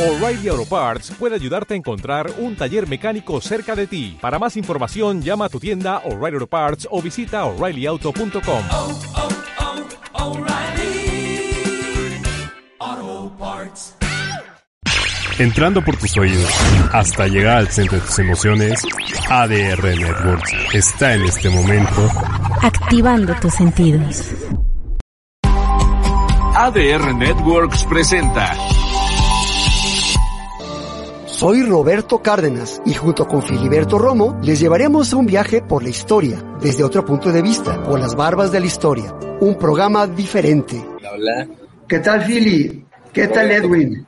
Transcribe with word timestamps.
O'Reilly 0.00 0.48
Auto 0.48 0.64
Parts 0.64 1.10
puede 1.18 1.34
ayudarte 1.34 1.74
a 1.74 1.76
encontrar 1.76 2.32
un 2.38 2.56
taller 2.56 2.88
mecánico 2.88 3.38
cerca 3.42 3.76
de 3.76 3.86
ti. 3.86 4.16
Para 4.18 4.38
más 4.38 4.56
información, 4.56 5.20
llama 5.20 5.44
a 5.44 5.48
tu 5.50 5.60
tienda 5.60 5.98
O'Reilly 6.06 6.36
Auto 6.36 6.46
Parts 6.46 6.88
o 6.90 7.02
visita 7.02 7.44
oreillyauto.com. 7.44 8.64
oh, 8.72 8.98
oh, 12.80 13.32
Parts. 13.38 13.94
Entrando 15.38 15.84
por 15.84 15.98
tus 15.98 16.16
oídos 16.16 16.50
hasta 16.92 17.26
llegar 17.26 17.58
al 17.58 17.68
centro 17.68 17.98
de 17.98 18.06
tus 18.06 18.18
emociones, 18.20 18.82
ADR 19.28 19.82
Networks 19.82 20.52
está 20.72 21.12
en 21.14 21.24
este 21.24 21.50
momento 21.50 22.10
activando 22.62 23.34
tus 23.34 23.52
sentidos. 23.52 24.34
ADR 26.54 27.14
Networks 27.14 27.84
presenta 27.84 28.56
Soy 31.40 31.62
Roberto 31.62 32.18
Cárdenas 32.18 32.82
y 32.84 32.92
junto 32.92 33.26
con 33.26 33.42
Filiberto 33.42 33.96
Romo 33.96 34.38
les 34.42 34.60
llevaremos 34.60 35.10
a 35.10 35.16
un 35.16 35.24
viaje 35.24 35.62
por 35.62 35.82
la 35.82 35.88
historia, 35.88 36.36
desde 36.60 36.84
otro 36.84 37.02
punto 37.02 37.32
de 37.32 37.40
vista, 37.40 37.82
por 37.82 37.98
las 37.98 38.14
barbas 38.14 38.52
de 38.52 38.60
la 38.60 38.66
historia. 38.66 39.14
Un 39.40 39.54
programa 39.54 40.06
diferente. 40.06 40.84
Hola, 40.98 41.48
¿Qué 41.88 42.00
tal, 42.00 42.26
Fili? 42.26 42.84
¿Qué 43.10 43.26
tal, 43.28 43.50
Edwin? 43.50 44.06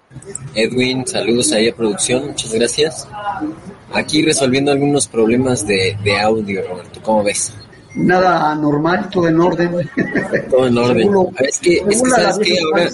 Edwin, 0.55 1.07
saludos 1.07 1.53
ahí 1.53 1.71
a 1.71 1.75
producción, 1.75 2.27
muchas 2.27 2.53
gracias. 2.53 3.09
Aquí 3.95 4.23
resolviendo 4.23 4.71
algunos 4.71 5.09
problemas 5.09 5.67
de, 5.67 5.97
de 6.05 6.21
audio, 6.21 6.63
Roberto, 6.69 7.01
¿cómo 7.03 7.25
ves? 7.25 7.51
Nada 7.95 8.55
normal, 8.55 9.09
todo 9.11 9.29
en 9.29 9.39
orden. 9.41 9.91
Todo 10.51 10.67
en 10.67 10.79
orden. 10.79 11.11
Es 11.41 11.59
que, 11.59 11.75
es 11.89 12.03
que 12.03 12.11
sabes 12.11 12.39
que 12.39 12.59
ahora, 12.61 12.91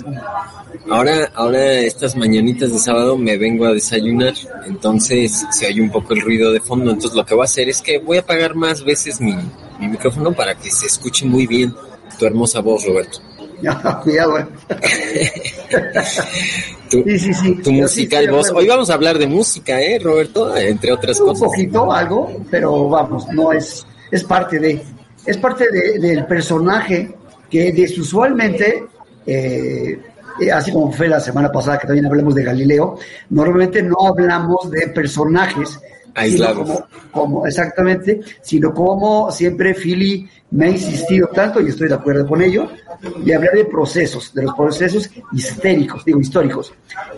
ahora, 0.91 1.33
ahora 1.35 1.73
estas 1.81 2.17
mañanitas 2.17 2.73
de 2.73 2.79
sábado 2.79 3.17
me 3.17 3.37
vengo 3.37 3.67
a 3.67 3.73
desayunar, 3.73 4.35
entonces 4.67 5.47
se 5.53 5.67
oye 5.67 5.81
un 5.81 5.91
poco 5.91 6.15
el 6.15 6.21
ruido 6.23 6.53
de 6.53 6.61
fondo, 6.61 6.91
entonces 6.91 7.17
lo 7.17 7.25
que 7.25 7.35
voy 7.35 7.43
a 7.43 7.45
hacer 7.45 7.69
es 7.69 7.81
que 7.81 7.99
voy 7.99 8.17
a 8.17 8.21
apagar 8.21 8.55
más 8.57 8.85
veces 8.85 9.21
mi, 9.21 9.35
mi 9.79 9.89
micrófono 9.89 10.33
para 10.33 10.55
que 10.57 10.71
se 10.71 10.87
escuche 10.87 11.25
muy 11.27 11.47
bien 11.47 11.73
tu 12.19 12.27
hermosa 12.27 12.61
voz, 12.61 12.85
Roberto. 12.85 13.21
Cuidado, 14.03 14.39
eh. 14.39 14.47
Tu, 16.91 17.03
Sí, 17.05 17.19
sí, 17.19 17.35
sí. 17.35 17.55
tu 17.57 17.71
sí 17.71 17.73
musical 17.73 18.31
voz. 18.31 18.51
Hoy 18.51 18.67
vamos 18.67 18.89
a 18.91 18.95
hablar 18.95 19.19
de 19.19 19.27
música, 19.27 19.81
¿eh, 19.81 19.99
Roberto? 19.99 20.57
Entre 20.57 20.91
otras 20.93 21.21
Un 21.21 21.27
cosas. 21.29 21.43
poquito, 21.45 21.93
algo, 21.93 22.33
pero 22.51 22.89
vamos, 22.89 23.27
no 23.33 23.53
es, 23.53 23.85
es 24.11 24.25
parte 24.25 24.59
de, 24.59 24.83
es 25.27 25.37
parte 25.37 25.67
de- 25.71 25.99
del 25.99 26.27
personaje 26.27 27.15
que 27.51 27.73
desusualmente, 27.73 28.85
eh, 29.27 29.99
eh, 30.41 30.53
así 30.53 30.71
como 30.73 30.93
fue 30.93 31.09
la 31.09 31.21
semana 31.21 31.51
pasada 31.51 31.79
que 31.79 31.87
también 31.87 32.07
hablamos 32.07 32.35
de 32.35 32.45
Galileo, 32.45 32.97
normalmente 33.31 33.83
no 33.83 33.97
hablamos 34.07 34.71
de 34.71 34.89
personajes 34.89 35.79
Aislados. 36.15 36.67
Como, 36.69 36.87
como- 37.13 37.47
exactamente, 37.47 38.21
sino 38.43 38.75
como 38.75 39.31
siempre 39.31 39.73
Philly 39.75 40.29
me 40.51 40.67
ha 40.67 40.71
insistido 40.71 41.29
tanto, 41.29 41.61
y 41.61 41.69
estoy 41.69 41.89
de 41.89 41.95
acuerdo 41.95 42.27
con 42.27 42.43
ello, 42.43 42.69
de 43.25 43.35
hablar 43.37 43.55
de 43.55 43.65
procesos, 43.67 44.35
de 44.35 44.43
los 44.43 44.55
procesos 44.55 45.09
histéricos, 45.33 46.05
digo, 46.05 46.19
históricos. 46.21 46.73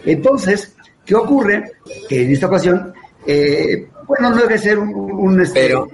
Entonces, 0.04 0.74
¿qué 1.04 1.14
ocurre? 1.14 1.72
Que 2.08 2.24
en 2.24 2.32
esta 2.32 2.46
ocasión, 2.48 2.92
eh, 3.26 3.88
bueno, 4.06 4.30
no 4.30 4.36
debe 4.36 4.58
ser 4.58 4.78
un... 4.78 4.90
un, 4.94 5.40
este, 5.40 5.60
Pero, 5.60 5.88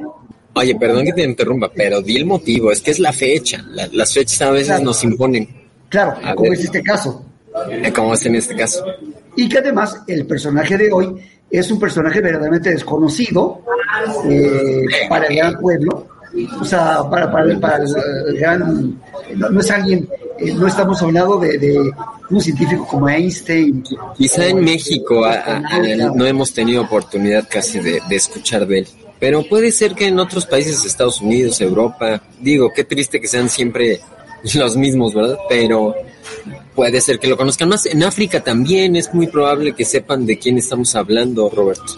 oye, 0.57 0.75
perdón 0.75 1.05
que 1.05 1.13
te 1.13 1.23
interrumpa, 1.23 1.71
pero 1.75 2.01
di 2.03 2.17
el 2.17 2.27
motivo, 2.27 2.73
es 2.73 2.81
que 2.81 2.91
es 2.91 2.99
la 2.99 3.13
fecha. 3.13 3.65
La- 3.71 3.89
las 3.93 4.13
fechas 4.13 4.43
a 4.43 4.51
veces 4.51 4.69
Claro. 4.69 4.85
nos 4.85 5.05
imponen, 5.05 5.49
claro, 5.89 6.15
a 6.23 6.35
como 6.35 6.51
ver. 6.51 6.59
es 6.59 6.65
este 6.65 6.83
caso. 6.83 7.23
eh, 7.71 7.91
como 7.93 8.13
es 8.15 8.27
en 8.27 8.35
este 8.35 8.55
caso. 8.57 8.85
Y 9.37 9.49
que 9.49 9.59
además 9.59 10.03
el 10.07 10.27
personaje 10.27 10.77
de 10.77 10.93
hoy 10.93 11.15
es 11.51 11.71
un 11.71 11.79
personaje 11.79 12.21
verdaderamente 12.21 12.71
desconocido 12.71 13.63
eh, 14.29 14.83
para 15.09 15.27
el 15.27 15.37
gran 15.37 15.59
pueblo, 15.59 16.07
o 16.61 16.65
sea, 16.65 17.09
para, 17.09 17.31
para, 17.33 17.45
el- 17.51 17.59
para 17.61 17.77
el, 17.79 17.89
el 18.29 18.37
gran... 18.39 19.01
No, 19.37 19.49
no 19.49 19.61
es 19.61 19.71
alguien, 19.71 20.07
eh, 20.39 20.53
no 20.55 20.67
estamos 20.67 21.01
hablando 21.03 21.39
de, 21.39 21.57
de 21.59 21.91
un 22.31 22.41
científico 22.41 22.87
como 22.87 23.09
Einstein. 23.09 23.83
Quizá 24.17 24.47
en 24.47 24.59
o, 24.59 24.63
México 24.63 25.21
o 25.21 25.25
a- 25.25 25.33
a- 25.35 25.57
a- 25.57 26.11
no 26.15 26.27
hemos 26.27 26.53
tenido 26.53 26.83
oportunidad 26.83 27.47
casi 27.51 27.81
de, 27.81 28.01
de 28.09 28.17
escuchar 28.17 28.67
de 28.67 28.81
él. 28.81 28.89
Pero 29.19 29.43
puede 29.45 29.73
ser 29.73 29.95
que 29.95 30.07
en 30.07 30.19
otros 30.19 30.47
países, 30.47 30.85
Estados 30.85 31.21
Unidos, 31.21 31.61
Europa, 31.61 32.23
digo, 32.41 32.73
qué 32.75 32.85
triste 32.85 33.21
que 33.21 33.29
sean 33.29 33.49
siempre 33.49 34.01
los 34.55 34.77
mismos, 34.77 35.15
¿verdad? 35.15 35.39
Pero 35.49 35.95
puede 36.75 37.01
ser 37.01 37.19
que 37.19 37.29
lo 37.29 37.37
conozcan 37.37 37.69
más. 37.69 37.87
En 37.87 38.03
África 38.03 38.43
también 38.43 38.97
es 38.97 39.13
muy 39.15 39.27
probable 39.27 39.75
que 39.75 39.85
sepan 39.85 40.27
de 40.27 40.39
quién 40.39 40.59
estamos 40.59 40.95
hablando, 40.95 41.49
Roberto. 41.49 41.97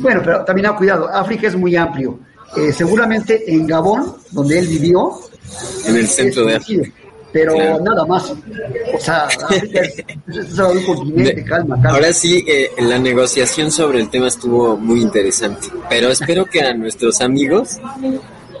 Bueno, 0.00 0.22
pero 0.24 0.44
también 0.44 0.66
ha 0.66 0.76
cuidado, 0.76 1.08
África 1.08 1.46
es 1.48 1.56
muy 1.56 1.76
amplio. 1.76 2.18
Eh, 2.56 2.72
seguramente 2.72 3.44
en 3.46 3.66
Gabón, 3.66 4.16
donde 4.32 4.58
él 4.58 4.66
vivió, 4.66 5.20
En 5.84 5.96
el 5.96 6.06
centro 6.06 6.44
de 6.46 6.56
África. 6.56 6.90
Pero 7.32 7.54
Claro. 7.54 7.80
nada 7.84 8.04
más. 8.06 8.30
O 8.30 8.98
sea, 9.00 9.28
es, 9.50 9.98
es 10.36 10.58
un 10.58 10.82
continente, 10.84 11.34
De- 11.34 11.44
calma, 11.44 11.76
calma. 11.76 11.90
Ahora 11.90 12.12
sí, 12.12 12.44
eh, 12.46 12.70
la 12.78 12.98
negociación 12.98 13.70
sobre 13.70 14.00
el 14.00 14.10
tema 14.10 14.28
estuvo 14.28 14.76
muy 14.76 15.00
interesante, 15.00 15.68
pero 15.88 16.08
espero 16.10 16.44
que 16.46 16.60
a 16.62 16.74
nuestros 16.74 17.20
amigos 17.20 17.78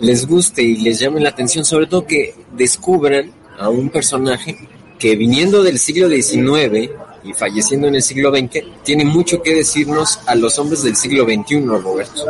les 0.00 0.26
guste 0.26 0.62
y 0.62 0.76
les 0.76 0.98
llame 0.98 1.20
la 1.20 1.30
atención, 1.30 1.64
sobre 1.64 1.86
todo 1.86 2.06
que 2.06 2.34
descubran 2.56 3.32
a 3.58 3.68
un 3.68 3.90
personaje 3.90 4.56
que 4.98 5.16
viniendo 5.16 5.62
del 5.62 5.78
siglo 5.78 6.08
XIX 6.08 6.90
y 7.22 7.32
falleciendo 7.34 7.86
en 7.88 7.96
el 7.96 8.02
siglo 8.02 8.30
XX, 8.34 8.62
tiene 8.82 9.04
mucho 9.04 9.42
que 9.42 9.54
decirnos 9.54 10.20
a 10.26 10.34
los 10.34 10.58
hombres 10.58 10.82
del 10.82 10.96
siglo 10.96 11.24
XXI, 11.24 11.60
Roberto. 11.66 12.24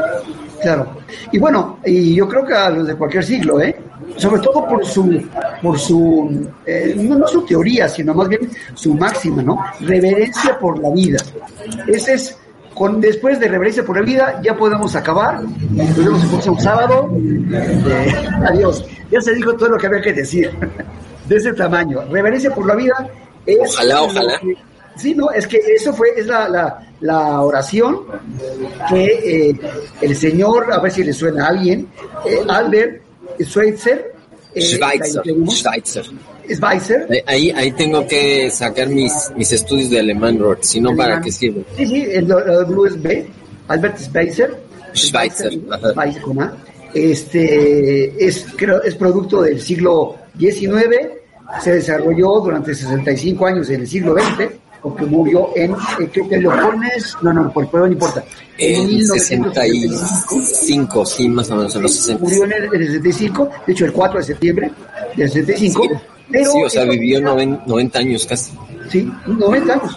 Claro. 0.62 0.86
Y 1.32 1.38
bueno, 1.38 1.78
y 1.84 2.14
yo 2.14 2.28
creo 2.28 2.44
que 2.44 2.54
a 2.54 2.70
los 2.70 2.86
de 2.86 2.94
cualquier 2.94 3.24
siglo, 3.24 3.60
¿eh? 3.60 3.74
Sobre 4.16 4.40
todo 4.42 4.66
por 4.68 4.84
su, 4.84 5.22
por 5.62 5.78
su, 5.78 6.48
eh, 6.66 6.94
no, 6.96 7.18
no 7.18 7.26
su 7.26 7.44
teoría, 7.44 7.88
sino 7.88 8.12
más 8.14 8.28
bien 8.28 8.50
su 8.74 8.94
máxima, 8.94 9.42
¿no? 9.42 9.58
Reverencia 9.80 10.58
por 10.58 10.78
la 10.80 10.90
vida. 10.90 11.18
Ese 11.86 12.14
es, 12.14 12.36
con, 12.74 13.00
después 13.00 13.38
de 13.40 13.48
reverencia 13.48 13.84
por 13.84 13.96
la 13.96 14.02
vida, 14.02 14.40
ya 14.42 14.56
podemos 14.56 14.94
acabar. 14.96 15.42
Nos 15.42 15.96
vemos 15.96 16.22
el 16.22 16.28
próximo 16.28 16.60
sábado. 16.60 17.10
Eh, 17.16 18.28
adiós. 18.48 18.84
Ya 19.10 19.20
se 19.20 19.34
dijo 19.34 19.54
todo 19.54 19.70
lo 19.70 19.78
que 19.78 19.86
había 19.86 20.00
que 20.00 20.12
decir. 20.12 20.50
De 21.28 21.36
ese 21.36 21.52
tamaño. 21.52 22.00
Reverencia 22.10 22.52
por 22.52 22.66
la 22.66 22.74
vida 22.74 23.08
es. 23.46 23.58
Ojalá, 23.74 24.02
ojalá. 24.02 24.40
Sí, 24.96 25.14
no, 25.14 25.30
es 25.30 25.46
que 25.46 25.58
eso 25.58 25.92
fue, 25.92 26.08
es 26.16 26.26
la, 26.26 26.48
la, 26.48 26.86
la 27.00 27.40
oración 27.42 28.00
que 28.88 29.48
eh, 29.50 29.60
el 30.00 30.16
señor, 30.16 30.72
a 30.72 30.80
ver 30.80 30.92
si 30.92 31.04
le 31.04 31.12
suena 31.12 31.46
a 31.46 31.48
alguien, 31.48 31.88
eh, 32.26 32.40
Albert 32.48 33.02
Schweitzer, 33.40 34.14
eh, 34.54 34.60
Schweitzer, 34.60 35.22
Schweitzer. 35.48 36.04
Schweitzer, 36.50 37.24
Ahí, 37.26 37.50
ahí 37.52 37.72
tengo 37.72 38.06
que 38.06 38.50
sacar 38.50 38.88
mis, 38.88 39.12
mis 39.36 39.52
estudios 39.52 39.90
de 39.90 40.00
alemán, 40.00 40.38
Roberto, 40.38 40.64
si 40.64 40.80
no, 40.80 40.94
¿para 40.94 41.20
qué 41.20 41.30
sirve? 41.30 41.64
Sí, 41.76 41.86
sí, 41.86 42.06
el 42.10 42.26
W 42.26 42.88
es 42.88 43.00
B, 43.00 43.26
Albert 43.68 43.98
Schweitzer, 43.98 44.58
Schweitzer. 44.94 45.52
Schweitzer 45.52 46.22
A. 46.40 46.52
este, 46.92 48.26
es, 48.26 48.46
creo, 48.56 48.82
es 48.82 48.96
producto 48.96 49.42
del 49.42 49.60
siglo 49.60 50.16
XIX, 50.38 51.20
se 51.62 51.74
desarrolló 51.74 52.40
durante 52.40 52.74
65 52.74 53.46
años 53.46 53.70
en 53.70 53.82
el 53.82 53.86
siglo 53.86 54.14
XX, 54.14 54.50
porque 54.82 55.04
murió 55.06 55.50
en, 55.56 55.72
eh, 55.72 56.08
creo 56.12 56.28
que 56.28 56.38
lo 56.38 56.50
pones, 56.50 57.16
no, 57.22 57.32
no, 57.32 57.52
por 57.52 57.72
no 57.74 57.86
importa. 57.86 58.24
En 58.58 58.86
1965. 58.86 59.96
65, 59.96 61.06
sí, 61.06 61.28
más 61.28 61.50
o 61.50 61.56
menos 61.56 61.74
en 61.76 61.82
los 61.82 61.94
60. 61.94 62.22
Murió 62.24 62.44
en 62.44 62.52
el, 62.52 62.64
en 62.74 62.80
el 62.82 62.86
65, 62.88 63.50
de 63.66 63.72
hecho 63.72 63.84
el 63.84 63.92
4 63.92 64.18
de 64.18 64.24
septiembre 64.24 64.70
del 65.16 65.30
65. 65.30 65.82
Sí, 65.82 65.88
pero 66.30 66.52
sí, 66.52 66.62
o 66.64 66.70
sea, 66.70 66.84
vivió 66.84 67.20
noven- 67.20 67.60
90 67.66 67.98
años 67.98 68.26
casi. 68.26 68.52
Sí, 68.90 69.10
90 69.26 69.72
años. 69.74 69.96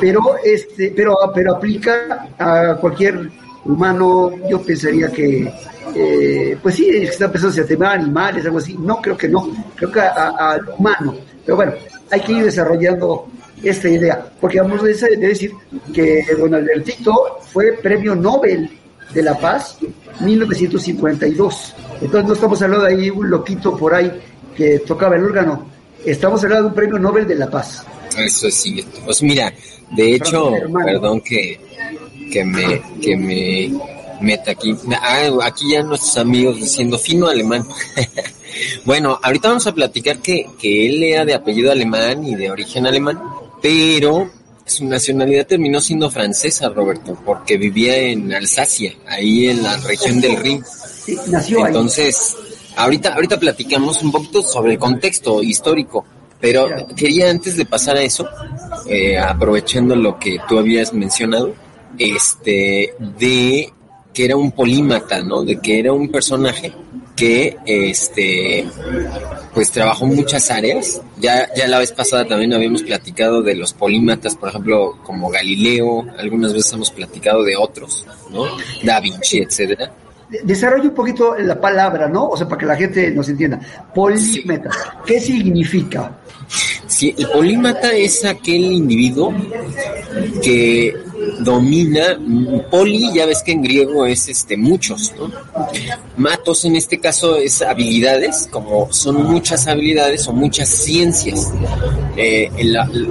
Pero, 0.00 0.20
este, 0.44 0.92
pero, 0.94 1.16
pero 1.34 1.56
aplica 1.56 2.26
a 2.38 2.76
cualquier 2.80 3.30
humano. 3.64 4.32
Yo 4.50 4.60
pensaría 4.62 5.08
que, 5.10 5.52
eh, 5.94 6.56
pues 6.62 6.74
sí, 6.76 6.88
está 6.90 7.30
pensando 7.30 7.54
si 7.54 7.60
a 7.60 7.66
temas 7.66 7.94
animales, 7.94 8.44
algo 8.44 8.58
así. 8.58 8.76
No, 8.78 9.00
creo 9.00 9.16
que 9.16 9.28
no. 9.28 9.48
Creo 9.76 9.90
que 9.92 10.00
al 10.00 10.68
humano. 10.78 11.14
Pero 11.44 11.56
bueno, 11.56 11.72
hay 12.10 12.20
que 12.20 12.32
ir 12.32 12.44
desarrollando 12.44 13.28
esta 13.62 13.88
idea. 13.88 14.26
Porque 14.40 14.60
vamos 14.60 14.80
a 14.82 14.84
de 14.84 15.16
decir 15.16 15.52
que 15.92 16.24
don 16.38 16.54
Albertito 16.54 17.38
fue 17.52 17.72
premio 17.82 18.14
Nobel 18.14 18.70
de 19.12 19.22
la 19.22 19.38
Paz 19.38 19.78
1952. 20.20 21.74
Entonces 22.00 22.28
no 22.28 22.34
estamos 22.34 22.62
hablando 22.62 22.86
de 22.86 22.94
ahí 22.94 23.10
un 23.10 23.30
loquito 23.30 23.76
por 23.76 23.94
ahí 23.94 24.10
que 24.56 24.80
tocaba 24.80 25.16
el 25.16 25.24
órgano. 25.24 25.66
Estamos 26.04 26.42
hablando 26.42 26.64
de 26.64 26.68
un 26.70 26.74
premio 26.74 26.98
Nobel 26.98 27.26
de 27.26 27.34
la 27.36 27.50
Paz. 27.50 27.84
Eso 28.18 28.48
es 28.48 28.54
cierto. 28.54 29.00
Pues 29.04 29.22
mira, 29.22 29.52
de 29.96 30.14
hecho, 30.14 30.52
perdón 30.84 31.20
que, 31.20 31.60
que 32.30 32.44
me, 32.44 32.82
que 33.00 33.16
me 33.16 33.72
meta 34.20 34.52
aquí. 34.52 34.74
Ah, 34.90 35.28
aquí 35.42 35.72
ya 35.72 35.82
nuestros 35.82 36.16
amigos 36.18 36.56
diciendo 36.56 36.98
fino 36.98 37.26
alemán. 37.28 37.66
bueno, 38.84 39.18
ahorita 39.22 39.48
vamos 39.48 39.66
a 39.66 39.74
platicar 39.74 40.18
que, 40.18 40.46
que 40.58 40.86
él 40.86 41.02
era 41.02 41.24
de 41.24 41.34
apellido 41.34 41.70
alemán 41.70 42.24
y 42.24 42.34
de 42.34 42.50
origen 42.50 42.86
alemán, 42.86 43.20
pero 43.62 44.30
su 44.66 44.84
nacionalidad 44.86 45.46
terminó 45.46 45.80
siendo 45.80 46.10
francesa, 46.10 46.68
Roberto, 46.68 47.16
porque 47.24 47.56
vivía 47.56 47.96
en 47.96 48.32
Alsacia, 48.32 48.94
ahí 49.08 49.48
en 49.48 49.62
la 49.62 49.76
región 49.78 50.20
del 50.20 50.36
Rin. 50.36 50.64
Sí, 51.04 51.16
nació 51.28 51.58
ahí. 51.58 51.68
Entonces, 51.68 52.36
ahorita, 52.76 53.14
ahorita 53.14 53.38
platicamos 53.38 54.02
un 54.02 54.12
poquito 54.12 54.42
sobre 54.42 54.72
el 54.72 54.78
contexto 54.78 55.42
histórico, 55.42 56.04
pero 56.40 56.68
quería 56.96 57.30
antes 57.30 57.56
de 57.56 57.64
pasar 57.64 57.96
a 57.96 58.02
eso, 58.02 58.28
eh, 58.86 59.18
aprovechando 59.18 59.94
lo 59.94 60.18
que 60.18 60.38
tú 60.48 60.58
habías 60.58 60.92
mencionado, 60.92 61.54
este, 61.98 62.94
de 62.98 63.72
que 64.12 64.24
era 64.24 64.36
un 64.36 64.52
polímata, 64.52 65.22
¿no? 65.22 65.42
De 65.42 65.60
que 65.60 65.78
era 65.78 65.92
un 65.92 66.10
personaje 66.10 66.72
que, 67.16 67.56
este, 67.66 68.66
pues 69.54 69.70
trabajó 69.70 70.06
en 70.06 70.16
muchas 70.16 70.50
áreas. 70.50 71.00
Ya, 71.18 71.48
ya 71.54 71.68
la 71.68 71.78
vez 71.78 71.92
pasada 71.92 72.26
también 72.26 72.52
habíamos 72.54 72.82
platicado 72.82 73.42
de 73.42 73.54
los 73.54 73.72
polímatas, 73.72 74.34
por 74.36 74.48
ejemplo, 74.48 74.98
como 75.04 75.28
Galileo, 75.30 76.06
algunas 76.18 76.52
veces 76.52 76.72
hemos 76.72 76.90
platicado 76.90 77.42
de 77.44 77.56
otros, 77.56 78.06
¿no? 78.30 78.44
Da 78.82 78.98
Vinci, 79.00 79.38
etcétera. 79.38 79.92
De- 80.30 80.40
Desarrolla 80.44 80.84
un 80.88 80.94
poquito 80.94 81.36
la 81.38 81.60
palabra, 81.60 82.08
¿no? 82.08 82.28
O 82.28 82.36
sea, 82.36 82.48
para 82.48 82.58
que 82.58 82.66
la 82.66 82.76
gente 82.76 83.10
nos 83.10 83.28
entienda. 83.28 83.60
Polímeta. 83.94 84.70
¿Qué 85.04 85.20
significa? 85.20 86.18
Sí, 86.86 87.14
el 87.18 87.28
polímata 87.28 87.92
es 87.92 88.24
aquel 88.24 88.64
individuo 88.72 89.32
que 90.42 90.94
domina, 91.40 92.18
poli, 92.70 93.12
ya 93.14 93.26
ves 93.26 93.42
que 93.42 93.52
en 93.52 93.62
griego 93.62 94.06
es 94.06 94.28
este 94.28 94.56
muchos. 94.56 95.12
Matos 96.16 96.64
en 96.64 96.76
este 96.76 96.98
caso 96.98 97.36
es 97.36 97.62
habilidades, 97.62 98.48
como 98.50 98.92
son 98.92 99.24
muchas 99.24 99.66
habilidades 99.66 100.26
o 100.28 100.32
muchas 100.32 100.68
ciencias. 100.68 101.52
Eh, 102.16 102.50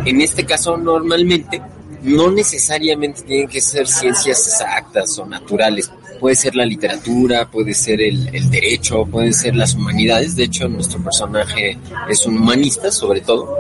en 0.06 0.22
este 0.22 0.46
caso 0.46 0.78
normalmente 0.78 1.62
no 2.04 2.32
necesariamente 2.32 3.22
tienen 3.22 3.48
que 3.48 3.62
ser 3.62 3.88
ciencias 3.88 4.48
exactas 4.48 5.18
o 5.20 5.26
naturales. 5.26 5.92
Puede 6.20 6.36
ser 6.36 6.56
la 6.56 6.66
literatura, 6.66 7.50
puede 7.50 7.74
ser 7.74 8.02
el, 8.02 8.30
el 8.34 8.50
derecho, 8.50 9.06
pueden 9.06 9.34
ser 9.34 9.56
las 9.56 9.74
humanidades. 9.74 10.36
De 10.36 10.44
hecho, 10.44 10.68
nuestro 10.68 11.04
personaje 11.04 11.78
es 12.10 12.26
un 12.28 12.38
humanista, 12.38 12.92
sobre 12.92 13.22
todo 13.22 13.58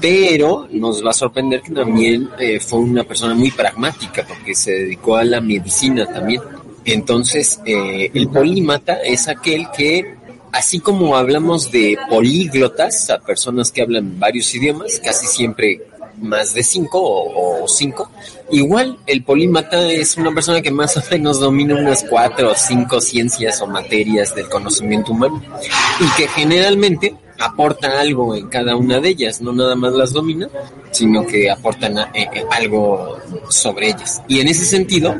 pero 0.00 0.68
nos 0.70 1.04
va 1.04 1.10
a 1.10 1.14
sorprender 1.14 1.62
que 1.62 1.72
también 1.72 2.28
eh, 2.38 2.60
fue 2.60 2.78
una 2.80 3.04
persona 3.04 3.34
muy 3.34 3.50
pragmática 3.50 4.24
porque 4.26 4.54
se 4.54 4.72
dedicó 4.72 5.16
a 5.16 5.24
la 5.24 5.40
medicina 5.40 6.06
también. 6.06 6.40
Entonces, 6.84 7.60
eh, 7.66 8.10
el 8.14 8.28
polímata 8.28 8.94
es 8.94 9.28
aquel 9.28 9.66
que, 9.76 10.14
así 10.52 10.80
como 10.80 11.16
hablamos 11.16 11.70
de 11.70 11.98
políglotas, 12.08 13.10
a 13.10 13.18
personas 13.18 13.72
que 13.72 13.82
hablan 13.82 14.18
varios 14.18 14.54
idiomas, 14.54 15.00
casi 15.04 15.26
siempre 15.26 15.82
más 16.20 16.54
de 16.54 16.62
cinco 16.62 17.00
o, 17.00 17.62
o 17.62 17.68
cinco, 17.68 18.10
igual 18.50 18.98
el 19.06 19.22
polímata 19.22 19.90
es 19.90 20.16
una 20.16 20.32
persona 20.32 20.62
que 20.62 20.70
más 20.70 20.96
o 20.96 21.02
menos 21.10 21.38
domina 21.38 21.76
unas 21.76 22.04
cuatro 22.04 22.52
o 22.52 22.54
cinco 22.54 23.00
ciencias 23.00 23.60
o 23.60 23.66
materias 23.66 24.34
del 24.34 24.48
conocimiento 24.48 25.12
humano 25.12 25.40
y 26.00 26.16
que 26.16 26.26
generalmente 26.28 27.14
aporta 27.38 28.00
algo 28.00 28.34
en 28.34 28.48
cada 28.48 28.74
una 28.76 29.00
de 29.00 29.10
ellas, 29.10 29.40
no 29.40 29.52
nada 29.52 29.74
más 29.76 29.92
las 29.92 30.12
domina, 30.12 30.48
sino 30.90 31.24
que 31.26 31.50
aportan 31.50 31.96
eh, 31.98 32.08
eh, 32.14 32.44
algo 32.50 33.16
sobre 33.48 33.88
ellas. 33.90 34.20
Y 34.28 34.40
en 34.40 34.48
ese 34.48 34.64
sentido, 34.64 35.14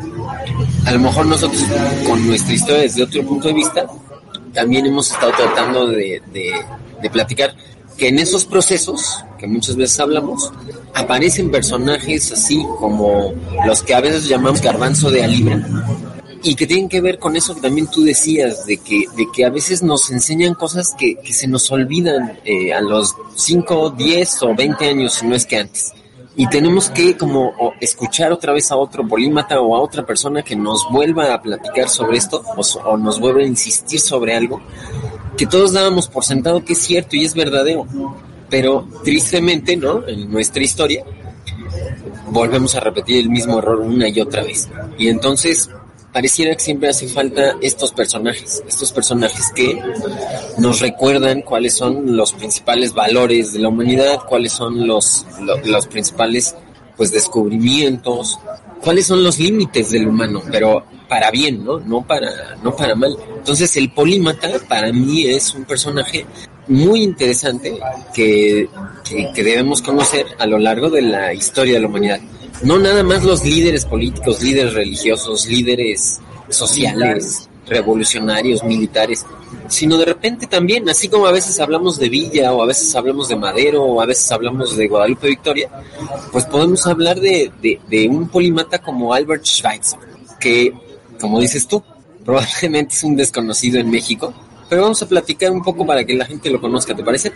a 0.85 0.93
lo 0.93 0.99
mejor 0.99 1.27
nosotros 1.27 1.63
con 2.07 2.27
nuestra 2.27 2.55
historia 2.55 2.83
desde 2.83 3.03
otro 3.05 3.23
punto 3.25 3.49
de 3.49 3.55
vista, 3.55 3.87
también 4.53 4.87
hemos 4.87 5.11
estado 5.11 5.33
tratando 5.37 5.87
de, 5.87 6.21
de- 6.33 6.53
de 7.01 7.11
platicar 7.11 7.55
que 7.97 8.09
en 8.09 8.19
esos 8.19 8.45
procesos, 8.45 9.25
que 9.39 9.47
muchas 9.47 9.77
veces 9.77 9.99
hablamos, 10.01 10.53
aparecen 10.95 11.51
personajes 11.51 12.33
así 12.33 12.65
como 12.81 13.33
los 13.67 13.83
que 13.83 13.95
a 13.95 14.01
veces 14.01 14.27
llamamos 14.27 14.61
garbanzo 14.61 15.11
de 15.11 15.23
alibra, 15.25 15.65
y 16.49 16.55
que 16.55 16.67
tienen 16.67 16.89
que 16.89 17.01
ver 17.01 17.19
con 17.19 17.37
eso 17.37 17.55
que 17.55 17.61
también 17.61 17.89
tú 17.89 18.03
decías, 18.03 18.65
de 18.65 18.79
que, 18.79 19.05
de 19.17 19.27
que 19.35 19.45
a 19.45 19.51
veces 19.51 19.83
nos 19.83 20.11
enseñan 20.11 20.55
cosas 20.55 20.95
que, 20.99 21.17
que 21.17 21.33
se 21.33 21.47
nos 21.47 21.71
olvidan 21.71 22.39
eh, 22.45 22.73
a 22.73 22.81
los 22.81 23.15
5, 23.37 23.91
10 23.91 24.43
o 24.45 24.55
20 24.55 24.85
años, 24.89 25.15
si 25.15 25.27
no 25.27 25.35
es 25.35 25.45
que 25.47 25.57
antes. 25.59 25.93
Y 26.37 26.49
tenemos 26.49 26.89
que 26.91 27.17
como 27.17 27.53
escuchar 27.81 28.33
otra 28.33 28.53
vez 28.53 28.71
a 28.71 28.77
otro 28.77 29.07
polímata 29.07 29.61
o 29.61 29.77
a 29.77 29.81
otra 29.81 30.07
persona 30.07 30.43
que 30.43 30.55
nos 30.57 30.87
vuelva 30.91 31.35
a 31.35 31.43
platicar 31.43 31.89
sobre 31.89 32.17
esto 32.17 32.43
o, 32.57 32.63
so- 32.63 32.79
o 32.81 32.97
nos 32.97 33.19
vuelva 33.21 33.41
a 33.41 33.47
insistir 33.47 33.99
sobre 34.01 34.35
algo 34.37 34.61
que 35.37 35.47
todos 35.47 35.73
dábamos 35.73 36.09
por 36.09 36.25
sentado 36.25 36.65
que 36.65 36.73
es 36.75 36.79
cierto 36.79 37.17
y 37.17 37.25
es 37.25 37.35
verdadero. 37.35 37.87
Pero 38.49 38.89
tristemente, 39.05 39.77
¿no? 39.77 40.07
En 40.09 40.31
nuestra 40.31 40.63
historia, 40.63 41.05
volvemos 42.31 42.75
a 42.75 42.81
repetir 42.81 43.19
el 43.19 43.31
mismo 43.31 43.59
error 43.59 43.81
una 43.81 44.09
y 44.09 44.21
otra 44.21 44.43
vez. 44.43 44.69
Y 44.97 45.09
entonces 45.09 45.69
pareciera 46.19 46.53
que 46.57 46.65
siempre 46.65 46.89
hace 46.89 47.07
falta 47.07 47.55
estos 47.61 47.93
personajes, 47.93 48.61
estos 48.67 48.91
personajes 48.91 49.53
que 49.55 49.81
nos 50.59 50.81
recuerdan 50.81 51.43
cuáles 51.43 51.75
son 51.77 52.17
los 52.17 52.33
principales 52.33 52.93
valores 52.93 53.53
de 53.53 53.61
la 53.61 53.69
humanidad, 53.69 54.19
cuáles 54.29 54.51
son 54.53 54.85
los, 54.85 55.25
lo- 55.41 55.59
los 55.65 55.87
principales 55.87 56.57
pues 56.97 57.13
descubrimientos, 57.13 58.37
cuáles 58.83 59.07
son 59.07 59.23
los 59.23 59.39
límites 59.39 59.93
del 59.93 60.09
humano, 60.09 60.43
pero 60.51 60.83
para 61.09 61.31
bien, 61.31 61.65
¿no? 61.65 61.79
No 61.79 62.05
para, 62.05 62.57
no 62.65 62.75
para 62.75 62.97
mal. 62.97 63.17
Entonces 63.37 63.77
el 63.77 63.93
polímata 63.93 64.49
para 64.69 64.93
mí 64.93 65.25
es 65.25 65.55
un 65.55 65.67
personaje 65.67 66.27
muy 66.67 67.05
interesante 67.05 67.79
que, 68.13 68.69
que 69.37 69.45
debemos 69.45 69.83
conocer 69.83 70.27
a 70.41 70.47
lo 70.47 70.59
largo 70.59 70.91
de 70.91 71.03
la 71.03 71.33
historia 71.33 71.75
de 71.75 71.81
la 71.81 71.87
humanidad. 71.87 72.19
No 72.63 72.79
nada 72.79 73.03
más 73.03 73.25
los 73.25 73.45
líderes 73.45 73.85
políticos, 73.85 74.43
líderes 74.43 74.75
religiosos, 74.75 75.47
líderes 75.47 76.21
sociales, 76.49 77.49
revolucionarios, 77.67 78.65
militares, 78.65 79.25
sino 79.69 79.97
de 79.97 80.07
repente 80.07 80.47
también, 80.47 80.89
así 80.89 81.09
como 81.09 81.27
a 81.27 81.33
veces 81.33 81.61
hablamos 81.61 81.99
de 81.99 82.09
Villa 82.09 82.53
o 82.53 82.63
a 82.63 82.67
veces 82.67 82.95
hablamos 82.95 83.29
de 83.29 83.37
Madero 83.37 83.85
o 83.85 84.01
a 84.01 84.07
veces 84.07 84.31
hablamos 84.33 84.77
de 84.77 84.89
Guadalupe 84.89 85.29
Victoria, 85.29 85.69
pues 86.33 86.47
podemos 86.47 86.87
hablar 86.87 87.21
de, 87.21 87.53
de, 87.63 87.81
de 87.89 88.09
un 88.09 88.29
polímata 88.29 88.79
como 88.79 89.13
Albert 89.13 89.45
Schweitzer, 89.45 89.99
que, 90.41 90.73
como 91.21 91.41
dices 91.41 91.69
tú, 91.69 91.83
probablemente 92.25 92.95
es 92.95 93.05
un 93.05 93.17
desconocido 93.17 93.79
en 93.79 93.91
México, 93.91 94.33
pero 94.69 94.83
vamos 94.83 95.03
a 95.03 95.09
platicar 95.09 95.51
un 95.51 95.63
poco 95.63 95.87
para 95.87 96.05
que 96.05 96.15
la 96.15 96.27
gente 96.27 96.51
lo 96.51 96.61
conozca, 96.61 96.95
¿te 96.95 97.03
parece? 97.03 97.33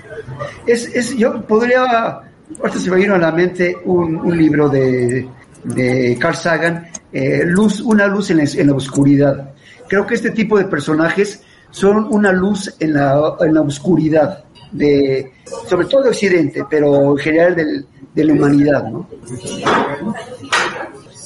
Es, 0.67 0.85
es, 0.87 1.17
yo 1.17 1.41
podría, 1.47 2.21
ahorita 2.61 2.79
se 2.79 2.91
me 2.91 2.97
vino 2.97 3.15
a 3.15 3.19
la 3.19 3.33
mente 3.33 3.77
un, 3.85 4.17
un 4.17 4.37
libro 4.37 4.69
de, 4.69 5.29
de 5.65 6.17
Carl 6.21 6.37
Sagan, 6.37 6.87
eh, 7.13 7.43
luz, 7.47 7.81
una 7.81 8.07
luz 8.07 8.31
en 8.31 8.39
la, 8.39 8.45
en 8.45 8.67
la 8.69 8.75
oscuridad. 8.75 9.51
Creo 9.89 10.07
que 10.07 10.15
este 10.15 10.31
tipo 10.31 10.57
de 10.59 10.65
personajes 10.65 11.43
son 11.71 12.07
una 12.13 12.33
luz 12.33 12.75
en 12.81 12.95
la, 12.95 13.35
en 13.41 13.55
la 13.55 13.61
oscuridad, 13.63 14.45
de, 14.71 15.33
sobre 15.69 15.87
todo 15.87 16.03
de 16.05 16.09
Occidente, 16.11 16.65
pero 16.69 17.13
en 17.13 17.19
general 17.19 17.55
del- 17.57 17.87
de 18.15 18.25
la 18.25 18.33
humanidad, 18.35 18.85
¿no? 18.91 19.09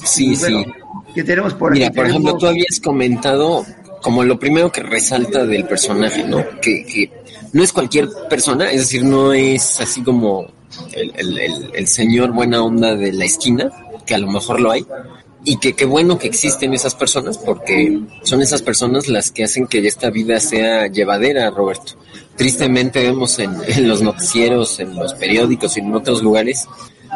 Sí, 0.05 0.35
sí. 0.35 0.65
Que 1.13 1.23
tenemos 1.23 1.53
por 1.53 1.71
Mira, 1.73 1.87
aquí. 1.87 1.95
por 1.97 2.07
ejemplo, 2.07 2.37
tú 2.37 2.47
habías 2.47 2.79
comentado 2.79 3.65
como 4.01 4.23
lo 4.23 4.39
primero 4.39 4.71
que 4.71 4.83
resalta 4.83 5.45
del 5.45 5.65
personaje, 5.65 6.23
¿no? 6.23 6.43
Que, 6.61 6.85
que 6.85 7.11
no 7.53 7.63
es 7.63 7.73
cualquier 7.73 8.07
persona, 8.29 8.69
es 8.71 8.81
decir, 8.81 9.03
no 9.03 9.33
es 9.33 9.81
así 9.81 10.01
como 10.03 10.45
el, 10.93 11.11
el- 11.15 11.37
el- 11.39 11.71
el 11.73 11.87
señor 11.87 12.31
buena 12.31 12.63
onda 12.63 12.95
de 12.95 13.11
la 13.13 13.25
esquina, 13.25 13.71
que 14.05 14.15
a 14.15 14.17
lo 14.17 14.27
mejor 14.27 14.59
lo 14.59 14.71
hay, 14.71 14.85
y 15.43 15.57
que 15.59 15.73
qué 15.73 15.85
bueno 15.85 16.17
que 16.17 16.27
existen 16.27 16.73
esas 16.73 16.95
personas, 16.95 17.37
porque 17.37 17.99
son 18.23 18.41
esas 18.41 18.61
personas 18.61 19.07
las 19.07 19.31
que 19.31 19.43
hacen 19.45 19.67
que 19.67 19.85
esta 19.87 20.09
vida 20.09 20.39
sea 20.39 20.87
llevadera, 20.87 21.49
Roberto. 21.51 21.93
Tristemente 22.35 23.01
vemos 23.01 23.39
en, 23.39 23.55
en 23.67 23.87
los 23.87 24.01
noticieros, 24.01 24.79
en 24.79 24.95
los 24.95 25.13
periódicos 25.13 25.77
y 25.77 25.79
en 25.79 25.93
otros 25.93 26.21
lugares, 26.21 26.65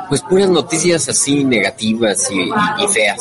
pues 0.08 0.22
puras 0.22 0.50
noticias 0.50 1.08
así 1.10 1.44
negativas 1.44 2.30
y, 2.32 2.40
y- 2.40 2.84
y 2.84 2.88
feas. 2.88 3.20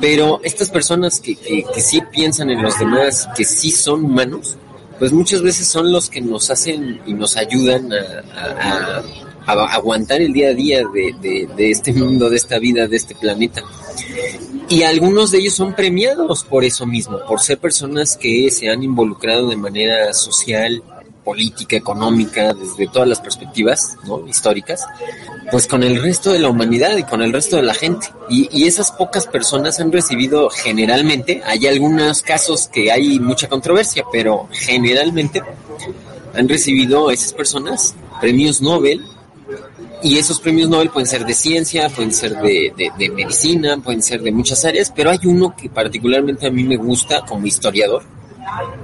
Pero 0.00 0.40
estas 0.42 0.68
personas 0.70 1.20
que, 1.20 1.36
que, 1.36 1.64
que 1.72 1.80
sí 1.80 2.02
piensan 2.12 2.50
en 2.50 2.62
los 2.62 2.78
demás, 2.78 3.28
que 3.36 3.44
sí 3.44 3.70
son 3.70 4.04
humanos, 4.04 4.56
pues 4.98 5.12
muchas 5.12 5.40
veces 5.42 5.66
son 5.68 5.90
los 5.92 6.10
que 6.10 6.20
nos 6.20 6.50
hacen 6.50 7.00
y 7.06 7.14
nos 7.14 7.36
ayudan 7.36 7.90
a, 7.92 7.96
a- 8.36 8.98
a- 8.98 9.02
aguantar 9.52 10.20
el 10.20 10.32
día 10.32 10.48
a 10.48 10.54
día 10.54 10.82
de, 10.86 11.70
este 11.70 11.92
mundo, 11.92 12.28
de 12.28 12.36
esta 12.36 12.58
vida, 12.58 12.86
de 12.86 12.96
este 12.96 13.14
planeta. 13.14 13.62
Y 14.68 14.82
algunos 14.82 15.32
de 15.32 15.38
ellos 15.38 15.54
son 15.54 15.74
premiados 15.74 16.44
por 16.44 16.64
eso 16.64 16.86
mismo, 16.86 17.18
por 17.26 17.40
ser 17.40 17.58
personas 17.58 18.16
que 18.16 18.50
se 18.50 18.70
han 18.70 18.82
involucrado 18.82 19.48
de 19.48 19.56
manera 19.56 20.12
social, 20.14 20.82
política, 21.24 21.76
económica, 21.76 22.54
desde 22.54 22.86
todas 22.88 23.08
las 23.08 23.20
perspectivas 23.20 23.96
históricas, 24.28 24.86
pues 25.50 25.66
con 25.66 25.82
el 25.82 26.00
resto 26.02 26.32
de 26.32 26.38
la 26.38 26.48
humanidad 26.48 26.96
y 26.96 27.02
con 27.02 27.22
el 27.22 27.32
resto 27.32 27.56
de 27.56 27.62
la 27.62 27.74
gente. 27.74 28.08
Y, 28.28 28.48
y 28.52 28.66
esas 28.66 28.92
pocas 28.92 29.26
personas 29.26 29.80
han 29.80 29.92
recibido 29.92 30.50
generalmente, 30.50 31.42
hay 31.44 31.66
algunos 31.66 32.22
casos 32.22 32.68
que 32.68 32.90
hay 32.90 33.18
mucha 33.18 33.48
controversia, 33.48 34.04
pero 34.12 34.48
generalmente 34.52 35.42
han 36.34 36.48
recibido 36.48 37.10
esas 37.10 37.32
personas 37.32 37.94
premios 38.20 38.60
Nobel 38.60 39.04
y 40.02 40.18
esos 40.18 40.40
premios 40.40 40.68
Nobel 40.68 40.90
pueden 40.90 41.06
ser 41.06 41.24
de 41.24 41.34
ciencia, 41.34 41.88
pueden 41.88 42.12
ser 42.12 42.36
de, 42.40 42.72
de, 42.76 42.90
de 42.98 43.10
medicina, 43.10 43.76
pueden 43.78 44.02
ser 44.02 44.22
de 44.22 44.32
muchas 44.32 44.64
áreas, 44.64 44.92
pero 44.94 45.10
hay 45.10 45.18
uno 45.24 45.54
que 45.56 45.68
particularmente 45.68 46.46
a 46.46 46.50
mí 46.50 46.64
me 46.64 46.76
gusta 46.76 47.22
como 47.26 47.46
historiador, 47.46 48.02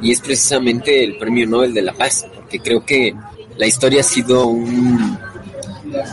y 0.03 0.13
es 0.13 0.21
precisamente 0.21 1.03
el 1.05 1.17
Premio 1.19 1.47
Nobel 1.47 1.73
de 1.75 1.83
la 1.83 1.93
Paz, 1.93 2.27
porque 2.35 2.61
creo 2.61 2.85
que 2.85 3.15
la 3.57 3.67
historia 3.67 4.01
ha 4.01 4.05
sido 4.05 4.47
un, 4.47 5.19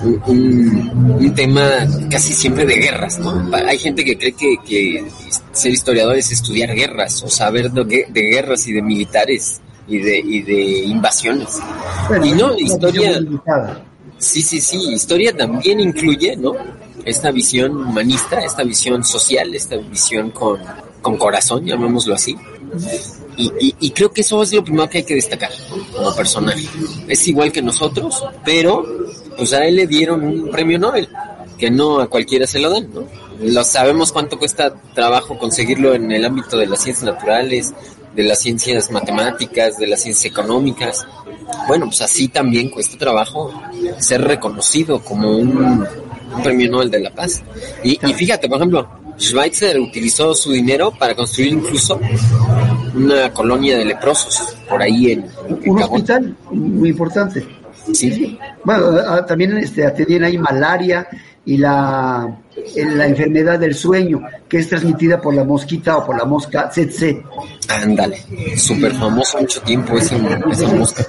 un, 0.03 0.21
un- 0.27 1.15
un 1.19 1.35
tema 1.35 1.69
casi 2.09 2.33
siempre 2.33 2.65
de 2.65 2.75
guerras, 2.75 3.19
¿no? 3.19 3.49
Hay 3.53 3.77
gente 3.77 4.03
que 4.05 4.17
cree 4.17 4.31
que, 4.33 4.55
que 4.65 5.05
ser 5.51 5.71
historiador 5.73 6.15
es 6.15 6.31
estudiar 6.31 6.73
guerras 6.73 7.21
o 7.23 7.27
saber 7.29 7.69
de, 7.71 8.05
de 8.09 8.21
guerras 8.21 8.65
y 8.67 8.73
de 8.73 8.81
militares 8.81 9.59
y 9.87 9.97
de, 9.99 10.17
y 10.19 10.41
de 10.41 10.61
invasiones. 10.85 11.59
Bueno, 12.07 12.25
y 12.25 12.31
no, 12.31 12.57
historia. 12.57 13.19
Sí, 14.23 14.41
sí, 14.41 14.59
sí, 14.61 14.77
historia 14.93 15.35
también 15.35 15.79
incluye, 15.79 16.35
¿no? 16.35 16.53
Esta 17.05 17.31
visión 17.31 17.75
humanista, 17.77 18.39
esta 18.43 18.63
visión 18.63 19.03
social, 19.03 19.53
esta 19.53 19.75
visión 19.77 20.31
con, 20.31 20.59
con 21.01 21.17
corazón, 21.17 21.65
llamémoslo 21.65 22.15
así. 22.15 22.35
Y, 23.37 23.51
y- 23.59 23.75
y 23.79 23.89
creo 23.91 24.11
que 24.11 24.21
eso 24.21 24.41
es 24.43 24.53
lo 24.53 24.63
primero 24.63 24.89
que 24.89 24.99
hay 24.99 25.03
que 25.03 25.15
destacar 25.15 25.51
como 25.97 26.15
personaje. 26.15 26.65
Es 27.07 27.27
igual 27.27 27.51
que 27.51 27.61
nosotros, 27.61 28.23
pero 28.45 28.85
pues 29.37 29.53
a 29.53 29.65
él 29.65 29.75
le 29.75 29.87
dieron 29.87 30.23
un 30.23 30.49
premio 30.51 30.77
Nobel, 30.79 31.09
que 31.57 31.69
no 31.71 31.99
a 31.99 32.07
cualquiera 32.07 32.45
se 32.47 32.59
lo 32.59 32.69
dan, 32.69 32.89
¿no? 32.93 33.03
Lo 33.41 33.63
sabemos 33.63 34.11
cuánto 34.11 34.37
cuesta 34.39 34.73
trabajo 34.93 35.37
conseguirlo 35.37 35.93
en 35.95 36.11
el 36.11 36.23
ámbito 36.25 36.57
de 36.57 36.67
las 36.67 36.81
ciencias 36.83 37.03
naturales, 37.13 37.73
de 38.15 38.23
las 38.23 38.39
ciencias 38.39 38.91
matemáticas, 38.91 39.77
de 39.77 39.87
las 39.87 40.01
ciencias 40.01 40.31
económicas. 40.31 41.05
Bueno, 41.67 41.85
pues 41.87 42.01
así 42.01 42.27
también 42.27 42.69
cuesta 42.69 42.97
trabajo 42.97 43.53
ser 43.99 44.21
reconocido 44.21 45.03
como 45.03 45.37
un, 45.37 45.85
un 46.35 46.43
premio 46.43 46.69
Nobel 46.69 46.91
de 46.91 46.99
la 46.99 47.11
Paz. 47.11 47.43
Y, 47.83 47.99
y 48.07 48.13
fíjate, 48.13 48.47
por 48.47 48.57
ejemplo, 48.57 48.87
Schweitzer 49.19 49.79
utilizó 49.79 50.33
su 50.33 50.51
dinero 50.51 50.91
para 50.91 51.15
construir 51.15 51.53
incluso 51.53 51.99
una 52.95 53.31
colonia 53.31 53.77
de 53.77 53.85
leprosos 53.85 54.55
por 54.69 54.81
ahí 54.81 55.11
en, 55.11 55.25
en 55.47 55.69
Un 55.69 55.83
hospital 55.83 56.35
muy 56.51 56.89
importante. 56.89 57.45
Sí, 57.91 58.37
Bueno, 58.63 59.25
también 59.25 59.57
este, 59.57 59.85
atendían 59.85 60.23
ahí 60.23 60.37
malaria 60.37 61.07
y 61.45 61.57
la, 61.57 62.39
en 62.75 62.97
la 62.97 63.07
enfermedad 63.07 63.59
del 63.59 63.75
sueño, 63.75 64.21
que 64.47 64.59
es 64.59 64.69
transmitida 64.69 65.19
por 65.19 65.33
la 65.33 65.43
mosquita 65.43 65.97
o 65.97 66.05
por 66.05 66.17
la 66.17 66.25
mosca 66.25 66.69
tsetse. 66.69 67.21
ándale, 67.67 68.17
súper 68.55 68.93
famoso 68.93 69.39
mucho 69.39 69.61
tiempo 69.61 69.97
ese, 69.97 70.15
esa 70.49 70.67
mosca. 70.67 71.05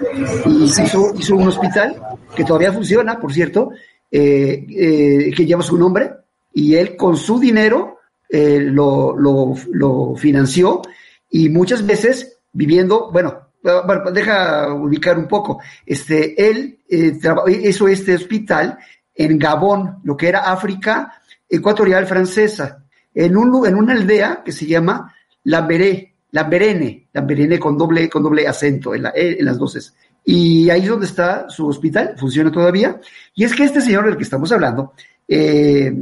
Y 0.47 0.65
hizo, 0.65 1.15
hizo 1.17 1.37
un 1.37 1.49
hospital 1.49 2.03
que 2.35 2.45
todavía 2.45 2.73
funciona, 2.73 3.21
por 3.21 3.33
cierto, 3.33 3.71
eh, 4.11 4.67
eh, 4.69 5.33
que 5.37 5.47
lleva 5.47 5.63
su 5.63 5.79
nombre, 5.79 6.11
y 6.53 6.75
él 6.75 6.97
con 6.97 7.17
su 7.17 7.39
dinero 7.39 7.99
eh, 8.29 8.59
lo, 8.61 9.17
lo, 9.17 9.55
lo 9.73 10.15
financió 10.17 10.83
y 11.31 11.49
muchas 11.49 11.85
veces 11.85 12.39
viviendo, 12.53 13.11
bueno, 13.13 13.44
bueno, 13.87 14.11
deja 14.11 14.73
ubicar 14.75 15.19
un 15.19 15.27
poco, 15.27 15.61
este, 15.87 16.51
él 16.51 16.81
eh, 16.89 17.19
hizo 17.63 17.89
este 17.89 18.15
hospital 18.15 18.79
en 19.15 19.39
Gabón, 19.39 20.01
lo 20.05 20.17
que 20.17 20.29
era 20.29 20.41
África 20.41 21.15
ecuatorial 21.49 22.07
francesa, 22.07 22.85
en, 23.15 23.37
un, 23.37 23.67
en 23.67 23.75
una 23.75 23.95
aldea 23.95 24.43
que 24.45 24.53
se 24.53 24.67
llama 24.67 25.15
Lamberé, 25.45 26.15
Lamberene, 26.33 27.09
Lamberene 27.13 27.59
con 27.59 27.79
doble, 27.79 28.09
con 28.09 28.23
doble 28.23 28.47
acento 28.47 28.95
en, 28.95 29.07
E, 29.07 29.37
en 29.39 29.45
las 29.45 29.59
doces. 29.59 29.95
Y 30.25 30.69
ahí 30.71 30.83
es 30.83 30.89
donde 30.89 31.07
está 31.07 31.49
su 31.49 31.67
hospital, 31.69 32.15
funciona 32.17 32.51
todavía. 32.51 32.99
Y 33.35 33.45
es 33.45 33.55
que 33.55 33.65
este 33.65 33.81
señor 33.81 34.07
del 34.07 34.17
que 34.17 34.25
estamos 34.25 34.51
hablando, 34.53 34.95
eh, 35.29 35.95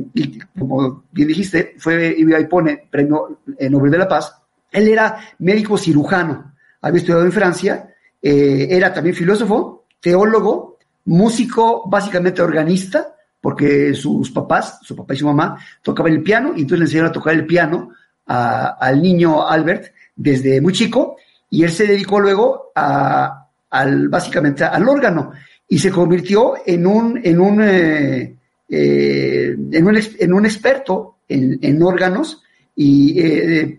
como 0.59 1.04
bien 1.11 1.28
dijiste, 1.28 1.75
fue 1.78 2.14
y 2.16 2.25
pone 2.47 2.88
premio 2.90 3.40
eh, 3.59 3.69
Nobel 3.69 3.90
de 3.90 3.99
la 3.99 4.09
Paz. 4.09 4.35
Él 4.71 4.88
era 4.88 5.19
médico 5.38 5.76
cirujano, 5.76 6.51
había 6.82 6.98
estudiado 6.98 7.24
en 7.24 7.32
Francia, 7.32 7.88
eh, 8.20 8.68
era 8.70 8.92
también 8.92 9.16
filósofo, 9.16 9.86
teólogo, 10.00 10.78
músico, 11.06 11.88
básicamente 11.88 12.42
organista, 12.42 13.14
porque 13.40 13.94
sus 13.94 14.30
papás, 14.30 14.78
su 14.82 14.94
papá 14.94 15.14
y 15.14 15.16
su 15.16 15.26
mamá, 15.26 15.58
tocaban 15.82 16.12
el 16.12 16.22
piano 16.22 16.52
y 16.54 16.60
entonces 16.62 16.78
le 16.78 16.84
enseñaron 16.84 17.10
a 17.10 17.12
tocar 17.12 17.34
el 17.34 17.46
piano 17.46 17.90
al 18.24 19.02
niño 19.02 19.46
Albert 19.46 19.92
desde 20.14 20.60
muy 20.60 20.72
chico 20.72 21.16
y 21.50 21.64
él 21.64 21.70
se 21.70 21.86
dedicó 21.86 22.20
luego 22.20 22.70
al, 22.74 24.08
básicamente 24.08 24.64
al 24.64 24.88
órgano 24.88 25.32
y 25.68 25.78
se 25.78 25.90
convirtió 25.90 26.54
en 26.64 26.86
un, 26.86 27.20
en 27.22 27.40
un, 27.40 27.62
eh, 27.62 28.36
eh, 28.68 29.56
en 29.72 30.32
un, 30.32 30.46
experto 30.46 31.16
en, 31.28 31.82
órganos 31.82 32.42
y 32.76 33.14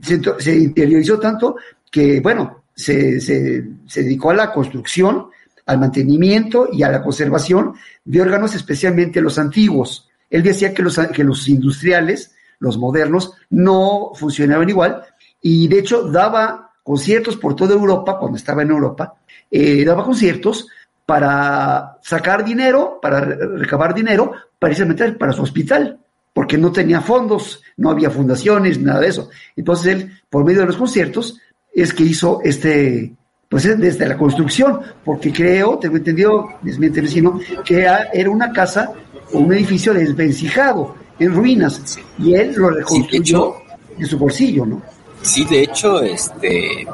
se 0.01 0.55
interiorizó 0.57 1.19
tanto 1.19 1.55
que, 1.89 2.19
bueno, 2.19 2.62
se, 2.75 3.63
dedicó 3.95 4.31
a 4.31 4.35
la 4.35 4.51
construcción, 4.51 5.27
al 5.65 5.79
mantenimiento 5.79 6.69
y 6.71 6.83
a 6.83 6.89
la 6.89 7.01
conservación 7.01 7.75
de 8.03 8.21
órganos, 8.21 8.55
especialmente 8.55 9.21
los 9.21 9.37
antiguos. 9.39 10.09
Él 10.29 10.43
decía 10.43 10.73
que 10.73 10.81
los, 10.83 11.47
industriales, 11.47 12.33
los 12.59 12.77
modernos, 12.77 13.33
no 13.49 14.11
funcionaban 14.15 14.69
igual 14.69 15.03
y 15.41 15.67
de 15.67 15.79
hecho 15.79 16.03
daba 16.03 16.71
conciertos 16.83 17.37
por 17.37 17.55
toda 17.55 17.73
Europa, 17.75 18.17
cuando 18.19 18.37
estaba 18.37 18.63
en 18.63 18.71
Europa, 18.71 19.15
eh, 19.49 19.85
daba 19.85 20.03
conciertos 20.03 20.67
para 21.05 21.97
sacar 22.01 22.43
dinero, 22.43 22.99
para 23.01 23.21
re- 23.21 23.57
recabar 23.57 23.93
dinero, 23.93 24.33
precisamente 24.59 25.11
para 25.13 25.33
su 25.33 25.43
hospital, 25.43 25.99
porque 26.33 26.57
no 26.57 26.71
tenía 26.71 26.99
fondos, 27.01 27.61
no 27.77 27.89
había 27.89 28.09
fundaciones, 28.09 28.79
nada 28.79 29.01
de 29.01 29.09
eso. 29.09 29.29
Entonces 29.55 29.87
él, 29.93 30.11
por 30.29 30.43
medio 30.43 30.61
de 30.61 30.67
los 30.67 30.77
conciertos, 30.77 31.39
es 31.73 31.93
que 31.93 32.03
hizo 32.03 32.39
este, 32.43 33.13
pues 33.49 33.65
es 33.65 33.79
desde 33.79 34.07
la 34.07 34.17
construcción, 34.17 34.79
porque 35.03 35.31
creo, 35.31 35.77
tengo 35.79 35.97
entendido, 35.97 36.49
desmiente 36.61 37.01
vecino, 37.01 37.39
que 37.63 37.81
era, 37.81 38.09
una 38.29 38.51
casa 38.51 38.91
o 39.31 39.39
un 39.39 39.53
edificio 39.53 39.93
desvencijado, 39.93 40.95
en 41.19 41.33
ruinas, 41.33 41.99
y 42.17 42.33
él 42.33 42.53
lo 42.55 42.69
reconstruyó 42.71 43.21
hecho- 43.21 43.55
de 43.97 44.05
su 44.05 44.17
bolsillo, 44.17 44.65
¿no? 44.65 44.81
Sí, 45.21 45.45
de 45.45 45.61
hecho, 45.61 46.01
este, 46.01 46.85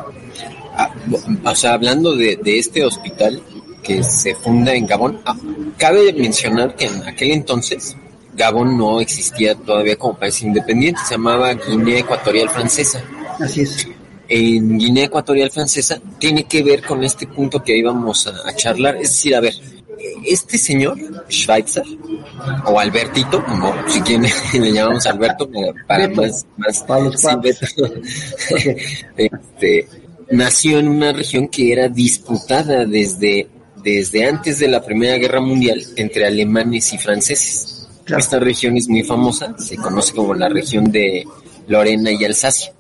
ah, 0.76 0.90
o 1.46 1.56
sea, 1.56 1.74
hablando 1.74 2.16
de, 2.16 2.38
de 2.44 2.60
este 2.60 2.84
hospital 2.84 3.42
que 3.82 4.04
se 4.04 4.36
funda 4.36 4.74
en 4.74 4.86
Gabón, 4.86 5.22
ah, 5.26 5.36
cabe 5.78 6.12
mencionar 6.14 6.76
que 6.76 6.86
en 6.88 7.02
aquel 7.08 7.32
entonces 7.32 7.96
Gabón 8.36 8.78
no 8.78 9.00
existía 9.00 9.56
todavía 9.56 9.96
como 9.96 10.18
país 10.18 10.42
independiente, 10.42 11.00
se 11.08 11.16
llamaba 11.16 11.54
Guinea 11.54 12.00
Ecuatorial 12.00 12.50
Francesa. 12.50 13.02
Así 13.40 13.62
es. 13.62 13.88
En 14.30 14.78
Guinea 14.78 15.06
Ecuatorial 15.06 15.50
Francesa 15.50 16.00
tiene 16.20 16.44
que 16.44 16.62
ver 16.62 16.84
con 16.84 17.04
este 17.04 17.26
punto 17.28 17.64
que 17.64 17.76
íbamos 17.76 18.28
a, 18.28 18.48
a 18.48 18.56
charlar, 18.56 18.96
es 18.98 19.14
decir, 19.14 19.36
a 19.36 19.40
ver, 19.40 19.54
este 20.26 20.58
señor 20.58 20.98
Schweitzer 21.30 21.84
o 22.66 22.80
Albertito, 22.80 23.44
como 23.44 23.74
si 23.88 24.02
quieren 24.02 24.32
le 24.54 24.72
llamamos 24.72 25.06
Alberto 25.06 25.50
para, 25.88 26.08
más, 26.10 26.46
más 26.58 26.86
sí, 27.16 27.28
este, 29.18 29.88
nació 30.32 30.80
en 30.80 30.88
una 30.88 31.12
región 31.12 31.48
que 31.48 31.72
era 31.72 31.88
disputada 31.90 32.86
desde, 32.86 33.48
desde 33.84 34.26
antes 34.26 34.60
de 34.60 34.68
la 34.68 34.84
Primera 34.84 35.18
Guerra 35.18 35.42
Mundial 35.42 35.82
entre 35.96 36.26
alemanes 36.26 36.94
y 36.94 36.98
franceses. 36.98 37.88
Claro. 38.06 38.22
Esta 38.22 38.40
región 38.40 38.76
es 38.76 38.88
muy 38.90 39.04
famosa, 39.04 39.56
se 39.60 39.76
conoce 39.76 40.14
como 40.14 40.34
la 40.34 40.50
región 40.50 40.92
de 40.92 41.26
Lorena 41.68 42.12
y 42.12 42.26
Alsacia. 42.26 42.74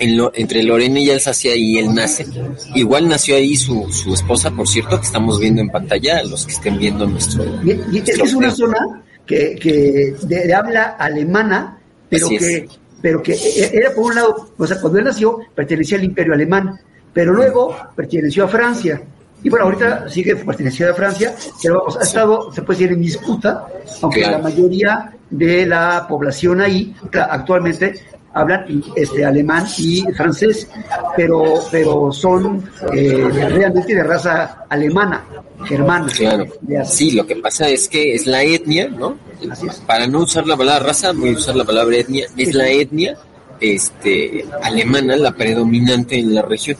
En 0.00 0.16
lo- 0.16 0.32
entre 0.34 0.62
Lorena 0.62 0.98
y 0.98 1.10
Alsacia 1.10 1.54
y 1.54 1.78
él 1.78 1.94
nace. 1.94 2.26
Igual 2.74 3.06
nació 3.08 3.36
ahí 3.36 3.54
su, 3.56 3.86
su 3.92 4.14
esposa, 4.14 4.50
por 4.50 4.66
cierto, 4.66 4.98
que 4.98 5.06
estamos 5.06 5.38
viendo 5.38 5.60
en 5.60 5.68
pantalla, 5.68 6.22
los 6.24 6.46
que 6.46 6.52
estén 6.52 6.78
viendo 6.78 7.06
nuestro... 7.06 7.44
Y, 7.62 7.72
y 7.92 7.98
es 7.98 8.16
que 8.16 8.22
es 8.22 8.34
una 8.34 8.50
zona 8.50 9.02
que, 9.26 9.56
que 9.60 10.14
de, 10.22 10.46
de 10.46 10.54
habla 10.54 10.96
alemana, 10.98 11.78
pero 12.08 12.26
Así 12.26 12.36
es. 12.36 12.42
que, 12.42 12.68
pero 13.02 13.22
que 13.22 13.34
e- 13.34 13.70
era 13.74 13.90
por 13.94 14.06
un 14.06 14.14
lado, 14.14 14.50
o 14.56 14.66
sea, 14.66 14.80
cuando 14.80 14.98
él 14.98 15.04
nació 15.04 15.38
pertenecía 15.54 15.98
al 15.98 16.04
imperio 16.04 16.32
alemán, 16.34 16.80
pero 17.12 17.32
luego 17.32 17.76
perteneció 17.94 18.44
a 18.44 18.48
Francia. 18.48 19.02
Y 19.42 19.48
bueno, 19.48 19.66
ahorita 19.66 20.08
sigue 20.08 20.36
perteneciendo 20.36 20.92
a 20.92 20.96
Francia, 20.96 21.34
pero 21.62 21.78
vamos, 21.78 21.96
ha 21.98 22.02
estado, 22.02 22.52
se 22.52 22.62
puede 22.62 22.78
decir, 22.80 22.92
en 22.94 23.02
disputa, 23.02 23.66
aunque 24.02 24.20
Claro. 24.20 24.38
la 24.38 24.42
mayoría 24.44 25.12
de 25.30 25.66
la 25.66 26.06
población 26.08 26.60
ahí 26.60 26.94
actualmente 27.12 27.94
hablan 28.32 28.82
este 28.94 29.24
alemán 29.24 29.66
y 29.78 30.02
francés, 30.12 30.68
pero 31.16 31.62
pero 31.70 32.12
son 32.12 32.64
eh, 32.92 33.28
realmente 33.32 33.94
de 33.94 34.02
raza 34.02 34.66
alemana, 34.68 35.24
germana. 35.64 36.06
Claro. 36.12 36.46
Sí, 36.84 37.12
lo 37.12 37.26
que 37.26 37.36
pasa 37.36 37.68
es 37.68 37.88
que 37.88 38.14
es 38.14 38.26
la 38.26 38.42
etnia, 38.42 38.88
¿no? 38.88 39.16
Así 39.50 39.66
es. 39.66 39.76
Para 39.86 40.06
no 40.06 40.20
usar 40.20 40.46
la 40.46 40.56
palabra 40.56 40.86
raza, 40.86 41.12
voy 41.12 41.30
a 41.30 41.32
usar 41.32 41.56
la 41.56 41.64
palabra 41.64 41.96
etnia. 41.96 42.26
Es 42.36 42.54
la 42.54 42.68
etnia 42.68 43.16
este, 43.60 44.44
alemana 44.62 45.16
la 45.16 45.32
predominante 45.32 46.18
en 46.18 46.34
la 46.34 46.42
región. 46.42 46.76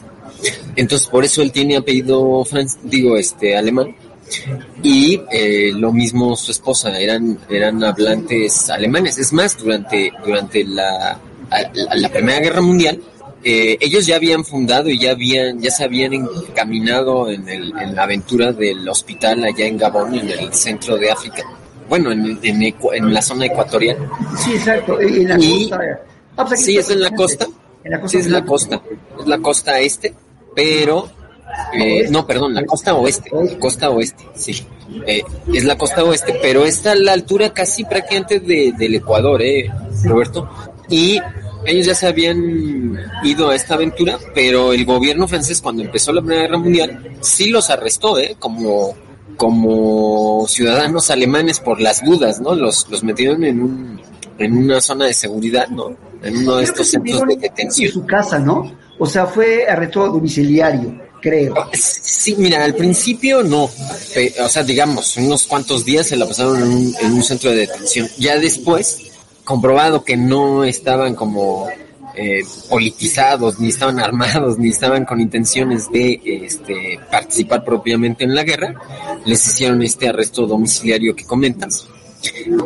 Entonces, 0.75 1.07
por 1.07 1.23
eso 1.23 1.41
él 1.41 1.51
tiene 1.51 1.77
apellido, 1.77 2.43
digo, 2.83 3.17
este, 3.17 3.55
alemán. 3.55 3.95
Y 4.81 5.21
eh, 5.29 5.71
lo 5.75 5.91
mismo 5.91 6.35
su 6.35 6.51
esposa, 6.51 6.97
eran, 6.97 7.37
eran 7.49 7.83
hablantes 7.83 8.69
alemanes. 8.69 9.17
Es 9.17 9.33
más, 9.33 9.57
durante, 9.57 10.11
durante 10.25 10.63
la, 10.63 11.19
la, 11.51 11.95
la 11.95 12.09
Primera 12.09 12.39
Guerra 12.39 12.61
Mundial, 12.61 12.99
eh, 13.43 13.77
ellos 13.81 14.05
ya 14.05 14.15
habían 14.17 14.43
fundado 14.45 14.89
y 14.89 14.99
ya 14.99 15.11
habían, 15.11 15.59
ya 15.59 15.71
se 15.71 15.83
habían 15.83 16.13
encaminado 16.13 17.29
en, 17.29 17.47
el, 17.49 17.73
en 17.79 17.95
la 17.95 18.03
aventura 18.03 18.51
del 18.51 18.87
hospital 18.87 19.43
allá 19.43 19.65
en 19.65 19.77
Gabón, 19.77 20.13
en 20.15 20.29
el 20.29 20.53
centro 20.53 20.97
de 20.97 21.11
África. 21.11 21.43
Bueno, 21.89 22.11
en, 22.11 22.39
en, 22.43 22.61
en 22.93 23.13
la 23.13 23.21
zona 23.21 23.45
ecuatorial. 23.47 23.97
Sí, 24.37 24.53
exacto. 24.53 24.99
En 25.01 25.27
la 25.27 25.37
Y- 25.39 25.69
costa. 25.69 25.99
Ah, 26.37 26.45
pues 26.45 26.63
Sí, 26.63 26.77
es 26.77 26.89
en 26.89 27.01
la 27.01 27.09
costa. 27.11 27.47
En 27.83 27.91
la 27.91 27.99
costa. 27.99 28.17
Sí, 28.17 28.23
es 28.23 28.31
la 28.31 28.45
costa. 28.45 28.81
Es 29.19 29.27
la 29.27 29.37
costa 29.39 29.79
este, 29.79 30.13
pero... 30.55 31.09
eh, 31.73 32.07
no, 32.09 32.25
perdón, 32.25 32.53
la 32.53 32.63
costa 32.65 32.93
oeste. 32.93 33.29
Costa 33.59 33.89
oeste, 33.89 34.23
sí. 34.35 34.65
Eh, 35.05 35.21
es 35.53 35.63
la 35.65 35.77
costa 35.77 36.03
oeste, 36.03 36.37
pero 36.41 36.63
está 36.65 36.91
a 36.93 36.95
la 36.95 37.11
altura 37.13 37.51
casi 37.53 37.83
prácticamente 37.83 38.39
de- 38.39 38.73
del 38.77 38.95
Ecuador, 38.95 39.41
¿eh, 39.41 39.69
Roberto? 40.05 40.49
Y 40.91 41.19
ellos 41.65 41.87
ya 41.87 41.95
se 41.95 42.07
habían 42.07 42.99
ido 43.23 43.49
a 43.49 43.55
esta 43.55 43.75
aventura, 43.75 44.19
pero 44.35 44.73
el 44.73 44.85
gobierno 44.85 45.27
francés 45.27 45.61
cuando 45.61 45.81
empezó 45.83 46.11
la 46.11 46.21
Primera 46.21 46.43
Guerra 46.43 46.57
Mundial 46.57 47.17
sí 47.21 47.49
los 47.49 47.69
arrestó, 47.69 48.19
¿eh? 48.19 48.35
Como, 48.37 48.93
como 49.37 50.45
ciudadanos 50.47 51.09
alemanes 51.09 51.59
por 51.59 51.79
las 51.79 52.03
dudas, 52.03 52.41
¿no? 52.41 52.55
Los, 52.55 52.87
los 52.89 53.03
metieron 53.03 53.43
en 53.43 53.61
un, 53.61 54.01
en 54.37 54.57
una 54.57 54.81
zona 54.81 55.05
de 55.05 55.13
seguridad, 55.13 55.67
¿no? 55.69 55.95
En 56.23 56.37
uno 56.37 56.57
de 56.57 56.63
estos 56.63 56.87
centros 56.87 57.05
de 57.05 57.11
estuvieron 57.13 57.31
En 57.31 57.39
detención. 57.41 57.91
su 57.91 58.05
casa, 58.05 58.37
¿no? 58.37 58.75
O 58.99 59.05
sea, 59.05 59.25
fue 59.25 59.65
arresto 59.67 60.07
domiciliario, 60.07 61.01
creo. 61.21 61.55
Sí, 61.73 62.35
mira, 62.37 62.63
al 62.63 62.75
principio 62.75 63.41
no, 63.41 63.63
o 63.63 64.49
sea, 64.49 64.63
digamos, 64.63 65.17
unos 65.17 65.47
cuantos 65.47 65.85
días 65.85 66.07
se 66.07 66.17
la 66.17 66.27
pasaron 66.27 66.57
en 66.61 66.67
un, 66.67 66.95
en 67.01 67.13
un 67.13 67.23
centro 67.23 67.49
de 67.49 67.57
detención. 67.57 68.07
Ya 68.19 68.37
después, 68.37 69.10
comprobado 69.43 70.03
que 70.03 70.17
no 70.17 70.63
estaban 70.63 71.15
como 71.15 71.67
eh, 72.15 72.43
politizados, 72.69 73.59
ni 73.59 73.69
estaban 73.69 73.99
armados, 74.01 74.57
ni 74.57 74.69
estaban 74.69 75.05
con 75.05 75.21
intenciones 75.21 75.89
de 75.91 76.19
este, 76.23 76.99
participar 77.09 77.63
propiamente 77.63 78.23
en 78.23 78.35
la 78.35 78.43
guerra, 78.43 78.75
les 79.25 79.45
hicieron 79.47 79.81
este 79.81 80.09
arresto 80.09 80.45
domiciliario 80.45 81.15
que 81.15 81.25
comentas. 81.25 81.87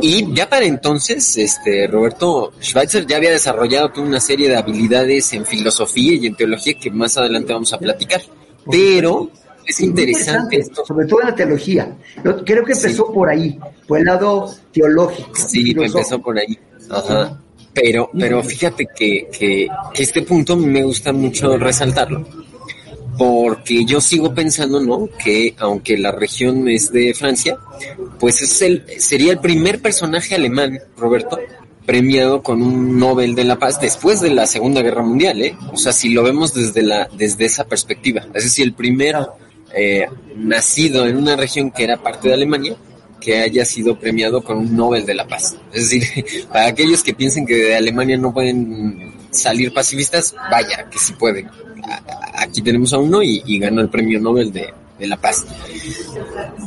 Y 0.02 0.34
ya 0.34 0.50
para 0.50 0.66
entonces, 0.66 1.38
este 1.38 1.88
Roberto 1.88 2.52
Schweitzer 2.62 3.08
ya 3.08 3.18
había 3.18 3.32
desarrollado 3.32 3.90
toda 3.90 4.06
una 4.06 4.20
serie 4.20 4.50
de 4.50 4.58
habilidades 4.58 5.32
en 5.32 5.46
filosofía 5.46 6.16
y 6.16 6.28
en 6.28 6.36
teología 6.36 6.74
que 6.74 6.92
más 6.92 7.18
adelante 7.18 7.54
vamos 7.54 7.72
a 7.72 7.80
platicar. 7.80 8.22
Pero 8.70 9.30
es 9.66 9.80
interesante 9.82 10.58
esto. 10.58 10.86
Sobre 10.86 11.08
todo 11.08 11.22
en 11.22 11.28
la 11.28 11.36
teología. 11.36 11.96
Yo 12.24 12.44
creo 12.44 12.64
que 12.64 12.74
empezó 12.74 13.06
Sí. 13.08 13.12
por 13.14 13.30
ahí, 13.30 13.60
por 13.88 14.00
el 14.00 14.06
lado 14.06 14.54
teológico. 14.72 15.30
Sí, 15.36 15.72
empezó 15.78 16.22
por 16.22 16.38
ahí. 16.38 16.58
Ajá. 16.90 17.42
Pero, 17.74 18.10
pero 18.18 18.42
fíjate 18.42 18.88
que, 18.96 19.28
que, 19.38 19.68
que 19.94 20.04
este 20.04 20.22
punto 20.22 20.56
me 20.56 20.82
gusta 20.84 21.12
mucho 21.12 21.58
resaltarlo. 21.58 22.26
Porque 23.18 23.86
yo 23.86 24.02
sigo 24.02 24.34
pensando, 24.34 24.82
¿no? 24.82 25.08
Que 25.24 25.56
aunque 25.60 25.98
la 25.98 26.12
región 26.12 26.68
es 26.68 26.92
de 26.92 27.14
Francia, 27.14 27.58
pues 28.20 28.42
es 28.42 28.62
el, 28.62 28.84
sería 29.00 29.32
el 29.32 29.40
primer 29.40 29.82
personaje 29.82 30.36
alemán, 30.36 30.80
Roberto, 30.98 31.40
premiado 31.86 32.42
con 32.44 32.62
un 32.62 33.00
Nobel 33.00 33.34
de 33.36 33.46
la 33.46 33.58
Paz 33.58 33.80
después 33.80 34.20
de 34.20 34.32
la 34.32 34.46
Segunda 34.48 34.82
Guerra 34.82 35.04
Mundial, 35.04 35.42
¿eh? 35.42 35.56
O 35.72 35.78
sea, 35.78 35.94
si 35.94 36.10
lo 36.10 36.24
vemos 36.24 36.54
desde 36.54 36.82
la, 36.82 37.08
desde 37.18 37.46
esa 37.46 37.64
perspectiva. 37.66 38.26
Es 38.34 38.44
decir, 38.44 38.66
el 38.66 38.74
primero 38.74 39.36
eh, 39.76 40.08
nacido 40.38 41.06
en 41.06 41.18
una 41.18 41.36
región 41.36 41.72
que 41.72 41.84
era 41.84 41.98
parte 41.98 42.30
de 42.30 42.34
Alemania, 42.34 42.76
que 43.20 43.40
haya 43.40 43.66
sido 43.66 44.00
premiado 44.00 44.42
con 44.42 44.58
un 44.58 44.76
Nobel 44.76 45.06
de 45.06 45.16
la 45.16 45.28
Paz. 45.28 45.56
Es 45.74 45.90
decir, 45.90 46.26
para 46.50 46.68
aquellos 46.68 47.04
que 47.04 47.14
piensen 47.14 47.46
que 47.46 47.56
de 47.56 47.76
Alemania 47.76 48.18
no 48.18 48.34
pueden 48.34 49.14
salir 49.32 49.74
pacifistas, 49.74 50.36
vaya, 50.50 50.88
que 50.90 50.98
sí 50.98 51.14
pueden. 51.14 51.50
Aquí 52.36 52.62
tenemos 52.62 52.94
a 52.94 52.98
uno 52.98 53.22
y, 53.22 53.44
y 53.46 53.60
ganó 53.60 53.82
el 53.82 53.90
premio 53.90 54.20
Nobel 54.20 54.52
de, 54.52 54.74
de 54.98 55.08
la 55.08 55.18
Paz. 55.18 55.46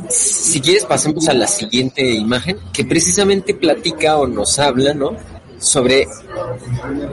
Si 0.09 0.61
quieres, 0.61 0.85
pasemos 0.85 1.27
a 1.29 1.33
la 1.33 1.47
siguiente 1.47 2.07
imagen, 2.09 2.57
que 2.73 2.85
precisamente 2.85 3.53
platica 3.53 4.17
o 4.17 4.27
nos 4.27 4.59
habla, 4.59 4.93
¿no? 4.93 5.15
Sobre, 5.59 6.07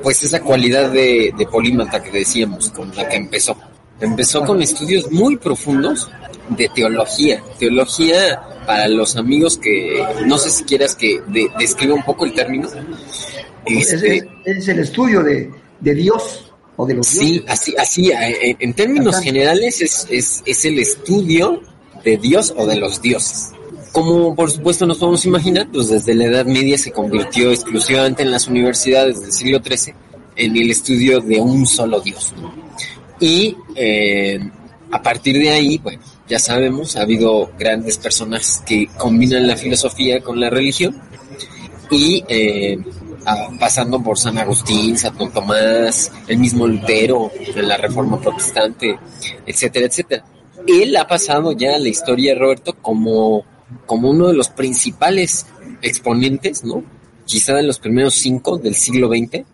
pues, 0.03 0.23
esa 0.23 0.41
cualidad 0.41 0.91
de, 0.91 1.33
de 1.37 1.47
polímata 1.47 2.03
que 2.03 2.11
decíamos, 2.11 2.71
con 2.71 2.95
la 2.95 3.09
que 3.09 3.17
empezó. 3.17 3.57
Empezó 4.01 4.45
con 4.45 4.61
estudios 4.63 5.11
muy 5.11 5.37
profundos 5.37 6.11
de 6.51 6.69
teología. 6.75 7.43
Teología, 7.59 8.43
para 8.67 8.89
los 8.89 9.17
amigos 9.17 9.57
que, 9.59 10.05
no 10.27 10.37
sé 10.39 10.51
si 10.51 10.65
quieras 10.65 10.95
que 10.95 11.21
de- 11.29 11.51
describa 11.59 11.95
un 11.95 12.05
poco 12.05 12.25
el 12.27 12.35
término. 12.35 12.69
Este, 13.65 14.29
es, 14.45 14.69
el 14.69 14.79
estudio 14.81 15.23
de, 15.23 15.51
de 15.81 15.95
Dios 15.95 16.53
o 16.77 16.87
de 16.87 16.95
los 16.95 17.07
Sí, 17.07 17.33
dioses. 17.41 17.51
así, 17.51 17.75
así, 17.79 18.11
eh, 18.11 18.37
en, 18.51 18.57
en 18.61 18.75
términos 18.75 19.19
generales 19.21 19.81
es, 19.81 20.07
es, 20.11 20.43
es 20.45 20.65
el 20.65 20.79
estudio 20.79 21.63
de 22.05 22.17
Dios 22.19 22.55
o 22.57 22.67
de 22.67 22.77
los 22.77 23.01
dioses. 23.03 23.51
Como 23.93 24.37
por 24.37 24.51
supuesto 24.51 24.87
nos 24.87 24.99
podemos 24.99 25.25
imaginar, 25.25 25.69
pues 25.73 25.89
desde 25.89 26.15
la 26.15 26.27
Edad 26.27 26.45
Media 26.45 26.77
se 26.77 26.93
convirtió 26.93 27.51
exclusivamente 27.51 28.23
en 28.23 28.31
las 28.31 28.47
universidades 28.47 29.21
del 29.23 29.33
siglo 29.33 29.61
XIII 29.65 29.95
en 30.37 30.55
el 30.57 30.71
estudio 30.71 31.21
de 31.21 31.41
un 31.41 31.67
solo 31.67 31.99
Dios. 32.01 32.35
¿no? 32.41 32.53
Y 33.21 33.57
eh, 33.75 34.39
a 34.91 35.03
partir 35.03 35.39
de 35.39 35.51
ahí, 35.51 35.79
bueno, 35.79 36.03
ya 36.29 36.39
sabemos, 36.39 36.97
ha 36.97 37.03
habido 37.03 37.51
grandes 37.59 37.99
personajes 37.99 38.63
que 38.67 38.89
combinan 38.99 39.47
la 39.47 39.57
filosofía 39.57 40.21
con 40.21 40.41
la 40.41 40.51
religión 40.51 41.01
y 41.91 42.25
eh, 42.29 42.79
pasando 43.59 44.03
por 44.03 44.19
San 44.19 44.39
Agustín, 44.39 44.97
Santo 44.97 45.29
Tomás, 45.29 46.11
el 46.29 46.39
mismo 46.39 46.67
Lutero 46.67 47.31
la 47.57 47.77
Reforma 47.77 48.21
Protestante, 48.21 48.99
etcétera, 49.47 49.87
etcétera. 49.87 50.25
Él 50.67 50.97
ha 50.97 51.07
pasado 51.07 51.53
ya 51.53 51.77
a 51.77 51.79
la 51.79 51.89
historia, 51.89 52.35
Roberto, 52.35 52.77
como, 52.81 53.45
como 53.87 54.11
uno 54.11 54.29
de 54.29 54.35
los 54.35 54.49
principales 54.49 55.47
exponentes, 55.83 56.65
¿no? 56.65 56.83
Quizá 57.25 57.55
de 57.55 57.63
los 57.63 57.79
primeros 57.79 58.15
cinco 58.15 58.59
del 58.59 58.75
siglo 58.75 59.09
XX 59.09 59.45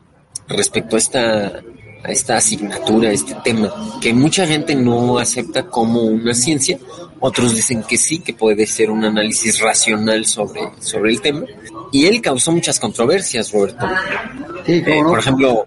respecto 0.49 0.97
a 0.97 0.99
esta, 0.99 1.63
a 2.05 2.11
esta 2.11 2.37
asignatura, 2.37 3.11
a 3.11 3.13
este 3.13 3.35
tema, 3.45 3.73
que 4.01 4.13
mucha 4.13 4.47
gente 4.47 4.75
no 4.75 5.19
acepta 5.19 5.67
como 5.67 6.03
una 6.03 6.35
ciencia, 6.35 6.79
otros 7.21 7.55
dicen 7.55 7.83
que 7.85 7.97
sí, 7.97 8.19
que 8.19 8.35
puede 8.35 8.67
ser 8.67 8.91
un 8.91 9.05
análisis 9.05 9.61
racional 9.61 10.27
sobre, 10.27 10.61
sobre 10.81 11.13
el 11.13 11.21
tema, 11.21 11.45
y 11.93 12.07
él 12.07 12.21
causó 12.21 12.51
muchas 12.53 12.81
controversias, 12.81 13.53
Roberto. 13.53 13.87
Sí, 14.67 14.83
Eh, 14.87 15.01
por 15.05 15.19
ejemplo, 15.19 15.67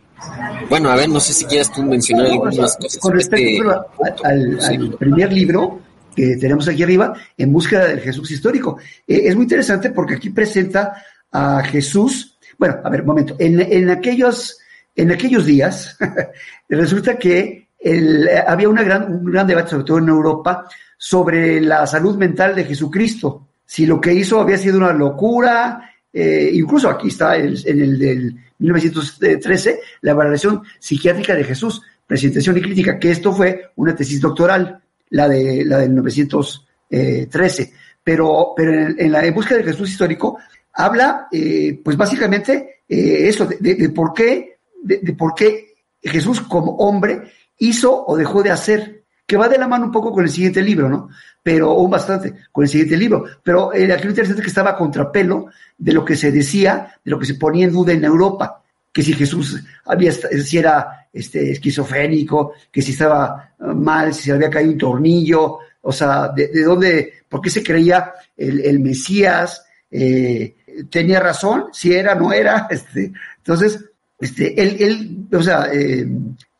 bueno, 0.69 0.89
a 0.89 0.95
ver, 0.95 1.09
no 1.09 1.19
sé 1.19 1.33
si 1.33 1.45
quieras 1.45 1.71
tú 1.71 1.83
mencionar 1.83 2.27
algunas 2.27 2.75
cosas. 2.77 2.97
Con 2.99 3.13
respecto 3.13 3.63
pero, 3.63 3.85
punto. 3.97 4.23
al, 4.25 4.61
Sí. 4.61 4.75
al 4.75 4.89
primer 4.97 5.31
libro 5.31 5.81
que 6.15 6.37
tenemos 6.37 6.67
aquí 6.67 6.81
arriba, 6.81 7.13
En 7.37 7.51
búsqueda 7.51 7.87
del 7.87 7.99
Jesús 7.99 8.31
histórico, 8.31 8.77
eh, 9.07 9.21
es 9.25 9.35
muy 9.35 9.43
interesante 9.43 9.89
porque 9.91 10.15
aquí 10.15 10.29
presenta 10.29 11.03
a 11.31 11.61
Jesús. 11.63 12.37
Bueno, 12.57 12.77
a 12.83 12.89
ver, 12.89 13.01
un 13.01 13.07
momento. 13.07 13.35
En, 13.37 13.59
en 13.61 13.89
aquellos, 13.89 14.57
en 14.95 15.11
aquellos 15.11 15.45
días, 15.45 15.97
resulta 16.69 17.17
que 17.17 17.67
eh, 17.79 18.43
había 18.47 18.69
una 18.69 18.83
gran, 18.83 19.11
un 19.11 19.25
gran 19.25 19.45
debate, 19.45 19.71
sobre 19.71 19.83
todo 19.83 19.97
en 19.97 20.09
Europa, 20.09 20.67
sobre 20.97 21.59
la 21.61 21.85
salud 21.85 22.15
mental 22.17 22.55
de 22.55 22.63
Jesucristo. 22.63 23.47
Si 23.65 23.85
lo 23.85 23.99
que 23.99 24.13
hizo 24.13 24.39
había 24.39 24.57
sido 24.57 24.77
una 24.77 24.93
locura, 24.93 25.91
eh, 26.13 26.49
incluso 26.53 26.89
aquí 26.89 27.09
está 27.09 27.35
el- 27.35 27.61
en 27.65 27.81
el 27.81 27.99
del 27.99 28.35
1913, 28.59 29.81
la 30.01 30.13
valoración 30.13 30.63
psiquiátrica 30.79 31.35
de 31.35 31.43
Jesús, 31.43 31.81
presentación 32.07 32.57
y 32.57 32.61
crítica, 32.61 32.97
que 32.97 33.11
esto 33.11 33.33
fue 33.33 33.71
una 33.75 33.95
tesis 33.95 34.21
doctoral, 34.21 34.79
la, 35.09 35.27
de, 35.27 35.65
la 35.65 35.79
del 35.79 35.89
1913. 35.89 37.73
Pero, 38.03 38.53
pero 38.55 38.71
en, 38.97 39.11
la 39.11 39.29
búsqueda 39.31 39.57
de 39.57 39.63
Jesús 39.65 39.89
histórico 39.89 40.37
habla, 40.73 41.27
eh, 41.31 41.81
pues 41.83 41.97
básicamente, 41.97 42.81
eso, 42.87 43.47
de 43.47 43.89
por 43.89 44.13
qué, 44.13 44.54
de, 44.85 45.13
por 45.13 45.33
qué 45.33 45.73
Jesús 46.01 46.41
como 46.41 46.71
hombre 46.77 47.31
hizo 47.57 48.05
o 48.05 48.15
dejó 48.17 48.43
de 48.43 48.51
hacer, 48.51 49.03
que 49.25 49.37
va 49.37 49.49
de 49.49 49.57
la 49.57 49.67
mano 49.67 49.85
un 49.85 49.91
poco 49.91 50.11
con 50.11 50.23
el 50.23 50.29
siguiente 50.29 50.61
libro, 50.61 50.87
¿no? 50.87 51.09
Pero, 51.41 51.75
o 51.75 51.87
bastante, 51.87 52.33
con 52.51 52.63
el 52.63 52.69
siguiente 52.69 52.95
libro. 52.97 53.25
Pero 53.43 53.73
eh, 53.73 53.91
aquí 53.91 54.03
lo 54.03 54.09
interesante 54.11 54.41
es 54.41 54.45
que 54.45 54.49
estaba 54.49 54.71
a 54.71 54.77
contrapelo 54.77 55.47
de 55.77 55.93
lo 55.93 56.05
que 56.05 56.15
se 56.15 56.31
decía, 56.31 56.95
de 57.03 57.11
lo 57.11 57.17
que 57.19 57.25
se 57.25 57.35
ponía 57.35 57.65
en 57.65 57.73
duda 57.73 57.93
en 57.93 58.03
Europa, 58.03 58.61
que 58.91 59.01
si 59.01 59.13
Jesús 59.13 59.61
había, 59.85 60.09
esta- 60.11 60.29
si 60.29 60.57
era 60.57 61.07
este, 61.11 61.51
esquizofrénico, 61.51 62.53
que 62.71 62.81
si 62.81 62.91
estaba 62.91 63.55
eh, 63.59 63.63
mal, 63.73 64.13
si 64.13 64.23
se 64.23 64.31
había 64.33 64.49
caído 64.49 64.71
un 64.73 64.77
tornillo, 64.77 65.57
o 65.81 65.91
sea, 65.91 66.29
de, 66.29 66.47
de 66.49 66.63
dónde, 66.63 67.13
por 67.29 67.41
qué 67.41 67.49
se 67.49 67.63
creía 67.63 68.11
el, 68.37 68.59
el 68.61 68.79
Mesías, 68.79 69.65
eh, 69.89 70.55
tenía 70.89 71.19
razón, 71.19 71.65
si 71.71 71.93
era, 71.93 72.15
no 72.15 72.31
era, 72.33 72.67
este, 72.69 73.11
entonces, 73.37 73.83
este, 74.19 74.61
él, 74.61 74.77
él, 74.79 75.27
o 75.31 75.43
sea, 75.43 75.69
eh, 75.73 76.07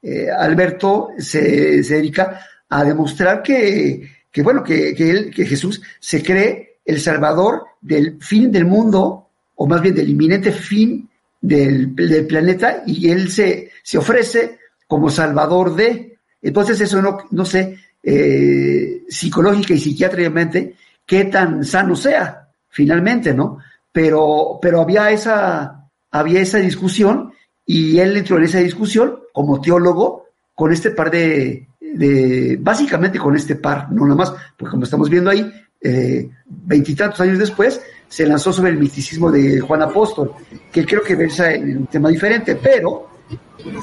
eh, 0.02 0.28
Alberto 0.30 1.10
se, 1.18 1.84
se 1.84 1.96
dedica 1.96 2.42
a 2.70 2.84
demostrar 2.84 3.42
que, 3.42 4.10
que 4.32 4.42
bueno, 4.42 4.64
que, 4.64 4.94
que, 4.94 5.10
él, 5.10 5.34
que 5.34 5.46
Jesús 5.46 5.82
se 6.00 6.22
cree 6.22 6.80
el 6.86 7.00
salvador 7.00 7.64
del 7.82 8.22
fin 8.22 8.52
del 8.52 8.66
mundo, 8.66 9.30
o 9.56 9.68
más 9.68 9.82
bien 9.82 9.96
del 9.96 10.10
inminente 10.10 10.52
fin 10.52 11.10
del, 11.42 11.96
del 11.96 12.28
planeta, 12.28 12.84
y 12.86 13.10
él 13.10 13.32
se, 13.32 13.72
se 13.82 13.98
ofrece 13.98 14.60
como 14.88 15.10
salvador 15.10 15.76
de. 15.76 16.18
Entonces 16.42 16.80
eso 16.82 17.02
no, 17.02 17.18
no 17.32 17.46
sé, 17.46 17.78
eh, 18.04 19.04
psicológica 19.08 19.74
y 19.74 19.80
psiquiátricamente, 19.80 20.76
qué 21.06 21.26
tan 21.26 21.64
sano 21.64 21.96
sea, 21.96 22.50
finalmente, 22.70 23.34
¿no? 23.34 23.60
Pero, 23.92 24.60
pero 24.62 24.82
había 24.82 25.10
esa, 25.10 25.90
había 26.12 26.42
esa 26.42 26.60
discusión 26.60 27.34
y 27.66 28.00
él 28.00 28.16
entró 28.16 28.38
en 28.38 28.44
esa 28.44 28.60
discusión 28.60 29.20
como 29.34 29.60
teólogo 29.60 30.26
con 30.54 30.72
este 30.72 30.92
par 30.92 31.12
de, 31.12 31.68
de 31.80 32.58
básicamente 32.60 33.20
con 33.20 33.36
este 33.36 33.56
par, 33.56 33.92
no 33.92 34.04
nada 34.04 34.16
más, 34.16 34.34
porque 34.58 34.72
como 34.72 34.84
estamos 34.84 35.10
viendo 35.10 35.30
ahí, 35.30 35.52
eh, 35.82 36.30
veintitantos 36.46 37.20
años 37.22 37.40
después, 37.40 37.82
se 38.08 38.26
lanzó 38.26 38.54
sobre 38.54 38.72
el 38.72 38.78
misticismo 38.78 39.32
de 39.32 39.60
Juan 39.60 39.82
Apóstol, 39.82 40.32
que 40.72 40.86
creo 40.86 41.02
que 41.02 41.16
versa 41.16 41.54
en 41.54 41.78
un 41.78 41.88
tema 41.88 42.10
diferente, 42.10 42.56
pero 42.56 43.10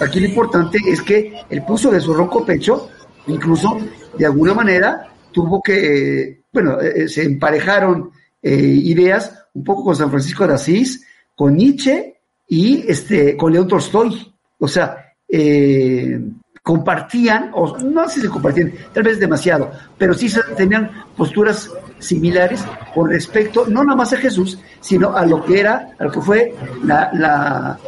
aquí 0.00 0.20
lo 0.20 0.26
importante 0.26 0.78
es 0.86 1.02
que 1.02 1.34
él 1.50 1.62
puso 1.64 1.90
de 1.90 2.00
su 2.00 2.14
ronco 2.14 2.44
pecho, 2.44 2.88
incluso 3.26 3.78
de 4.16 4.26
alguna 4.26 4.54
manera 4.54 5.08
tuvo 5.32 5.62
que, 5.62 6.42
bueno, 6.52 6.80
eh, 6.80 7.08
se 7.08 7.24
emparejaron 7.24 8.10
eh, 8.42 8.54
ideas 8.54 9.46
un 9.54 9.64
poco 9.64 9.84
con 9.84 9.96
San 9.96 10.10
Francisco 10.10 10.46
de 10.46 10.54
Asís, 10.54 11.04
con 11.34 11.56
Nietzsche 11.56 12.11
y 12.52 12.84
este, 12.86 13.34
con 13.34 13.50
León 13.50 13.66
Tolstoy. 13.66 14.30
O 14.58 14.68
sea, 14.68 15.14
eh, 15.26 16.20
compartían, 16.62 17.50
o 17.54 17.78
no 17.78 18.06
sé 18.10 18.20
si 18.20 18.28
compartían, 18.28 18.74
tal 18.92 19.04
vez 19.04 19.18
demasiado, 19.18 19.70
pero 19.96 20.12
sí 20.12 20.30
tenían 20.54 20.90
posturas 21.16 21.70
similares 21.98 22.62
con 22.94 23.08
respecto, 23.08 23.64
no 23.66 23.82
nada 23.82 23.96
más 23.96 24.12
a 24.12 24.18
Jesús, 24.18 24.58
sino 24.80 25.16
a 25.16 25.24
lo 25.24 25.42
que 25.42 25.60
era, 25.60 25.96
a 25.98 26.04
lo 26.04 26.12
que 26.12 26.20
fue 26.20 26.54
la, 26.84 27.10
la, 27.14 27.78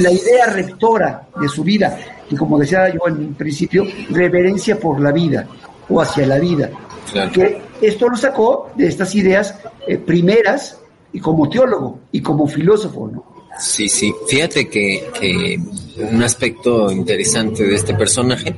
la 0.00 0.12
idea 0.12 0.46
rectora 0.46 1.28
de 1.40 1.48
su 1.48 1.64
vida, 1.64 1.98
y 2.30 2.36
como 2.36 2.56
decía 2.56 2.94
yo 2.94 3.00
en 3.08 3.34
principio, 3.34 3.82
reverencia 4.10 4.78
por 4.78 5.00
la 5.00 5.10
vida 5.10 5.44
o 5.88 6.00
hacia 6.00 6.24
la 6.24 6.38
vida. 6.38 6.70
Claro. 7.10 7.32
Que 7.32 7.60
esto 7.82 8.08
lo 8.08 8.16
sacó 8.16 8.70
de 8.76 8.86
estas 8.86 9.12
ideas 9.16 9.58
eh, 9.88 9.98
primeras 9.98 10.78
y 11.12 11.18
como 11.18 11.48
teólogo 11.48 11.98
y 12.12 12.22
como 12.22 12.46
filósofo, 12.46 13.10
¿no? 13.12 13.37
Sí, 13.58 13.88
sí. 13.88 14.14
Fíjate 14.28 14.68
que, 14.68 15.58
un 15.98 16.22
aspecto 16.22 16.90
interesante 16.92 17.64
de 17.64 17.74
este 17.74 17.94
personaje 17.94 18.54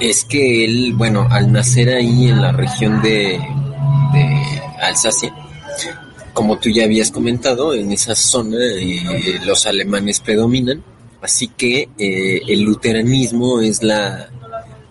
es 0.00 0.24
que 0.24 0.64
él, 0.64 0.94
bueno, 0.94 1.26
al 1.30 1.52
nacer 1.52 1.90
ahí 1.90 2.28
en 2.28 2.40
la 2.40 2.52
región 2.52 3.02
de, 3.02 3.38
de 4.12 4.62
Alsacia, 4.80 5.34
como 6.32 6.56
tú 6.58 6.70
ya 6.70 6.84
habías 6.84 7.10
comentado, 7.10 7.74
en 7.74 7.90
esa 7.90 8.14
zona 8.14 8.58
eh, 8.60 9.40
los 9.44 9.66
alemanes 9.66 10.20
predominan, 10.20 10.84
así 11.20 11.48
que 11.48 11.88
eh, 11.98 12.40
el 12.46 12.62
luteranismo 12.62 13.60
es 13.60 13.82
la, 13.82 14.30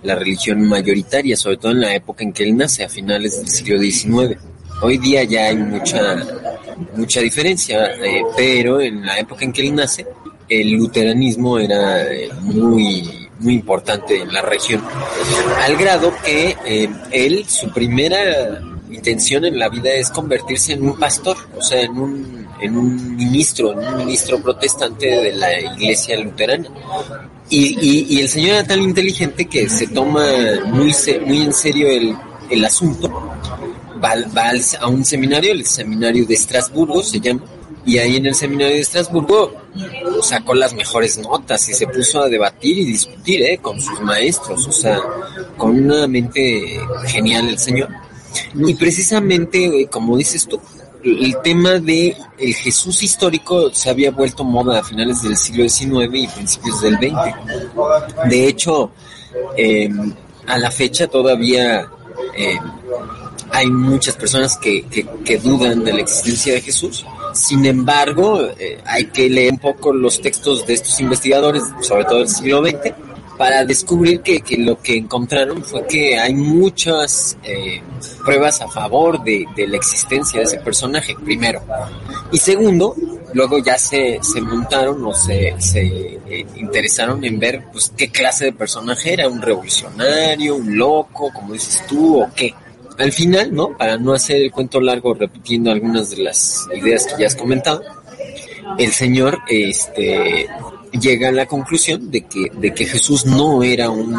la 0.04 0.16
religión 0.16 0.68
mayoritaria, 0.68 1.38
sobre 1.38 1.56
todo 1.56 1.72
en 1.72 1.80
la 1.80 1.96
época 1.96 2.26
en 2.26 2.34
que 2.34 2.44
él 2.44 2.58
nace, 2.58 2.84
a 2.84 2.90
finales 2.90 3.38
del 3.38 3.48
siglo 3.48 3.80
XIX. 3.80 4.38
Hoy 4.82 4.98
día 5.00 5.24
ya 5.24 5.46
hay 5.46 5.58
mucha, 5.58 6.16
mucha 6.96 7.22
diferencia, 7.22 7.96
eh, 7.96 8.22
pero 8.36 8.80
en 8.80 9.06
la 9.06 9.18
época 9.18 9.44
en 9.44 9.52
que 9.52 9.62
él 9.62 9.74
nace, 9.74 10.06
el 10.48 10.72
luteranismo 10.74 11.58
era 11.58 12.04
eh, 12.04 12.30
muy, 12.42 13.28
muy 13.40 13.56
importante 13.56 14.22
en 14.22 14.32
la 14.32 14.42
región, 14.44 14.84
al 15.62 15.76
grado 15.78 16.14
que 16.24 16.56
eh, 16.64 16.90
él, 17.12 17.46
su 17.48 17.72
primera 17.72 18.62
intención 18.92 19.46
en 19.46 19.58
la 19.58 19.68
vida 19.70 19.92
es 19.92 20.12
convertirse 20.12 20.74
en 20.74 20.84
un 20.84 20.98
pastor, 20.98 21.38
o 21.56 21.62
sea, 21.62 21.82
en 21.82 21.98
un, 21.98 22.48
en 22.62 22.78
un 22.78 23.16
ministro, 23.16 23.74
en 23.74 23.80
un 23.80 23.98
ministro 23.98 24.40
protestante 24.42 25.08
de 25.08 25.34
la 25.34 25.60
iglesia 25.60 26.20
luterana. 26.20 26.70
Y, 27.50 28.14
y, 28.14 28.20
el 28.20 28.28
señor 28.28 28.56
era 28.56 28.68
tan 28.68 28.82
inteligente 28.82 29.46
que 29.46 29.70
se 29.70 29.88
toma 29.88 30.26
muy, 30.66 30.94
muy 31.26 31.42
en 31.44 31.54
serio 31.54 31.88
el, 31.88 32.14
el 32.50 32.66
asunto. 32.66 33.10
Va, 34.04 34.16
va 34.36 34.52
a 34.80 34.88
un 34.88 35.04
seminario, 35.04 35.52
el 35.52 35.66
seminario 35.66 36.26
de 36.26 36.34
Estrasburgo 36.34 37.04
se 37.04 37.20
llama, 37.20 37.42
y 37.86 37.98
ahí 37.98 38.18
en 38.18 38.26
el 38.26 38.36
seminario 38.36 38.76
de 38.76 38.82
Estrasburgo 38.82 39.54
sacó 40.22 40.54
las 40.54 40.74
mejores 40.74 41.18
notas 41.18 41.70
y 41.70 41.74
se 41.74 41.88
puso 41.88 42.22
a 42.22 42.28
debatir 42.28 42.78
y 42.78 42.86
discutir 42.86 43.42
¿eh? 43.44 43.60
con 43.62 43.80
sus 43.80 44.00
maestros, 44.02 44.68
o 44.68 44.72
sea, 44.72 45.00
con 45.56 45.86
una 45.86 46.08
mente 46.08 46.80
genial 47.06 47.48
el 47.48 47.58
señor. 47.58 47.90
Y 48.56 48.74
precisamente, 48.76 49.82
eh, 49.82 49.88
como 49.88 50.18
dices 50.18 50.48
tú, 50.48 50.60
el 51.04 51.38
tema 51.42 51.80
de 51.80 52.16
el 52.38 52.54
Jesús 52.54 53.04
histórico 53.04 53.74
se 53.74 53.90
había 53.90 54.12
vuelto 54.12 54.44
moda 54.44 54.80
a 54.80 54.84
finales 54.84 55.22
del 55.22 55.38
siglo 55.38 55.68
XIX 55.68 56.10
y 56.14 56.28
principios 56.28 56.82
del 56.82 56.96
XX. 56.96 58.30
De 58.30 58.48
hecho, 58.48 58.92
eh, 59.56 59.90
a 60.48 60.58
la 60.58 60.72
fecha 60.72 61.08
todavía 61.08 61.88
eh, 62.36 62.60
hay 63.58 63.72
muchas 63.72 64.16
personas 64.16 64.56
que, 64.58 64.86
que, 65.26 65.38
dudan 65.40 65.84
de 65.84 65.94
la 65.94 66.02
existencia 66.02 66.54
de 66.54 66.62
Jesús. 66.62 67.04
Sin 67.34 67.66
embargo, 67.66 68.40
eh, 68.60 68.80
hay 68.86 69.06
que 69.06 69.28
leer 69.28 69.54
un 69.54 69.58
poco 69.58 69.92
los 69.92 70.22
textos 70.22 70.68
de 70.68 70.76
estos 70.76 71.00
investigadores, 71.00 71.64
sobre 71.82 72.06
todo 72.06 72.20
del 72.20 72.30
siglo 72.30 72.64
XX, 72.64 72.94
para 73.36 73.66
descubrir 73.66 74.22
que, 74.22 74.42
que 74.42 74.58
lo 74.58 74.80
que 74.80 74.98
encontraron 74.98 75.64
fue 75.64 75.88
que 75.88 76.20
hay 76.20 76.36
muchas 76.36 77.36
eh, 77.44 77.82
pruebas 78.24 78.62
a 78.62 78.68
favor 78.68 79.24
de, 79.24 79.46
de 79.56 79.68
la 79.68 79.78
existencia 79.78 80.40
de 80.40 80.46
ese 80.46 80.60
personaje, 80.60 81.16
primero. 81.16 81.64
Y 82.32 82.38
segundo, 82.38 82.96
luego 83.34 83.58
ya 83.58 83.80
se, 83.80 84.20
se 84.22 84.40
montaron 84.40 85.04
o 85.04 85.14
se, 85.16 85.56
se 85.58 85.82
eh, 85.82 86.46
interesaron 86.58 87.24
en 87.26 87.40
ver 87.40 87.64
pues 87.72 87.92
qué 87.98 88.10
clase 88.10 88.46
de 88.46 88.54
personaje 88.54 89.14
era, 89.14 89.28
un 89.28 89.42
revolucionario, 89.42 90.58
un 90.58 90.78
loco, 90.78 91.32
como 91.34 91.54
dices 91.54 91.84
tú, 91.88 92.22
o 92.22 92.30
qué. 92.36 92.54
Al 92.98 93.12
final, 93.12 93.54
¿no? 93.54 93.78
Para 93.78 93.98
no 93.98 94.14
hacer 94.14 94.38
el 94.42 94.52
cuento 94.52 94.82
largo 94.82 95.14
repitiendo 95.14 95.72
algunas 95.72 96.10
de 96.10 96.18
las 96.24 96.68
ideas 96.76 97.06
que 97.06 97.22
ya 97.22 97.28
has 97.28 97.36
comentado, 97.36 97.82
el 98.78 98.92
señor 98.92 99.38
este 99.48 100.48
llega 101.00 101.28
a 101.28 101.32
la 101.32 101.46
conclusión 101.46 102.10
de 102.10 102.22
que, 102.22 102.50
de 102.58 102.74
que 102.74 102.86
Jesús 102.86 103.26
no 103.26 103.62
era 103.62 103.90
un- 103.90 104.16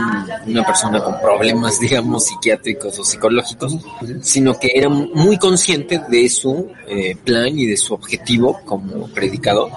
una 0.46 0.64
persona 0.64 1.02
con 1.02 1.18
problemas, 1.20 1.80
digamos, 1.80 2.26
psiquiátricos 2.26 2.98
o 2.98 3.04
psicológicos, 3.04 3.74
sino 4.22 4.56
que 4.58 4.70
era 4.74 4.88
muy 4.88 5.38
consciente 5.38 6.00
de 6.08 6.28
su 6.28 6.70
eh, 6.86 7.16
plan 7.24 7.58
y 7.58 7.66
de 7.66 7.76
su 7.76 7.94
objetivo 7.94 8.60
como 8.64 9.08
predicador, 9.08 9.70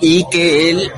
y 0.00 0.24
que 0.30 0.70
él, 0.70 0.90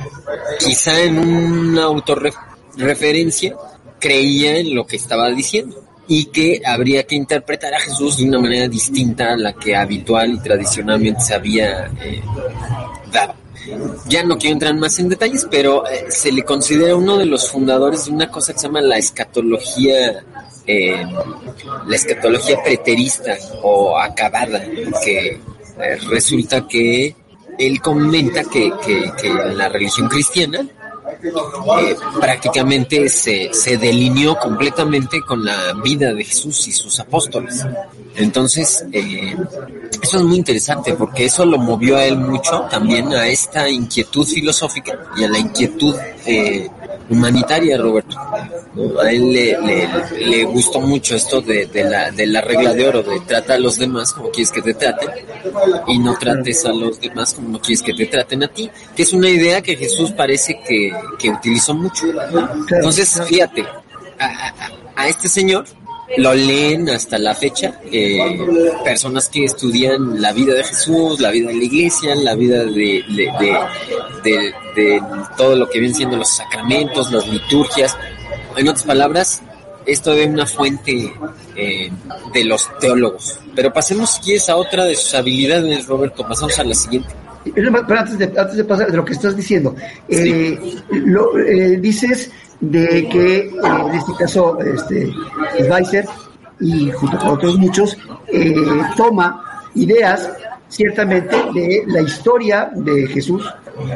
quizá 0.59 0.99
en 1.03 1.19
una 1.19 1.83
autorreferencia, 1.83 3.55
creía 3.99 4.57
en 4.57 4.73
lo 4.73 4.87
que 4.87 4.95
estaba 4.95 5.29
diciendo 5.29 5.82
y 6.07 6.25
que 6.25 6.61
habría 6.65 7.03
que 7.03 7.15
interpretar 7.15 7.73
a 7.73 7.79
Jesús 7.79 8.17
de 8.17 8.25
una 8.25 8.39
manera 8.39 8.67
distinta 8.67 9.33
a 9.33 9.37
la 9.37 9.53
que 9.53 9.75
habitual 9.75 10.33
y 10.33 10.39
tradicionalmente 10.39 11.21
se 11.21 11.33
había 11.33 11.85
eh, 12.01 12.21
dado. 13.11 13.35
Ya 14.07 14.23
no 14.23 14.37
quiero 14.37 14.55
entrar 14.55 14.75
más 14.75 14.99
en 14.99 15.07
detalles, 15.07 15.47
pero 15.49 15.87
eh, 15.87 16.05
se 16.09 16.31
le 16.31 16.43
considera 16.43 16.95
uno 16.95 17.17
de 17.17 17.25
los 17.25 17.49
fundadores 17.49 18.05
de 18.05 18.11
una 18.11 18.29
cosa 18.29 18.51
que 18.51 18.59
se 18.59 18.67
llama 18.67 18.81
la 18.81 18.97
escatología, 18.97 20.21
eh, 20.67 21.05
la 21.87 21.95
escatología 21.95 22.61
preterista 22.61 23.37
o 23.61 23.97
acabada, 23.97 24.61
que 25.03 25.39
resulta 26.09 26.67
que 26.67 27.15
él 27.57 27.81
comenta 27.81 28.43
que, 28.43 28.73
que 28.85 29.27
en 29.27 29.57
la 29.57 29.69
religión 29.69 30.09
cristiana 30.09 30.67
prácticamente 32.19 33.09
se, 33.09 33.53
se 33.53 33.77
delineó 33.77 34.37
completamente 34.37 35.21
con 35.21 35.43
la 35.43 35.73
vida 35.83 36.13
de 36.13 36.23
Jesús 36.23 36.67
y 36.67 36.71
sus 36.71 36.99
apóstoles. 36.99 37.65
Entonces, 38.15 38.85
eh, 38.91 39.35
eso 40.01 40.17
es 40.17 40.23
muy 40.23 40.37
interesante 40.37 40.93
porque 40.93 41.25
eso 41.25 41.45
lo 41.45 41.57
movió 41.57 41.97
a 41.97 42.05
él 42.05 42.17
mucho 42.17 42.67
también 42.69 43.13
a 43.13 43.27
esta 43.27 43.69
inquietud 43.69 44.25
filosófica 44.25 44.99
y 45.17 45.23
a 45.23 45.29
la 45.29 45.39
inquietud 45.39 45.95
eh, 46.25 46.69
humanitaria, 47.09 47.77
Roberto. 47.77 48.15
A 49.01 49.11
él 49.11 49.31
le, 49.31 49.57
le, 49.61 49.87
le 50.25 50.43
gustó 50.45 50.79
mucho 50.81 51.15
esto 51.15 51.41
de, 51.41 51.67
de, 51.67 51.83
la, 51.83 52.09
de 52.11 52.25
la 52.25 52.41
regla 52.41 52.73
de 52.73 52.87
oro, 52.87 53.03
de 53.03 53.19
trata 53.21 53.53
a 53.55 53.59
los 53.59 53.77
demás 53.77 54.13
como 54.13 54.29
quieres 54.31 54.51
que 54.51 54.61
te 54.61 54.73
traten 54.73 55.09
y 55.87 55.99
no 55.99 56.17
trates 56.17 56.65
a 56.65 56.69
los 56.73 56.99
demás 56.99 57.33
como 57.35 57.49
no 57.49 57.59
quieres 57.61 57.81
que 57.83 57.93
te 57.93 58.05
traten 58.07 58.43
a 58.43 58.47
ti, 58.47 58.69
que 58.95 59.03
es 59.03 59.13
una 59.13 59.29
idea 59.29 59.61
que 59.61 59.75
Jesús 59.75 60.11
parece 60.11 60.59
que, 60.67 60.91
que 61.19 61.29
utilizó 61.29 61.73
mucho. 61.75 62.05
Entonces, 62.71 63.21
fíjate, 63.27 63.63
a, 64.19 64.25
a- 64.25 64.53
a 64.95 65.07
este 65.07 65.27
señor 65.27 65.65
lo 66.17 66.33
leen 66.33 66.89
hasta 66.89 67.17
la 67.17 67.33
fecha 67.33 67.79
eh, 67.91 68.37
personas 68.83 69.29
que 69.29 69.45
estudian 69.45 70.21
la 70.21 70.31
vida 70.31 70.53
de 70.53 70.63
Jesús, 70.63 71.19
la 71.19 71.31
vida 71.31 71.47
de 71.47 71.55
la 71.55 71.63
iglesia, 71.63 72.15
la 72.15 72.35
vida 72.35 72.65
de, 72.65 73.03
de, 74.23 74.53
de, 74.75 75.03
todo 75.37 75.55
lo 75.55 75.69
que 75.69 75.79
vienen 75.79 75.95
siendo 75.95 76.17
los 76.17 76.29
sacramentos, 76.29 77.11
las 77.11 77.27
liturgias. 77.27 77.97
En 78.55 78.67
otras 78.67 78.83
palabras, 78.83 79.41
esto 79.85 80.13
de 80.13 80.25
una 80.25 80.45
fuente 80.45 81.13
eh, 81.55 81.91
de 82.33 82.43
los 82.45 82.69
teólogos. 82.79 83.39
Pero 83.55 83.73
pasemos, 83.73 84.15
si 84.15 84.21
quieres, 84.21 84.49
a 84.49 84.55
otra 84.55 84.85
de 84.85 84.95
sus 84.95 85.13
habilidades, 85.13 85.87
Roberto. 85.87 86.27
Pasamos 86.27 86.57
a 86.59 86.63
la 86.63 86.75
siguiente. 86.75 87.09
Pero 87.53 87.99
antes 87.99 88.17
de, 88.17 88.25
antes 88.25 88.55
de 88.55 88.63
pasar 88.63 88.89
de 88.89 88.97
lo 88.97 89.03
que 89.03 89.13
estás 89.13 89.35
diciendo, 89.35 89.75
eh, 90.07 90.57
lo, 90.91 91.37
eh, 91.37 91.77
dices 91.77 92.31
de 92.63 93.09
que 93.09 93.37
eh, 93.39 93.51
en 93.61 93.95
este 93.95 94.13
caso 94.17 94.57
este, 94.59 95.11
Schweitzer 95.59 96.05
y 96.61 96.91
junto 96.91 97.17
con 97.17 97.29
otros 97.31 97.57
muchos 97.57 97.97
eh, 98.27 98.55
toma 98.95 99.61
ideas 99.75 100.31
ciertamente 100.69 101.35
de 101.53 101.83
la 101.87 102.01
historia 102.01 102.71
de 102.73 103.07
Jesús, 103.07 103.43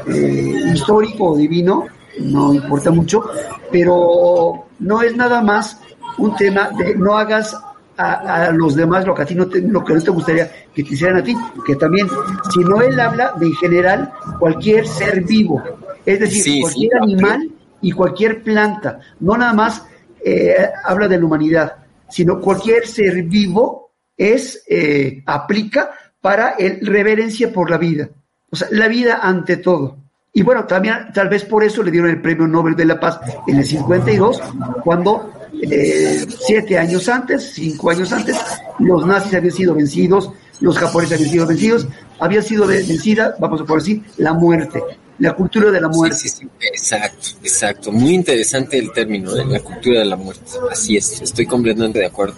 eh, 0.08 0.53
histórico 0.73 1.32
o 1.32 1.38
divino, 1.38 1.86
no 2.19 2.53
importa 2.53 2.91
mucho, 2.91 3.23
pero 3.71 4.65
no 4.80 5.01
es 5.01 5.15
nada 5.15 5.41
más 5.41 5.80
un 6.17 6.36
tema 6.36 6.69
de 6.77 6.95
no 6.95 7.17
hagas 7.17 7.56
a, 7.95 8.47
a 8.47 8.51
los 8.51 8.75
demás 8.75 9.06
lo 9.06 9.15
que 9.15 9.21
a 9.21 9.25
ti 9.25 9.34
no 9.34 9.47
te, 9.47 9.62
lo 9.62 9.84
que 9.84 9.93
no 9.93 10.01
te 10.01 10.12
gustaría 10.12 10.51
que 10.73 10.84
te 10.84 10.93
hicieran 10.93 11.19
a 11.19 11.23
ti, 11.23 11.36
que 11.65 11.75
también, 11.77 12.08
sino 12.53 12.82
él 12.82 12.99
habla 12.99 13.34
de 13.39 13.47
en 13.47 13.56
general 13.56 14.12
cualquier 14.39 14.86
ser 14.86 15.23
vivo, 15.23 15.63
es 16.06 16.19
decir, 16.19 16.43
Sí, 16.43 16.62
cualquier 16.62 16.97
animal 17.01 17.57
y 17.88 17.91
cualquier 17.93 18.43
planta, 18.43 19.00
no 19.21 19.38
nada 19.38 19.54
más 19.54 19.84
eh, 20.23 20.56
habla 20.84 21.08
de 21.08 21.17
la 21.17 21.26
humanidad, 21.26 21.76
sino 22.10 22.39
cualquier 22.41 22.86
ser 22.86 23.23
vivo 23.23 23.91
es 24.17 24.62
eh, 24.67 25.23
aplica 25.26 25.91
para 26.19 26.50
el 26.52 26.86
reverencia 26.86 27.52
por 27.54 27.69
la 27.71 27.78
vida, 27.78 28.10
o 28.50 28.56
sea, 28.58 28.67
la 28.71 28.88
vida 28.89 29.19
ante 29.21 29.58
todo. 29.58 29.97
Y 30.34 30.43
bueno, 30.43 30.65
también 30.65 30.95
tal 31.13 31.30
vez 31.30 31.45
por 31.45 31.63
eso 31.63 31.82
le 31.82 31.91
dieron 31.91 32.10
el 32.10 32.21
Premio 32.21 32.45
Nobel 32.45 32.76
de 32.76 32.86
la 32.86 33.00
Paz 33.00 33.19
en 33.47 33.58
el 33.58 33.65
52, 33.65 34.41
cuando 34.84 35.32
eh, 35.62 36.26
siete 36.45 36.78
años 36.78 37.08
antes, 37.08 37.52
cinco 37.54 37.89
años 37.91 38.12
antes, 38.12 38.36
los 38.80 39.06
nazis 39.08 39.34
habían 39.34 39.54
sido 39.54 39.73
vencidos, 39.76 40.30
los 40.60 40.78
japoneses 40.78 41.13
habían 41.17 41.32
sido 41.32 41.47
vencidos, 41.47 41.88
había 42.19 42.41
sido 42.41 42.67
ve- 42.67 42.84
vencida, 42.88 43.36
vamos 43.39 43.62
a 43.62 43.65
por 43.65 43.80
decir, 43.80 44.04
la 44.17 44.34
muerte, 44.34 44.84
la 45.19 45.34
cultura 45.34 45.71
de 45.71 45.82
la 45.82 45.88
muerte. 45.88 46.17
Sí, 46.17 46.30
sí, 46.30 46.38
sí. 46.39 46.47
Exacto, 46.60 47.30
exacto. 47.43 47.91
Muy 47.91 48.13
interesante 48.13 48.77
el 48.77 48.91
término, 48.91 49.36
¿eh? 49.36 49.45
la 49.45 49.60
cultura 49.60 49.99
de 49.99 50.06
la 50.06 50.15
muerte. 50.15 50.43
Así 50.71 50.97
es, 50.97 51.21
estoy 51.21 51.45
completamente 51.45 51.99
de 51.99 52.06
acuerdo. 52.06 52.36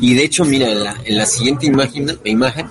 Y 0.00 0.14
de 0.14 0.24
hecho, 0.24 0.44
mira, 0.44 0.68
en 0.68 0.84
la, 0.84 0.96
en 1.04 1.16
la 1.16 1.26
siguiente 1.26 1.66
imagen, 1.66 2.18
imagen 2.24 2.66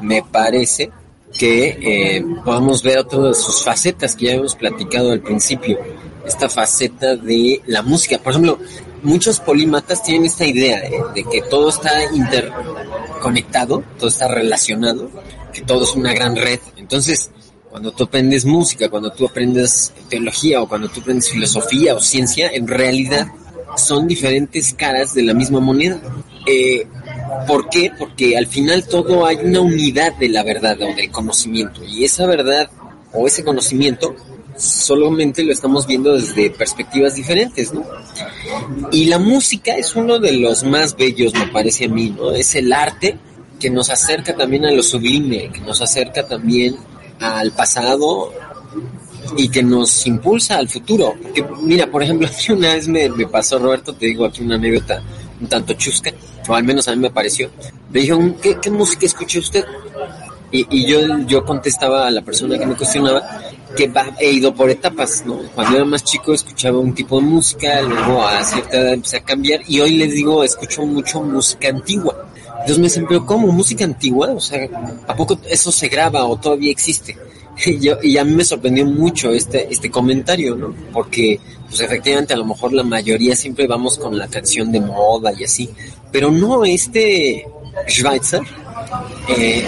me 0.00 0.22
parece 0.22 0.90
que 1.36 1.78
eh, 1.80 2.24
podemos 2.44 2.82
ver 2.82 2.98
otra 2.98 3.20
de 3.20 3.34
sus 3.34 3.62
facetas 3.62 4.16
que 4.16 4.26
ya 4.26 4.32
hemos 4.32 4.54
platicado 4.54 5.12
al 5.12 5.20
principio. 5.20 5.78
Esta 6.26 6.48
faceta 6.48 7.16
de 7.16 7.62
la 7.66 7.82
música. 7.82 8.18
Por 8.18 8.32
ejemplo, 8.32 8.58
muchos 9.02 9.40
polímatas 9.40 10.02
tienen 10.02 10.26
esta 10.26 10.44
idea 10.44 10.78
¿eh? 10.78 11.00
de 11.14 11.24
que 11.24 11.42
todo 11.42 11.68
está 11.68 11.90
interconectado, 12.12 13.82
todo 13.98 14.08
está 14.08 14.28
relacionado, 14.28 15.10
que 15.52 15.62
todo 15.62 15.84
es 15.84 15.94
una 15.94 16.12
gran 16.12 16.36
red. 16.36 16.60
Entonces, 16.76 17.30
cuando 17.70 17.92
tú 17.92 18.04
aprendes 18.04 18.44
música, 18.44 18.88
cuando 18.88 19.10
tú 19.10 19.26
aprendes 19.26 19.92
teología 20.08 20.62
o 20.62 20.68
cuando 20.68 20.88
tú 20.88 21.00
aprendes 21.00 21.30
filosofía 21.30 21.94
o 21.94 22.00
ciencia, 22.00 22.50
en 22.52 22.66
realidad 22.66 23.28
son 23.76 24.08
diferentes 24.08 24.74
caras 24.74 25.14
de 25.14 25.22
la 25.22 25.34
misma 25.34 25.60
moneda. 25.60 26.00
Eh, 26.46 26.86
¿Por 27.46 27.68
qué? 27.68 27.90
Porque 27.98 28.36
al 28.36 28.46
final 28.46 28.86
todo 28.86 29.26
hay 29.26 29.36
una 29.36 29.60
unidad 29.60 30.16
de 30.16 30.28
la 30.28 30.42
verdad 30.42 30.80
o 30.80 30.94
del 30.94 31.10
conocimiento 31.10 31.84
y 31.84 32.04
esa 32.04 32.26
verdad 32.26 32.70
o 33.12 33.26
ese 33.26 33.44
conocimiento 33.44 34.14
solamente 34.56 35.44
lo 35.44 35.52
estamos 35.52 35.86
viendo 35.86 36.14
desde 36.14 36.50
perspectivas 36.50 37.14
diferentes, 37.14 37.72
¿no? 37.72 37.84
Y 38.90 39.06
la 39.06 39.18
música 39.18 39.76
es 39.76 39.94
uno 39.94 40.18
de 40.18 40.32
los 40.32 40.64
más 40.64 40.96
bellos, 40.96 41.32
me 41.34 41.46
parece 41.46 41.84
a 41.84 41.88
mí, 41.88 42.10
¿no? 42.10 42.32
Es 42.32 42.54
el 42.54 42.72
arte 42.72 43.18
que 43.60 43.70
nos 43.70 43.90
acerca 43.90 44.34
también 44.34 44.64
a 44.64 44.72
lo 44.72 44.82
sublime, 44.82 45.50
que 45.52 45.60
nos 45.60 45.80
acerca 45.80 46.26
también 46.26 46.76
al 47.20 47.52
pasado 47.52 48.32
y 49.36 49.48
que 49.48 49.62
nos 49.62 50.06
impulsa 50.06 50.58
al 50.58 50.68
futuro. 50.68 51.14
Porque, 51.22 51.44
mira, 51.62 51.86
por 51.86 52.02
ejemplo, 52.02 52.28
una 52.50 52.74
vez 52.74 52.88
me, 52.88 53.08
pasó, 53.26 53.58
Roberto, 53.58 53.92
te 53.94 54.06
digo 54.06 54.24
aquí 54.24 54.42
una 54.42 54.56
anécdota 54.56 55.02
un 55.40 55.46
tanto 55.46 55.72
chusca, 55.74 56.10
o 56.48 56.54
al 56.54 56.64
menos 56.64 56.88
a 56.88 56.92
mí 56.92 56.98
me 56.98 57.10
pareció. 57.10 57.48
Me 57.92 58.00
dijo, 58.00 58.18
¿qué, 58.42 58.70
música 58.70 59.06
escucha 59.06 59.38
usted? 59.38 59.64
Y, 60.50 60.66
y 60.70 60.86
yo, 60.86 61.00
yo 61.26 61.44
contestaba 61.44 62.08
a 62.08 62.10
la 62.10 62.22
persona 62.22 62.58
que 62.58 62.66
me 62.66 62.74
cuestionaba 62.74 63.22
que 63.76 63.88
va, 63.88 64.14
he 64.18 64.30
ido 64.32 64.54
por 64.54 64.70
etapas, 64.70 65.24
¿no? 65.26 65.38
Cuando 65.54 65.76
era 65.76 65.84
más 65.84 66.02
chico 66.02 66.32
escuchaba 66.32 66.78
un 66.78 66.94
tipo 66.94 67.20
de 67.20 67.26
música, 67.26 67.82
luego 67.82 68.26
a 68.26 68.42
cierta 68.42 68.76
edad 68.76 68.94
empecé 68.94 69.18
a 69.18 69.24
cambiar 69.24 69.60
y 69.66 69.80
hoy 69.80 69.92
les 69.92 70.12
digo, 70.12 70.42
escucho 70.42 70.84
mucho 70.86 71.22
música 71.22 71.68
antigua. 71.68 72.27
Entonces 72.60 72.98
me 72.98 73.06
pero 73.06 73.24
¿cómo? 73.24 73.48
¿Música 73.48 73.84
antigua? 73.84 74.30
O 74.30 74.40
sea, 74.40 74.68
¿a 75.06 75.14
poco 75.14 75.38
eso 75.48 75.70
se 75.72 75.88
graba 75.88 76.24
o 76.24 76.36
todavía 76.36 76.70
existe? 76.70 77.16
Y, 77.66 77.80
yo, 77.80 77.96
y 78.00 78.16
a 78.16 78.24
mí 78.24 78.36
me 78.36 78.44
sorprendió 78.44 78.86
mucho 78.86 79.32
este, 79.32 79.66
este 79.68 79.90
comentario, 79.90 80.54
¿no? 80.54 80.72
Porque, 80.92 81.40
pues 81.68 81.80
efectivamente, 81.80 82.32
a 82.32 82.36
lo 82.36 82.44
mejor 82.44 82.72
la 82.72 82.84
mayoría 82.84 83.34
siempre 83.34 83.66
vamos 83.66 83.98
con 83.98 84.16
la 84.16 84.28
canción 84.28 84.70
de 84.70 84.80
moda 84.80 85.32
y 85.36 85.42
así. 85.42 85.68
Pero 86.12 86.30
no, 86.30 86.64
este 86.64 87.44
Schweitzer 87.88 88.42
eh, 89.36 89.64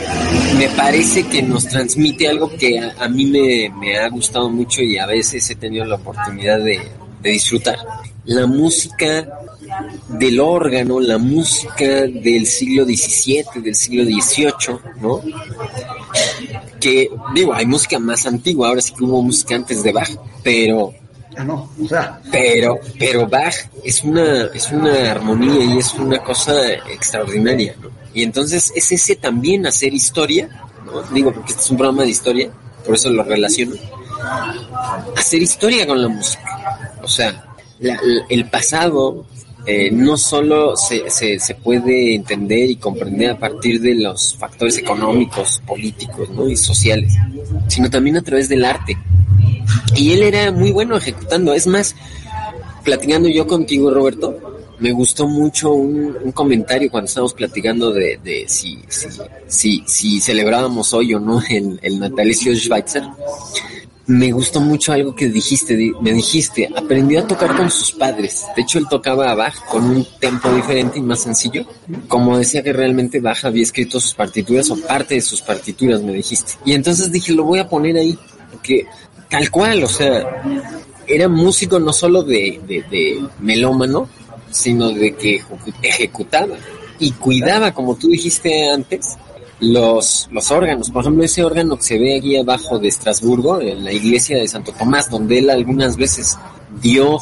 me 0.57 0.69
parece 0.69 1.27
que 1.27 1.43
nos 1.43 1.67
transmite 1.67 2.29
algo 2.29 2.49
que 2.57 2.79
a, 2.79 2.95
a 2.97 3.09
mí 3.09 3.27
me, 3.27 3.69
me 3.77 3.99
ha 3.99 4.09
gustado 4.09 4.49
mucho 4.49 4.83
y 4.83 4.97
a 4.97 5.07
veces 5.07 5.51
he 5.51 5.57
tenido 5.57 5.85
la 5.85 5.97
oportunidad 5.97 6.61
de, 6.61 6.81
de 7.23 7.31
disfrutar. 7.31 7.79
La 8.25 8.47
música 8.47 9.29
del 10.09 10.41
órgano, 10.41 11.01
la 11.01 11.19
música 11.19 11.85
del 11.85 12.47
siglo 12.47 12.85
XVII, 12.85 13.63
del 13.63 13.75
siglo 13.75 14.05
XVIII, 14.05 14.79
¿no? 15.01 15.23
Que, 16.81 17.11
digo, 17.35 17.55
hay 17.55 17.67
música 17.67 17.99
más 17.99 18.27
antigua, 18.27 18.69
ahora 18.69 18.81
sí 18.81 18.95
que 18.95 19.05
hubo 19.05 19.23
música 19.23 19.55
antes 19.55 19.83
de 19.83 19.93
Bach, 19.93 20.11
pero, 20.43 20.93
Ah, 21.37 21.45
no, 21.45 21.71
o 21.81 21.89
sea, 21.89 22.21
pero, 22.31 22.81
pero 22.99 23.27
Bach 23.27 23.55
es 23.85 24.03
una, 24.03 24.47
es 24.47 24.71
una 24.73 25.13
armonía 25.13 25.65
y 25.65 25.79
es 25.79 25.95
una 25.95 26.19
cosa 26.19 26.73
extraordinaria, 26.91 27.77
¿no? 27.81 27.89
Y 28.13 28.25
entonces 28.25 28.73
es 28.75 28.91
ese 28.91 29.15
también 29.15 29.67
hacer 29.67 29.95
historia, 29.95 30.49
¿no? 30.85 31.03
Digo, 31.03 31.33
porque 31.33 31.53
este 31.53 31.63
es 31.63 31.71
un 31.71 31.77
programa 31.77 32.03
de 32.03 32.11
historia, 32.11 32.51
por 32.85 32.97
eso 32.97 33.11
lo 33.11 33.23
relaciono. 33.23 33.77
Hacer 35.17 35.41
historia 35.41 35.87
con 35.87 36.03
la 36.03 36.09
música. 36.09 36.60
O 37.03 37.09
sea, 37.09 37.55
la- 37.81 37.99
el 38.29 38.49
pasado 38.51 39.27
eh, 39.67 39.91
no 39.91 40.17
solo 40.17 40.75
se, 40.77 41.11
se, 41.11 41.39
se 41.39 41.55
puede 41.55 42.15
entender 42.15 42.71
y 42.71 42.77
comprender 42.77 43.31
a 43.31 43.39
partir 43.39 43.81
de 43.81 43.95
los 43.95 44.35
factores 44.37 44.79
económicos, 44.79 45.61
políticos 45.67 46.31
¿no? 46.31 46.49
y 46.49 46.57
sociales, 46.57 47.13
sino 47.69 47.91
también 47.91 48.17
a 48.17 48.23
través 48.23 48.49
del 48.49 48.65
arte. 48.65 48.97
Y 49.95 50.13
él 50.13 50.23
era 50.23 50.51
muy 50.51 50.71
bueno 50.71 50.97
ejecutando. 50.97 51.53
Es 51.53 51.67
más, 51.67 51.95
platicando 52.85 53.29
yo 53.29 53.47
contigo, 53.47 53.91
Roberto, 53.91 54.35
me 54.79 54.93
gustó 54.93 55.29
mucho 55.29 55.73
un, 55.75 56.17
un 56.25 56.33
comentario 56.33 56.91
cuando 56.91 57.07
estábamos 57.07 57.35
platicando 57.35 57.93
de, 57.93 58.19
de 58.25 58.47
si, 58.49 58.79
si, 59.47 59.85
si, 59.87 60.21
celebrábamos 60.21 60.95
hoy 60.95 61.13
o 61.15 61.21
no 61.21 61.43
el, 61.51 61.79
el 61.83 62.01
natalicio 62.01 62.55
Schweitzer. 62.57 63.03
Me 64.11 64.33
gustó 64.33 64.61
mucho 64.61 64.93
algo 64.93 65.15
que 65.15 65.29
dijiste, 65.29 65.77
di- 65.77 65.93
me 66.01 66.13
dijiste, 66.13 66.69
aprendió 66.77 67.21
a 67.21 67.27
tocar 67.29 67.57
con 67.57 67.71
sus 67.71 67.93
padres. 67.93 68.45
De 68.57 68.63
hecho, 68.63 68.79
él 68.81 68.87
tocaba 68.91 69.31
a 69.31 69.37
Bach 69.37 69.55
con 69.67 69.85
un 69.89 70.05
tempo 70.19 70.53
diferente 70.53 70.99
y 70.99 71.03
más 71.03 71.21
sencillo. 71.23 71.65
Como 72.09 72.37
decía 72.37 72.61
que 72.65 72.73
realmente 72.73 73.21
Bach 73.21 73.45
había 73.45 73.63
escrito 73.63 74.01
sus 74.01 74.15
partituras 74.15 74.69
o 74.71 74.77
parte 74.81 75.15
de 75.15 75.21
sus 75.21 75.43
partituras, 75.43 76.03
me 76.03 76.13
dijiste. 76.13 76.55
Y 76.65 76.73
entonces 76.73 77.13
dije, 77.13 77.33
lo 77.33 77.45
voy 77.45 77.61
a 77.61 77.69
poner 77.69 77.97
ahí, 77.99 78.19
porque 78.51 78.85
tal 79.29 79.49
cual, 79.49 79.85
o 79.85 79.89
sea, 79.89 80.43
era 81.07 81.29
músico 81.29 81.79
no 81.79 81.93
solo 81.93 82.25
de, 82.25 82.61
de, 82.67 82.83
de 82.91 83.21
melómano, 83.39 84.09
sino 84.51 84.91
de 84.91 85.15
que 85.15 85.41
ejecu- 85.41 85.75
ejecutaba 85.83 86.57
y 86.99 87.13
cuidaba, 87.13 87.73
como 87.73 87.95
tú 87.95 88.09
dijiste 88.09 88.69
antes, 88.71 89.17
los, 89.61 90.29
los 90.33 90.51
órganos. 90.51 90.91
Por 90.91 91.03
ejemplo, 91.03 91.25
ese 91.25 91.45
órgano 91.45 91.77
que 91.77 91.83
se 91.83 91.99
ve 91.99 92.19
aquí 92.19 92.37
abajo 92.37 92.79
de 92.79 92.89
Estrasburgo, 92.89 93.61
en 93.61 93.85
la 93.85 93.93
iglesia 93.93 94.39
de 94.39 94.49
Santo 94.49 94.73
Tomás, 94.73 95.11
donde 95.11 95.39
él 95.39 95.51
algunas 95.51 95.97
veces 95.97 96.39
dio 96.81 97.19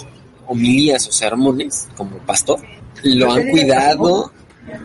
homilías 0.46 1.06
o 1.08 1.12
sermones 1.12 1.88
como 1.96 2.16
pastor, 2.18 2.60
lo 3.02 3.32
han 3.32 3.48
cuidado. 3.48 4.32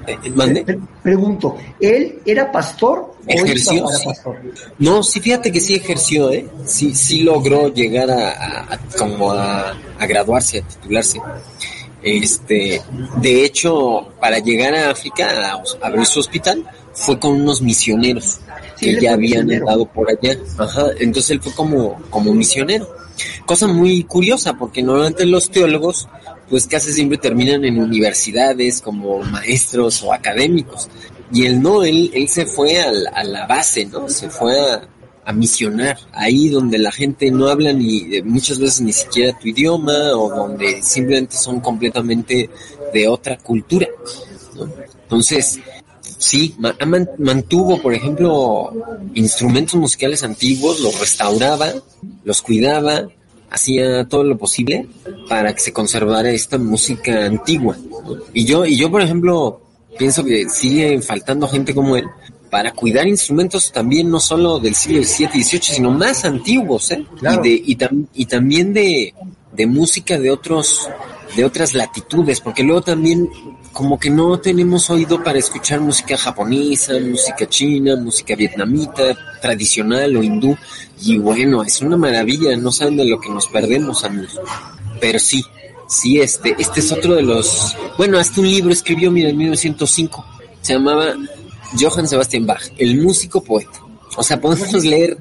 Eh, 0.07 0.17
¿mande? 0.33 0.63
pre- 0.63 0.79
pregunto, 1.01 1.57
¿él 1.79 2.19
era 2.25 2.49
pastor 2.49 2.99
o 2.99 3.15
Ejerció, 3.27 3.85
sí. 3.89 4.05
pastor? 4.05 4.37
No, 4.79 5.03
sí, 5.03 5.19
fíjate 5.19 5.51
que 5.51 5.59
sí 5.59 5.75
ejerció, 5.75 6.31
¿eh? 6.31 6.47
Sí, 6.65 6.93
sí 6.95 7.21
logró 7.23 7.67
llegar 7.67 8.09
a, 8.09 8.29
a- 8.31 8.73
a- 8.75 8.79
como 8.97 9.31
a, 9.31 9.73
a 9.99 10.05
graduarse, 10.07 10.59
a 10.59 10.61
titularse. 10.67 11.19
Este, 12.01 12.81
de 13.21 13.45
hecho, 13.45 14.07
para 14.19 14.39
llegar 14.39 14.73
a 14.73 14.89
África 14.91 15.53
a 15.81 15.87
abrir 15.87 16.05
su 16.05 16.19
hospital, 16.19 16.65
fue 16.93 17.19
con 17.19 17.33
unos 17.41 17.61
misioneros 17.61 18.39
que 18.79 18.99
ya 19.01 19.13
habían 19.13 19.45
misionero. 19.45 19.67
andado 19.69 19.85
por 19.85 20.09
allá. 20.09 20.37
Ajá, 20.57 20.87
entonces 20.99 21.31
él 21.31 21.41
fue 21.41 21.53
como, 21.53 22.01
como 22.09 22.33
misionero. 22.33 22.87
Cosa 23.45 23.67
muy 23.67 24.03
curiosa, 24.03 24.53
porque 24.53 24.81
normalmente 24.81 25.25
los 25.25 25.49
teólogos, 25.51 26.07
pues 26.49 26.67
casi 26.67 26.91
siempre 26.91 27.17
terminan 27.17 27.63
en 27.65 27.79
universidades 27.79 28.81
como 28.81 29.19
maestros 29.23 30.01
o 30.03 30.13
académicos. 30.13 30.89
Y 31.31 31.45
él 31.45 31.61
no, 31.61 31.83
él, 31.83 32.11
él 32.13 32.27
se 32.27 32.45
fue 32.45 32.79
al- 32.81 33.07
a, 33.13 33.23
la 33.23 33.45
base, 33.47 33.85
¿no? 33.85 34.07
Se 34.09 34.29
fue 34.29 34.59
a, 34.59 34.87
a 35.25 35.33
misionar, 35.33 35.97
ahí 36.11 36.49
donde 36.49 36.77
la 36.77 36.91
gente 36.91 37.31
no 37.31 37.47
habla 37.47 37.71
ni 37.73 38.21
muchas 38.23 38.59
veces 38.59 38.81
ni 38.81 38.93
siquiera 38.93 39.37
tu 39.39 39.47
idioma 39.47 39.93
o 40.15 40.29
donde 40.29 40.81
simplemente 40.81 41.35
son 41.37 41.59
completamente 41.59 42.49
de 42.93 43.07
otra 43.07 43.37
cultura. 43.37 43.87
¿no? 44.55 44.69
Entonces, 45.03 45.59
sí, 46.23 46.55
ma- 46.59 46.75
man- 46.85 47.09
mantuvo, 47.19 47.81
por 47.81 47.93
ejemplo, 47.93 48.71
instrumentos 49.13 49.75
musicales 49.75 50.23
antiguos, 50.23 50.79
los 50.79 50.99
restauraba, 50.99 51.71
los 52.23 52.41
cuidaba, 52.41 53.07
hacía 53.49 54.05
todo 54.07 54.23
lo 54.23 54.37
posible 54.37 54.87
para 55.29 55.53
que 55.53 55.59
se 55.61 55.73
conservara 55.73 56.29
esta 56.31 56.57
música 56.57 57.25
antigua. 57.25 57.77
Y 58.33 58.45
yo, 58.45 58.65
y 58.65 58.75
yo, 58.77 58.89
por 58.89 59.01
ejemplo, 59.01 59.61
pienso 59.97 60.23
que 60.23 60.49
sigue 60.49 60.99
faltando 61.01 61.47
gente 61.47 61.73
como 61.75 61.95
él 61.95 62.05
para 62.49 62.71
cuidar 62.71 63.07
instrumentos 63.07 63.71
también 63.71 64.09
no 64.11 64.19
solo 64.19 64.59
del 64.59 64.75
siglo 64.75 65.03
XVII 65.03 65.29
y 65.33 65.43
XVIII, 65.43 65.61
sino 65.75 65.91
más 65.91 66.23
antiguos, 66.23 66.91
¿eh? 66.91 67.03
Claro. 67.19 67.41
Y, 67.43 67.49
de, 67.49 67.61
y, 67.65 67.75
tam- 67.75 68.07
y 68.13 68.25
también 68.27 68.73
de, 68.73 69.13
de 69.51 69.65
música 69.67 70.19
de 70.19 70.29
otros 70.31 70.87
de 71.35 71.45
otras 71.45 71.73
latitudes, 71.73 72.39
porque 72.39 72.63
luego 72.63 72.81
también 72.81 73.29
como 73.71 73.99
que 73.99 74.09
no 74.09 74.39
tenemos 74.39 74.89
oído 74.89 75.23
para 75.23 75.39
escuchar 75.39 75.81
música 75.81 76.17
japonesa, 76.17 76.93
música 76.99 77.47
china, 77.47 77.95
música 77.95 78.35
vietnamita, 78.35 79.17
tradicional 79.41 80.15
o 80.15 80.23
hindú, 80.23 80.55
y 81.01 81.17
bueno, 81.17 81.63
es 81.63 81.81
una 81.81 81.97
maravilla, 81.97 82.55
no 82.55 82.71
saben 82.71 82.97
de 82.97 83.05
lo 83.05 83.19
que 83.19 83.29
nos 83.29 83.47
perdemos, 83.47 84.03
amigos. 84.03 84.39
Pero 85.01 85.19
sí, 85.19 85.43
sí, 85.87 86.19
este, 86.19 86.55
este 86.57 86.79
es 86.79 86.91
otro 86.91 87.15
de 87.15 87.23
los, 87.23 87.75
bueno, 87.97 88.19
hasta 88.19 88.39
un 88.39 88.49
libro 88.49 88.71
escribió, 88.71 89.11
mira, 89.11 89.29
en 89.29 89.37
1905, 89.37 90.25
se 90.61 90.73
llamaba 90.73 91.15
Johann 91.79 92.07
Sebastian 92.07 92.45
Bach, 92.45 92.61
el 92.77 93.01
músico 93.01 93.43
poeta. 93.43 93.81
O 94.15 94.23
sea, 94.23 94.39
podemos 94.41 94.83
leer 94.83 95.17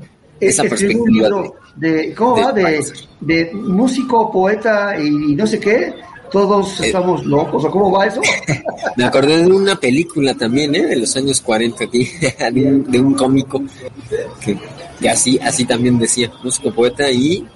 esa 0.49 0.63
un 0.65 0.69
perspectiva. 0.69 1.07
libro 1.29 1.55
de, 1.77 2.15
¿cómo 2.15 2.37
de 2.37 2.43
va? 2.43 2.53
De, 2.53 2.93
de 3.21 3.51
músico, 3.55 4.31
poeta 4.31 4.99
y, 4.99 5.07
y 5.07 5.35
no 5.37 5.47
sé 5.47 5.59
qué. 5.61 5.95
Todos 6.31 6.81
Eh. 6.81 6.87
estamos 6.87 7.27
locos, 7.27 7.63
¿o 7.67 7.71
cómo 7.71 7.91
va 7.93 8.07
eso? 8.07 8.21
Me 8.97 9.05
acordé 9.05 9.43
de 9.43 9.53
una 9.53 9.77
película 9.79 10.35
también, 10.35 10.75
¿eh? 10.75 10.87
De 10.87 10.97
los 10.97 11.15
años 11.17 11.41
40, 11.43 11.85
aquí, 11.85 12.09
de, 12.53 12.65
un, 12.65 12.85
de 12.91 13.01
un 13.01 13.13
cómico 13.15 13.63
que, 14.43 14.57
que 14.99 15.09
así, 15.11 15.39
así 15.43 15.67
también 15.67 15.99
decía, 15.99 16.33
músico, 16.43 16.73
poeta 16.73 17.11
y 17.11 17.47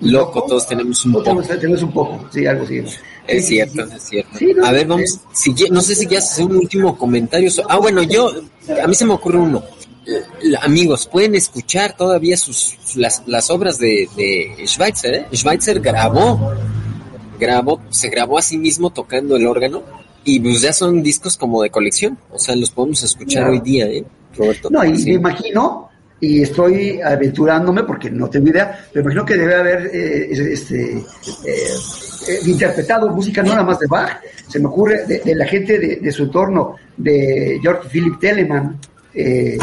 loco, 0.00 0.44
todos 0.46 0.66
tenemos 0.66 1.02
un 1.06 1.12
poco. 1.12 1.24
tenemos, 1.24 1.48
tenemos 1.48 1.82
un 1.82 1.92
poco, 1.92 2.28
sí, 2.30 2.44
algo 2.46 2.64
así. 2.64 2.78
Es 3.26 3.46
Sí, 3.46 3.54
cierto, 3.54 3.86
sí, 3.86 3.92
es 3.96 4.02
cierto. 4.02 4.38
Sí, 4.38 4.52
no, 4.54 4.66
A 4.66 4.72
ver, 4.72 4.86
vamos, 4.86 5.18
si, 5.32 5.54
no 5.70 5.80
sé 5.80 5.94
si 5.94 6.06
quieres 6.06 6.30
hacer 6.30 6.44
un 6.44 6.56
último 6.56 6.98
comentario. 6.98 7.50
so- 7.50 7.62
ah, 7.70 7.78
bueno, 7.78 8.02
yo, 8.02 8.30
a 8.82 8.86
mí 8.86 8.94
se 8.94 9.06
me 9.06 9.14
ocurre 9.14 9.38
uno. 9.38 9.62
Amigos, 10.62 11.06
pueden 11.10 11.34
escuchar 11.34 11.96
todavía 11.96 12.36
sus, 12.36 12.76
las, 12.96 13.22
las 13.26 13.50
obras 13.50 13.78
de, 13.78 14.08
de 14.16 14.66
Schweitzer, 14.66 15.14
¿eh? 15.14 15.26
Schweitzer 15.34 15.80
grabó, 15.80 16.52
grabó, 17.38 17.80
se 17.90 18.08
grabó 18.10 18.38
a 18.38 18.42
sí 18.42 18.58
mismo 18.58 18.90
tocando 18.90 19.36
el 19.36 19.46
órgano 19.46 19.82
y 20.24 20.40
pues 20.40 20.60
ya 20.60 20.72
son 20.72 21.02
discos 21.02 21.36
como 21.36 21.62
de 21.62 21.70
colección, 21.70 22.18
o 22.30 22.38
sea, 22.38 22.54
los 22.56 22.70
podemos 22.70 23.02
escuchar 23.02 23.48
hoy 23.48 23.60
día, 23.60 23.86
¿eh? 23.86 24.04
Roberto. 24.36 24.68
No, 24.70 24.84
y 24.84 24.96
Sí. 24.98 25.06
me 25.10 25.14
imagino, 25.14 25.88
y 26.20 26.42
estoy 26.42 27.00
aventurándome 27.00 27.84
porque 27.84 28.10
no 28.10 28.28
tengo 28.28 28.48
idea, 28.48 28.86
pero 28.92 29.02
imagino 29.04 29.24
que 29.24 29.36
debe 29.36 29.54
haber 29.54 29.90
eh, 29.92 30.28
este, 30.52 30.92
eh, 30.98 31.02
eh, 31.46 32.38
interpretado 32.46 33.08
música 33.10 33.42
no 33.42 33.50
nada 33.50 33.64
más 33.64 33.78
de 33.78 33.86
Bach, 33.86 34.20
se 34.48 34.58
me 34.58 34.66
ocurre 34.66 35.06
de, 35.06 35.20
de 35.20 35.34
la 35.34 35.46
gente 35.46 35.78
de, 35.78 35.96
de 35.96 36.12
su 36.12 36.24
entorno, 36.24 36.76
de 36.96 37.58
George 37.62 37.88
Philip 37.90 38.18
Telemann, 38.18 38.78
eh, 39.14 39.56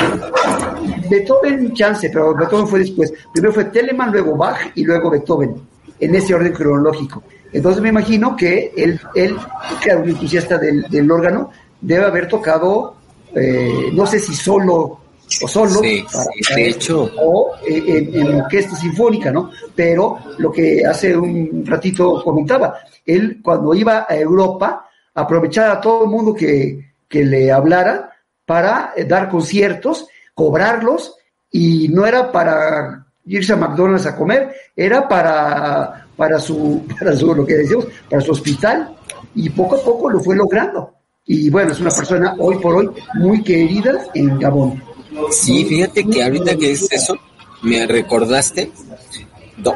Beethoven 1.10 1.74
chance, 1.74 2.10
pero 2.10 2.34
Beethoven 2.36 2.68
fue 2.68 2.80
después. 2.80 3.14
Primero 3.34 3.54
fue 3.54 3.66
Telemann, 3.66 4.12
luego 4.12 4.36
Bach 4.36 4.72
y 4.76 4.84
luego 4.84 5.10
Beethoven, 5.10 5.56
en 6.00 6.16
ese 6.16 6.34
orden 6.34 6.54
cronológico. 6.54 7.24
Entonces 7.54 7.82
me 7.82 7.90
imagino 7.90 8.36
que 8.36 8.72
él, 8.78 9.00
él 9.14 9.36
que 9.84 9.90
era 9.90 10.00
un 10.00 10.10
entusiasta 10.10 10.58
del, 10.58 10.84
del 10.84 11.12
órgano, 11.12 11.52
debe 11.82 12.06
haber 12.06 12.28
tocado, 12.28 12.96
eh, 13.36 13.90
no 13.94 14.06
sé 14.06 14.20
si 14.20 14.34
solo 14.34 15.00
o 15.42 15.48
solo, 15.48 15.80
Sí, 15.82 16.04
sí, 16.10 16.54
de 16.56 16.70
hecho. 16.70 17.10
o 17.18 17.54
en, 17.66 18.16
en 18.16 18.42
orquesta 18.42 18.76
sinfónica, 18.76 19.32
¿no? 19.32 19.50
Pero 19.76 20.18
lo 20.38 20.52
que 20.52 20.86
hace 20.86 21.16
un 21.16 21.64
ratito 21.66 22.22
comentaba, 22.24 22.80
él 23.06 23.40
cuando 23.42 23.74
iba 23.74 24.06
a 24.08 24.16
Europa, 24.16 24.90
aprovechaba 25.14 25.74
a 25.74 25.82
todo 25.82 26.04
el 26.06 26.10
mundo 26.10 26.34
que, 26.34 26.94
que 27.08 27.24
le 27.26 27.52
hablara 27.52 28.11
para 28.52 28.92
eh, 28.98 29.06
dar 29.06 29.30
conciertos, 29.30 30.08
cobrarlos, 30.34 31.16
y 31.50 31.88
no 31.88 32.06
era 32.06 32.34
para 32.34 33.08
irse 33.26 33.54
a 33.54 33.56
McDonald's 33.56 34.06
a 34.08 34.18
comer, 34.18 34.54
era 34.76 35.08
para, 35.08 36.06
para 36.18 36.38
su, 36.38 36.86
para 37.00 37.16
su, 37.16 37.34
lo 37.34 37.46
que 37.46 37.54
decíamos, 37.54 37.88
para 38.10 38.22
su 38.22 38.34
hospital, 38.34 38.94
y 39.36 39.50
poco 39.52 39.78
a 39.78 39.82
poco 39.82 40.10
lo 40.10 40.20
fue 40.20 40.36
logrando. 40.36 40.96
Y 41.26 41.50
bueno, 41.50 41.72
es 41.72 41.80
una 41.80 41.92
persona 41.92 42.36
hoy 42.40 42.58
por 42.58 42.76
hoy 42.76 42.90
muy 43.14 43.42
querida 43.42 44.06
en 44.14 44.38
Gabón. 44.38 44.84
Sí, 45.32 45.64
fíjate 45.64 46.04
que 46.04 46.22
ahorita 46.22 46.58
que 46.58 46.74
es 46.74 46.92
eso, 46.92 47.16
me 47.62 47.88
recordaste, 47.88 48.70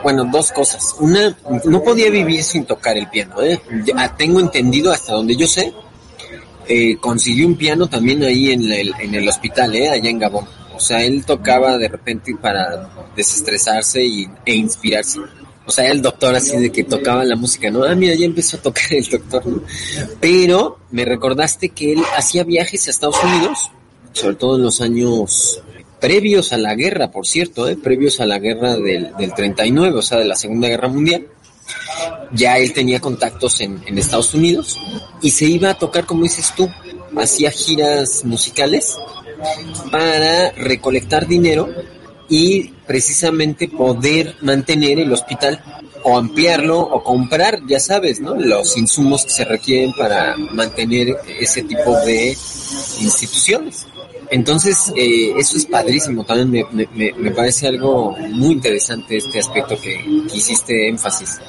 bueno, 0.04 0.26
dos 0.30 0.52
cosas. 0.52 0.98
Una, 1.00 1.34
no 1.64 1.82
podía 1.82 2.10
vivir 2.10 2.44
sin 2.44 2.66
tocar 2.66 2.98
el 2.98 3.08
piano, 3.08 3.42
¿eh? 3.42 3.58
Tengo 4.18 4.42
entendido 4.42 4.92
hasta 4.92 5.14
donde 5.14 5.38
yo 5.38 5.48
sé, 5.48 5.74
eh, 6.68 6.98
consiguió 6.98 7.48
un 7.48 7.56
piano 7.56 7.88
también 7.88 8.24
ahí 8.24 8.52
en 8.52 8.72
el, 8.72 8.94
en 9.00 9.16
el 9.16 9.28
hospital, 9.28 9.76
¿eh? 9.76 9.90
Allá 9.90 10.10
en 10.10 10.20
Gabón. 10.20 10.46
O 10.76 10.80
sea, 10.80 11.04
él 11.04 11.26
tocaba 11.26 11.78
de 11.78 11.88
repente 11.88 12.36
para 12.40 12.90
desestresarse 13.16 14.04
y, 14.04 14.28
e 14.46 14.56
inspirarse. 14.56 15.20
O 15.66 15.72
sea, 15.72 15.90
el 15.90 16.02
doctor 16.02 16.36
así 16.36 16.58
de 16.58 16.72
que 16.72 16.84
tocaba 16.84 17.24
la 17.24 17.36
música, 17.36 17.72
¿no? 17.72 17.84
Ah, 17.84 17.96
mira, 17.96 18.14
ya 18.14 18.26
empezó 18.26 18.58
a 18.58 18.62
tocar 18.62 18.86
el 18.92 19.06
doctor, 19.06 19.46
¿no? 19.48 19.64
Pero 20.20 20.80
me 20.92 21.06
recordaste 21.06 21.70
que 21.70 21.94
él 21.94 22.04
hacía 22.16 22.44
viajes 22.44 22.88
a 22.88 22.92
Estados 22.92 23.24
Unidos, 23.24 23.72
sobre 24.12 24.36
todo 24.36 24.58
en 24.58 24.64
los 24.64 24.82
años 24.82 25.62
previos 26.00 26.54
a 26.54 26.58
la 26.58 26.76
guerra, 26.76 27.10
por 27.10 27.26
cierto, 27.26 27.68
¿eh? 27.68 27.78
previos 27.78 28.20
a 28.20 28.26
la 28.26 28.38
guerra 28.38 28.76
del, 28.76 29.12
del 29.18 29.34
39, 29.34 29.98
o 29.98 30.02
sea, 30.02 30.20
de 30.20 30.26
la 30.26 30.36
Segunda 30.36 30.68
Guerra 30.68 30.88
Mundial. 30.88 31.28
Ya 32.32 32.58
él 32.58 32.74
tenía 32.74 33.00
contactos 33.00 33.62
en, 33.62 33.82
Estados 33.98 34.34
Unidos 34.34 34.78
y 35.22 35.32
se 35.32 35.46
iba 35.46 35.72
a 35.72 35.78
tocar, 35.78 36.06
como 36.06 36.24
dices 36.24 36.54
tú, 36.56 36.70
hacía 37.18 37.52
giras 37.52 38.26
musicales 38.26 38.98
para 39.92 40.52
recolectar 40.52 41.28
dinero 41.28 41.70
y 42.28 42.70
precisamente 42.88 43.68
poder 43.68 44.36
mantener 44.42 45.00
el 45.00 45.14
hospital 45.14 45.64
o 46.04 46.18
ampliarlo 46.18 46.80
o 46.80 47.04
comprar, 47.04 47.62
ya 47.68 47.80
sabes, 47.80 48.20
¿no? 48.20 48.36
Los 48.36 48.78
insumos 48.78 49.26
que 49.26 49.32
se 49.32 49.46
requieren 49.46 49.92
para 49.94 50.36
mantener 50.38 51.16
ese 51.40 51.64
tipo 51.64 51.96
de 52.02 52.38
instituciones. 53.02 53.88
Entonces, 54.32 54.92
eh, 54.96 55.34
eso 55.38 55.58
es 55.58 55.66
padrísimo, 55.66 56.24
también 56.26 56.68
me, 56.72 56.88
me- 56.96 57.14
me, 57.14 57.32
parece 57.32 57.68
algo 57.68 58.16
muy 58.18 58.54
interesante 58.54 59.18
este 59.18 59.40
aspecto 59.40 59.80
que, 59.80 60.04
que 60.30 60.38
hiciste 60.38 60.88
énfasis. 60.90 61.40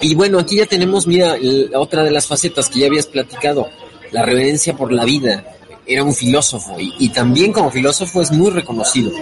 Y 0.00 0.14
bueno, 0.14 0.38
aquí 0.38 0.56
ya 0.56 0.66
tenemos, 0.66 1.06
mira, 1.06 1.36
el- 1.36 1.70
otra 1.74 2.02
de 2.02 2.10
las 2.10 2.26
facetas 2.26 2.68
que 2.68 2.80
ya 2.80 2.86
habías 2.86 3.06
platicado, 3.06 3.68
la 4.10 4.22
reverencia 4.22 4.76
por 4.76 4.92
la 4.92 5.04
vida. 5.04 5.44
Era 5.86 6.02
un 6.02 6.14
filósofo 6.14 6.80
y, 6.80 6.94
y 6.98 7.10
también 7.10 7.52
como 7.52 7.70
filósofo 7.70 8.22
es 8.22 8.32
muy 8.32 8.50
reconocido. 8.50 9.12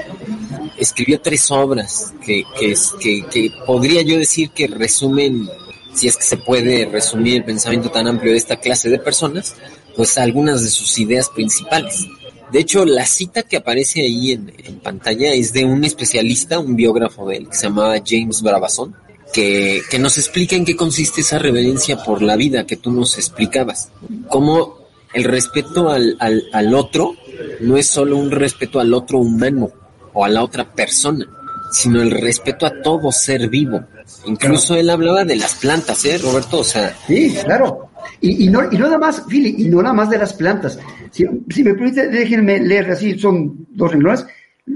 Escribió 0.78 1.20
tres 1.20 1.50
obras 1.50 2.12
que, 2.24 2.44
que, 2.58 2.74
que, 3.00 3.24
que 3.26 3.52
podría 3.66 4.02
yo 4.02 4.16
decir 4.16 4.50
que 4.50 4.68
resumen, 4.68 5.48
si 5.92 6.06
es 6.06 6.16
que 6.16 6.22
se 6.22 6.36
puede 6.36 6.86
resumir 6.86 7.36
el 7.38 7.44
pensamiento 7.44 7.90
tan 7.90 8.06
amplio 8.06 8.30
de 8.32 8.38
esta 8.38 8.56
clase 8.60 8.88
de 8.90 8.98
personas, 9.00 9.54
pues 9.96 10.16
algunas 10.18 10.62
de 10.62 10.68
sus 10.70 10.96
ideas 10.98 11.28
principales. 11.30 12.06
De 12.52 12.60
hecho, 12.60 12.84
la 12.84 13.06
cita 13.06 13.42
que 13.42 13.56
aparece 13.56 14.02
ahí 14.02 14.32
en, 14.32 14.52
en 14.64 14.78
pantalla 14.80 15.32
es 15.32 15.52
de 15.52 15.64
un 15.64 15.84
especialista, 15.84 16.58
un 16.58 16.76
biógrafo 16.76 17.26
de 17.26 17.38
él, 17.38 17.48
que 17.48 17.56
se 17.56 17.68
llamaba 17.68 17.96
James 18.04 18.42
Bravazón, 18.42 18.94
que, 19.32 19.80
que 19.90 19.98
nos 19.98 20.18
explica 20.18 20.54
en 20.54 20.64
qué 20.64 20.76
consiste 20.76 21.22
esa 21.22 21.38
reverencia 21.38 22.02
por 22.04 22.20
la 22.22 22.36
vida 22.36 22.66
que 22.66 22.76
tú 22.76 22.92
nos 22.92 23.16
explicabas. 23.16 23.90
Cómo 24.28 24.82
el 25.14 25.24
respeto 25.24 25.88
al, 25.88 26.16
al, 26.20 26.44
al 26.52 26.74
otro 26.74 27.14
no 27.60 27.76
es 27.76 27.86
solo 27.86 28.16
un 28.16 28.30
respeto 28.30 28.80
al 28.80 28.92
otro 28.92 29.18
humano 29.18 29.70
o 30.12 30.24
a 30.24 30.28
la 30.28 30.44
otra 30.44 30.70
persona, 30.70 31.26
sino 31.72 32.02
el 32.02 32.10
respeto 32.10 32.66
a 32.66 32.82
todo 32.82 33.10
ser 33.12 33.48
vivo. 33.48 33.82
Incluso 34.26 34.74
él 34.74 34.90
hablaba 34.90 35.24
de 35.24 35.36
las 35.36 35.54
plantas, 35.54 36.04
¿eh, 36.04 36.18
Roberto? 36.18 36.58
O 36.58 36.64
sea, 36.64 36.96
Sí, 37.06 37.34
claro. 37.44 37.88
Y, 38.20 38.48
no, 38.48 38.60
y 38.70 38.78
nada 38.78 38.98
más, 38.98 39.24
Philly, 39.28 39.54
y 39.58 39.68
no 39.68 39.82
nada 39.82 39.94
más 39.94 40.10
de 40.10 40.18
las 40.18 40.32
plantas. 40.32 40.78
Si, 41.10 41.24
me 41.62 41.74
permite, 41.74 42.08
déjenme 42.08 42.60
leer 42.60 42.90
así, 42.90 43.18
son 43.18 43.66
dos 43.70 43.90
renglones, 43.92 44.26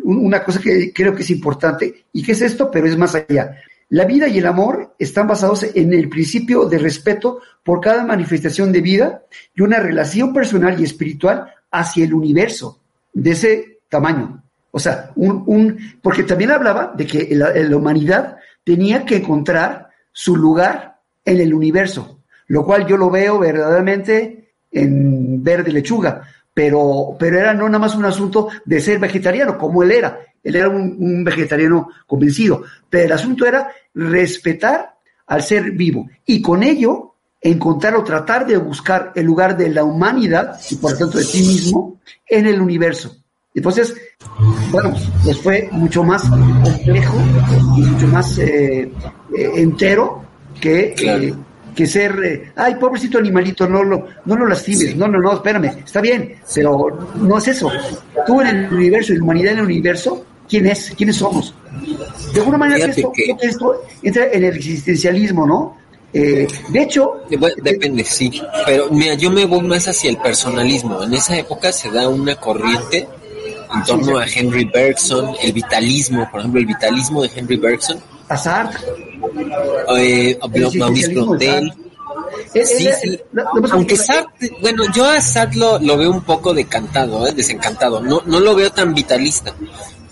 un- 0.02 0.18
una 0.26 0.42
cosa 0.42 0.60
que 0.60 0.92
creo 0.92 1.14
que 1.14 1.22
es 1.22 1.30
importante, 1.30 2.04
y 2.12 2.22
que 2.22 2.32
es 2.32 2.42
esto, 2.42 2.70
pero 2.70 2.86
es 2.86 2.96
más 2.96 3.14
allá. 3.14 3.56
La 3.90 4.04
vida 4.04 4.26
y 4.26 4.38
el 4.38 4.46
amor 4.46 4.94
están 4.98 5.28
basados 5.28 5.64
en 5.74 5.92
el 5.94 6.08
principio 6.08 6.64
de 6.64 6.78
respeto 6.78 7.40
por 7.62 7.80
cada 7.80 8.04
manifestación 8.04 8.72
de 8.72 8.80
vida 8.80 9.22
y 9.54 9.62
una 9.62 9.78
relación 9.78 10.32
personal 10.34 10.80
y 10.80 10.84
espiritual 10.84 11.46
hacia 11.70 12.04
el 12.04 12.12
universo 12.14 12.80
de 13.12 13.30
ese 13.30 13.78
tamaño. 13.88 14.42
O 14.72 14.78
sea, 14.80 15.12
un, 15.14 15.44
un 15.46 15.78
porque 16.02 16.24
también 16.24 16.50
hablaba 16.50 16.92
de 16.96 17.06
que 17.06 17.28
la 17.34 17.76
humanidad 17.76 18.36
tenía 18.64 19.04
que 19.04 19.16
encontrar 19.16 19.88
su 20.12 20.34
lugar 20.36 20.98
en 21.24 21.40
el 21.40 21.54
universo, 21.54 22.15
lo 22.48 22.64
cual 22.64 22.86
yo 22.86 22.96
lo 22.96 23.10
veo 23.10 23.38
verdaderamente 23.38 24.52
en 24.70 25.42
verde 25.42 25.72
lechuga, 25.72 26.22
pero, 26.52 27.16
pero 27.18 27.38
era 27.38 27.52
no 27.52 27.68
nada 27.68 27.78
más 27.78 27.94
un 27.94 28.04
asunto 28.04 28.48
de 28.64 28.80
ser 28.80 28.98
vegetariano, 28.98 29.58
como 29.58 29.82
él 29.82 29.92
era. 29.92 30.20
Él 30.42 30.56
era 30.56 30.68
un, 30.68 31.24
vegetariano 31.24 31.88
convencido, 32.06 32.62
pero 32.88 33.06
el 33.06 33.12
asunto 33.12 33.46
era 33.46 33.70
respetar 33.94 34.94
al 35.26 35.42
ser 35.42 35.72
vivo 35.72 36.08
y 36.24 36.40
con 36.40 36.62
ello 36.62 37.14
encontrar 37.40 37.96
o 37.96 38.04
tratar 38.04 38.46
de 38.46 38.56
buscar 38.56 39.12
el 39.16 39.26
lugar 39.26 39.56
de 39.56 39.70
la 39.70 39.82
humanidad 39.82 40.58
y 40.70 40.76
por 40.76 40.96
tanto 40.96 41.18
de 41.18 41.24
ti 41.24 41.38
mismo 41.38 42.00
en 42.26 42.46
el 42.46 42.60
universo. 42.60 43.16
Entonces, 43.56 43.96
bueno, 44.70 44.94
pues 45.24 45.40
fue 45.40 45.68
mucho 45.72 46.04
más 46.04 46.22
complejo 46.28 47.16
y 47.76 47.80
mucho 47.80 48.06
más 48.08 48.38
eh, 48.38 48.92
eh, 49.34 49.50
entero 49.56 50.24
que, 50.60 50.94
eh, 50.98 51.34
que 51.76 51.86
ser, 51.86 52.18
eh, 52.24 52.52
ay, 52.56 52.74
pobrecito 52.76 53.18
animalito, 53.18 53.68
no 53.68 53.84
lo, 53.84 54.06
no 54.24 54.34
lo 54.36 54.46
lastimes, 54.46 54.96
no, 54.96 55.06
no, 55.06 55.20
no, 55.20 55.34
espérame, 55.34 55.66
está 55.84 56.00
bien, 56.00 56.36
pero 56.54 57.10
no 57.16 57.38
es 57.38 57.46
eso. 57.48 57.70
Tú 58.26 58.40
en 58.40 58.46
el 58.48 58.72
universo 58.74 59.12
y 59.12 59.18
la 59.18 59.22
humanidad 59.22 59.52
en 59.52 59.58
el 59.60 59.64
universo, 59.66 60.24
¿quién 60.48 60.66
es? 60.66 60.92
¿Quiénes 60.96 61.16
somos? 61.16 61.54
De 62.32 62.40
alguna 62.40 62.58
manera 62.58 62.86
esto, 62.86 63.12
que- 63.14 63.36
esto 63.46 63.82
entra 64.02 64.24
en 64.32 64.44
el 64.44 64.56
existencialismo, 64.56 65.46
¿no? 65.46 65.76
Eh, 66.12 66.46
de 66.70 66.82
hecho, 66.82 67.24
bueno, 67.38 67.54
depende, 67.62 68.02
sí. 68.02 68.40
Pero 68.64 68.88
mira, 68.90 69.14
yo 69.14 69.30
me 69.30 69.44
voy 69.44 69.60
más 69.62 69.86
hacia 69.86 70.08
el 70.08 70.16
personalismo. 70.16 71.02
En 71.02 71.12
esa 71.12 71.36
época 71.36 71.70
se 71.72 71.90
da 71.90 72.08
una 72.08 72.36
corriente 72.36 73.06
en 73.74 73.82
torno 73.84 74.16
a 74.18 74.24
Henry 74.26 74.64
Bergson, 74.64 75.34
el 75.42 75.52
vitalismo, 75.52 76.26
por 76.30 76.40
ejemplo, 76.40 76.60
el 76.60 76.66
vitalismo 76.66 77.22
de 77.22 77.30
Henry 77.34 77.56
Bergson, 77.56 77.98
a 78.28 78.36
Sartre, 78.36 78.78
eh, 79.98 80.38
Blondel. 80.50 81.72
Sartre. 81.72 81.82
Él- 82.54 82.66
Sí, 82.66 82.86
él- 82.86 82.94
sí. 83.02 83.20
Aunque 83.70 83.96
Sartre, 83.96 84.50
bueno, 84.60 84.84
yo 84.94 85.04
a 85.04 85.20
Sartre 85.20 85.58
lo, 85.58 85.78
lo 85.78 85.96
veo 85.96 86.10
un 86.10 86.22
poco 86.22 86.54
decantado, 86.54 87.26
¿eh? 87.26 87.32
desencantado. 87.32 88.00
No, 88.00 88.22
no 88.26 88.40
lo 88.40 88.54
veo 88.54 88.70
tan 88.72 88.94
vitalista, 88.94 89.52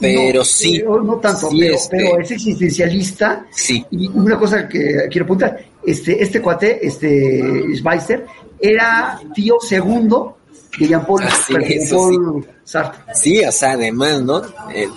pero 0.01 0.41
No, 0.41 0.45
sí. 0.45 0.83
No, 0.85 1.01
no 1.01 1.15
tanto, 1.17 1.51
sí, 1.51 1.59
pero, 1.61 1.75
este, 1.75 1.97
pero 1.97 2.21
es 2.21 2.31
existencialista. 2.31 3.47
Sí. 3.51 3.85
Y 3.91 4.09
una 4.09 4.39
cosa 4.39 4.69
que 4.69 5.07
quiero 5.11 5.25
apuntar, 5.25 5.59
este, 5.87 6.23
este 6.23 6.41
cuate, 6.43 6.87
este 6.87 7.43
Schweitzer, 7.77 8.27
era 8.61 9.21
tío 9.35 9.57
segundo 9.61 10.39
de 10.79 10.89
Jean-Paul 10.89 11.23
Jean-Paul 11.23 12.47
Sartre. 12.65 13.15
Sí, 13.15 13.45
o 13.45 13.53
sea, 13.53 13.73
además, 13.73 14.23
¿no? 14.23 14.43
Eh, 14.75 14.89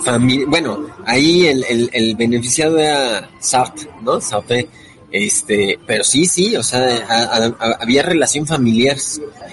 bueno, 0.47 0.87
ahí 1.05 1.47
el, 1.47 1.63
el, 1.69 1.89
el 1.93 2.15
beneficiado 2.15 2.77
era 2.79 3.29
Sartre, 3.39 3.89
¿no? 4.01 4.19
Sartre, 4.21 4.67
este, 5.11 5.77
pero 5.85 6.03
sí, 6.03 6.25
sí, 6.25 6.55
o 6.55 6.63
sea, 6.63 6.79
a- 7.07 7.23
a- 7.23 7.45
a- 7.59 7.77
había 7.81 8.03
relación 8.03 8.45
familiar, 8.47 8.97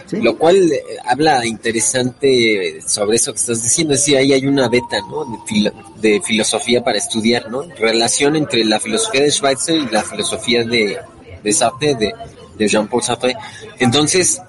Sí. 0.07 0.19
lo 0.21 0.37
cual 0.37 0.71
eh, 0.71 0.83
habla 1.07 1.45
interesante 1.47 2.81
sobre 2.87 3.17
eso 3.17 3.33
que 3.33 3.39
estás 3.39 3.63
diciendo, 3.63 3.95
es 3.95 4.01
decir, 4.01 4.17
ahí 4.19 4.33
hay 4.33 4.47
una 4.47 4.69
beta, 4.69 4.99
¿no? 5.09 5.25
De, 5.25 5.39
filo- 5.47 5.73
de 6.01 6.21
filosofía 6.23 6.85
para 6.85 6.99
estudiar, 6.99 7.51
¿no? 7.51 7.63
Relación 7.79 8.37
entre 8.37 8.65
la 8.65 8.79
filosofía 8.81 9.23
de 9.23 9.31
Schweitzer 9.31 9.77
y 9.77 9.87
la 9.89 10.03
filosofía 10.03 10.63
de, 10.65 10.99
de 11.43 11.53
Sartre, 11.53 11.95
de, 11.95 12.13
de 12.59 12.69
Jean-Paul 12.69 13.03
Sartre. 13.03 13.35
Entonces, 13.79 14.41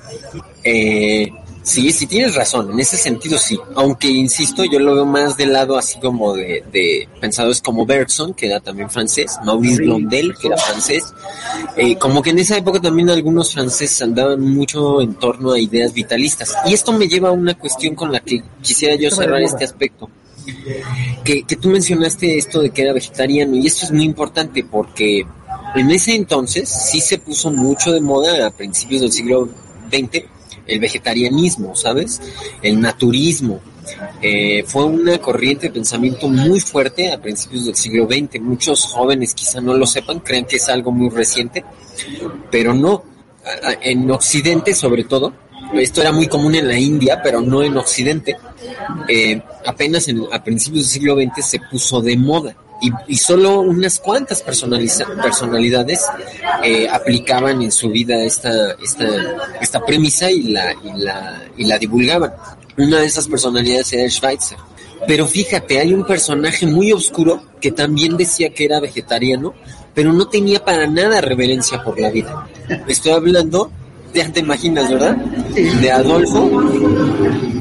eh, 0.63 1.31
sí, 1.65 1.91
sí 1.91 2.05
tienes 2.05 2.35
razón, 2.35 2.71
en 2.71 2.79
ese 2.79 2.95
sentido 2.95 3.37
sí. 3.37 3.59
Aunque 3.75 4.07
insisto, 4.07 4.63
yo 4.63 4.79
lo 4.79 4.95
veo 4.95 5.05
más 5.05 5.35
del 5.35 5.51
lado 5.51 5.77
así 5.77 5.99
como 5.99 6.33
de, 6.33 6.63
de 6.71 7.09
pensadores 7.19 7.61
como 7.61 7.85
Bergson, 7.85 8.33
que 8.33 8.47
era 8.47 8.59
también 8.59 8.89
francés, 8.89 9.37
Maurice. 9.43 9.81
Blondel, 9.81 10.35
que 10.39 10.47
era 10.47 10.57
francés. 10.57 11.03
Eh, 11.75 11.97
como 11.97 12.21
que 12.21 12.29
en 12.29 12.39
esa 12.39 12.57
época 12.57 12.79
también 12.79 13.09
algunos 13.09 13.51
franceses 13.51 14.01
andaban 14.01 14.41
mucho 14.41 15.01
en 15.01 15.15
torno 15.15 15.51
a 15.51 15.59
ideas 15.59 15.93
vitalistas. 15.93 16.55
Y 16.65 16.73
esto 16.73 16.93
me 16.93 17.07
lleva 17.07 17.29
a 17.29 17.33
una 17.33 17.55
cuestión 17.55 17.95
con 17.95 18.11
la 18.11 18.19
que 18.19 18.43
quisiera 18.61 18.95
yo 18.95 19.09
cerrar 19.09 19.41
este 19.41 19.65
aspecto. 19.65 20.09
Que, 21.23 21.43
que 21.43 21.55
tú 21.55 21.69
mencionaste 21.69 22.37
esto 22.37 22.61
de 22.61 22.69
que 22.69 22.83
era 22.83 22.93
vegetariano, 22.93 23.55
y 23.55 23.65
esto 23.65 23.85
es 23.85 23.91
muy 23.91 24.03
importante 24.03 24.63
porque 24.63 25.25
en 25.75 25.91
ese 25.91 26.13
entonces 26.13 26.69
sí 26.69 27.01
se 27.01 27.17
puso 27.17 27.49
mucho 27.51 27.91
de 27.91 27.99
moda 27.99 28.45
a 28.45 28.51
principios 28.51 29.01
del 29.01 29.11
siglo 29.11 29.49
XX 29.91 30.34
el 30.67 30.79
vegetarianismo, 30.79 31.75
¿sabes? 31.75 32.21
El 32.61 32.79
naturismo. 32.81 33.59
Eh, 34.21 34.63
fue 34.65 34.83
una 34.85 35.17
corriente 35.19 35.67
de 35.67 35.73
pensamiento 35.73 36.27
muy 36.27 36.59
fuerte 36.59 37.11
a 37.11 37.21
principios 37.21 37.65
del 37.65 37.75
siglo 37.75 38.07
XX. 38.07 38.41
Muchos 38.41 38.83
jóvenes 38.85 39.33
quizá 39.35 39.61
no 39.61 39.75
lo 39.75 39.85
sepan, 39.85 40.19
creen 40.21 40.45
que 40.45 40.55
es 40.55 40.67
algo 40.69 40.91
muy 40.91 41.09
reciente, 41.09 41.63
pero 42.51 42.73
no. 42.73 43.03
En 43.81 44.09
Occidente, 44.09 44.73
sobre 44.73 45.03
todo, 45.03 45.31
esto 45.75 46.01
era 46.01 46.11
muy 46.11 46.27
común 46.27 46.55
en 46.55 46.67
la 46.67 46.79
India, 46.79 47.21
pero 47.23 47.41
no 47.41 47.61
en 47.61 47.77
Occidente. 47.77 48.35
Eh, 49.07 49.39
apenas 49.65 50.07
en- 50.07 50.25
a 50.31 50.43
principios 50.43 50.85
del 50.85 50.91
siglo 50.91 51.15
XX 51.15 51.45
se 51.45 51.59
puso 51.71 52.01
de 52.01 52.17
moda 52.17 52.55
y, 52.81 52.91
y 53.07 53.17
solo 53.17 53.61
unas 53.61 53.99
cuantas 53.99 54.41
personalidades 54.41 56.05
eh, 56.63 56.87
aplicaban 56.89 57.61
en 57.61 57.71
su 57.71 57.89
vida 57.89 58.23
esta, 58.23 58.71
esta, 58.73 59.05
esta 59.61 59.85
premisa 59.85 60.29
y 60.29 60.43
la, 60.43 60.73
y, 60.73 61.01
la, 61.01 61.43
y 61.57 61.65
la 61.65 61.77
divulgaban. 61.77 62.33
Una 62.77 62.99
de 62.99 63.05
esas 63.05 63.27
personalidades 63.27 63.93
era 63.93 64.09
Schweitzer. 64.09 64.57
Pero 65.07 65.27
fíjate, 65.27 65.79
hay 65.79 65.93
un 65.93 66.05
personaje 66.05 66.65
muy 66.65 66.91
oscuro 66.91 67.43
que 67.61 67.71
también 67.71 68.17
decía 68.17 68.49
que 68.49 68.65
era 68.65 68.79
vegetariano, 68.79 69.53
pero 69.93 70.11
no 70.11 70.27
tenía 70.27 70.63
para 70.63 70.87
nada 70.87 71.21
reverencia 71.21 71.83
por 71.83 71.99
la 71.99 72.09
vida. 72.09 72.47
Estoy 72.87 73.11
hablando, 73.11 73.71
ya 74.13 74.31
te 74.31 74.39
imaginas, 74.39 74.89
¿verdad? 74.89 75.15
De 75.15 75.91
Adolfo, 75.91 76.49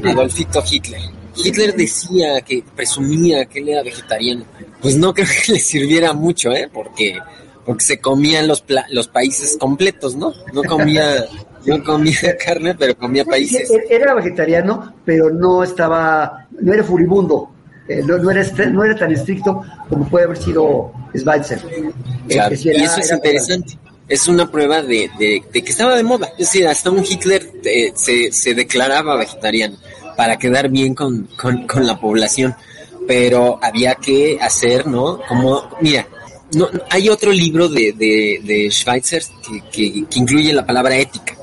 Adolfito 0.03 0.63
Hitler. 0.69 1.01
Hitler 1.35 1.75
decía 1.75 2.41
que 2.41 2.63
presumía 2.75 3.45
que 3.45 3.59
él 3.59 3.69
era 3.69 3.83
vegetariano. 3.83 4.45
Pues 4.81 4.95
no 4.97 5.13
creo 5.13 5.27
que 5.45 5.53
le 5.53 5.59
sirviera 5.59 6.13
mucho, 6.13 6.51
¿eh? 6.51 6.69
Porque, 6.71 7.17
porque 7.65 7.83
se 7.83 7.99
comían 7.99 8.47
los, 8.47 8.61
pla- 8.61 8.85
los 8.91 9.07
países 9.07 9.57
completos, 9.59 10.15
¿no? 10.15 10.33
No 10.53 10.63
comía, 10.63 11.25
no 11.65 11.83
comía 11.83 12.37
carne, 12.45 12.75
pero 12.75 12.95
comía 12.97 13.25
países. 13.25 13.69
Era 13.89 14.13
vegetariano, 14.13 14.93
pero 15.03 15.29
no 15.29 15.63
estaba, 15.63 16.47
no 16.59 16.73
era 16.73 16.83
furibundo, 16.83 17.49
eh, 17.87 18.01
no, 18.05 18.17
no 18.17 18.31
era, 18.31 18.43
no 18.71 18.83
era 18.83 18.95
tan 18.95 19.11
estricto 19.11 19.61
como 19.89 20.07
puede 20.09 20.25
haber 20.25 20.37
sido 20.37 20.91
Schweitzer. 21.15 21.59
Eh, 21.69 21.91
Claro, 22.29 22.55
era- 22.55 22.79
y 22.79 22.83
eso 22.83 22.99
es 22.99 23.11
interesante. 23.11 23.77
Es 24.07 24.27
una 24.27 24.51
prueba 24.51 24.83
de, 24.83 25.09
de- 25.17 25.41
de 25.51 25.61
que 25.63 25.71
estaba 25.71 25.95
de 25.95 26.03
moda. 26.03 26.27
Es 26.33 26.51
decir, 26.51 26.67
hasta 26.67 26.91
un 26.91 27.03
Hitler 27.03 27.49
eh, 27.63 27.91
se, 27.95 28.31
se 28.31 28.53
declaraba 28.53 29.15
vegetariano 29.17 29.77
para 30.15 30.37
quedar 30.37 30.69
bien 30.69 30.93
con, 30.93 31.27
con, 31.37 31.67
con 31.67 31.85
la 31.85 31.99
población. 31.99 32.55
Pero 33.07 33.59
había 33.61 33.95
que 33.95 34.37
hacer, 34.41 34.87
¿no? 34.87 35.19
Como, 35.27 35.69
mira, 35.81 36.07
no, 36.53 36.69
hay 36.89 37.09
otro 37.09 37.31
libro 37.31 37.67
de, 37.67 37.93
de, 37.93 38.41
de 38.43 38.71
Schweitzer 38.71 39.23
que, 39.71 40.05
que, 40.05 40.19
incluye 40.19 40.53
la 40.53 40.65
palabra 40.65 40.97
ética. 40.97 41.35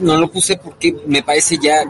No 0.00 0.16
lo 0.16 0.30
puse 0.30 0.56
porque 0.56 0.94
me 1.06 1.22
parece 1.22 1.58
ya 1.62 1.84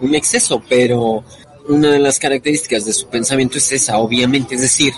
un 0.00 0.14
exceso, 0.14 0.62
pero 0.68 1.24
una 1.68 1.90
de 1.90 1.98
las 1.98 2.18
características 2.18 2.84
de 2.84 2.92
su 2.92 3.08
pensamiento 3.08 3.58
es 3.58 3.72
esa, 3.72 3.98
obviamente. 3.98 4.54
Es 4.54 4.60
decir, 4.60 4.92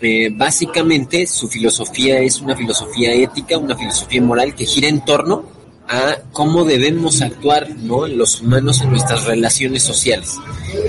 eh, 0.00 0.30
básicamente 0.32 1.26
su 1.26 1.48
filosofía 1.48 2.20
es 2.20 2.40
una 2.40 2.56
filosofía 2.56 3.12
ética, 3.12 3.58
una 3.58 3.76
filosofía 3.76 4.22
moral 4.22 4.54
que 4.54 4.64
gira 4.64 4.88
en 4.88 5.04
torno 5.04 5.59
a 5.90 6.18
cómo 6.32 6.64
debemos 6.64 7.20
actuar 7.20 7.68
¿no? 7.76 8.06
los 8.06 8.40
humanos 8.40 8.80
en 8.80 8.90
nuestras 8.90 9.24
relaciones 9.24 9.82
sociales 9.82 10.36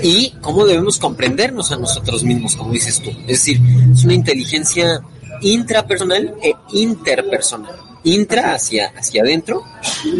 y 0.00 0.32
cómo 0.40 0.64
debemos 0.64 1.00
comprendernos 1.00 1.72
a 1.72 1.76
nosotros 1.76 2.22
mismos, 2.22 2.54
como 2.54 2.72
dices 2.72 3.00
tú. 3.00 3.10
Es 3.22 3.44
decir, 3.44 3.60
es 3.92 4.04
una 4.04 4.14
inteligencia 4.14 5.00
intrapersonal 5.40 6.36
e 6.40 6.54
interpersonal. 6.74 7.74
Intra 8.04 8.54
hacia, 8.54 8.92
hacia 8.96 9.22
adentro 9.22 9.64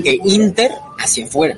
e 0.04 0.18
inter 0.24 0.72
hacia 0.98 1.26
afuera. 1.26 1.56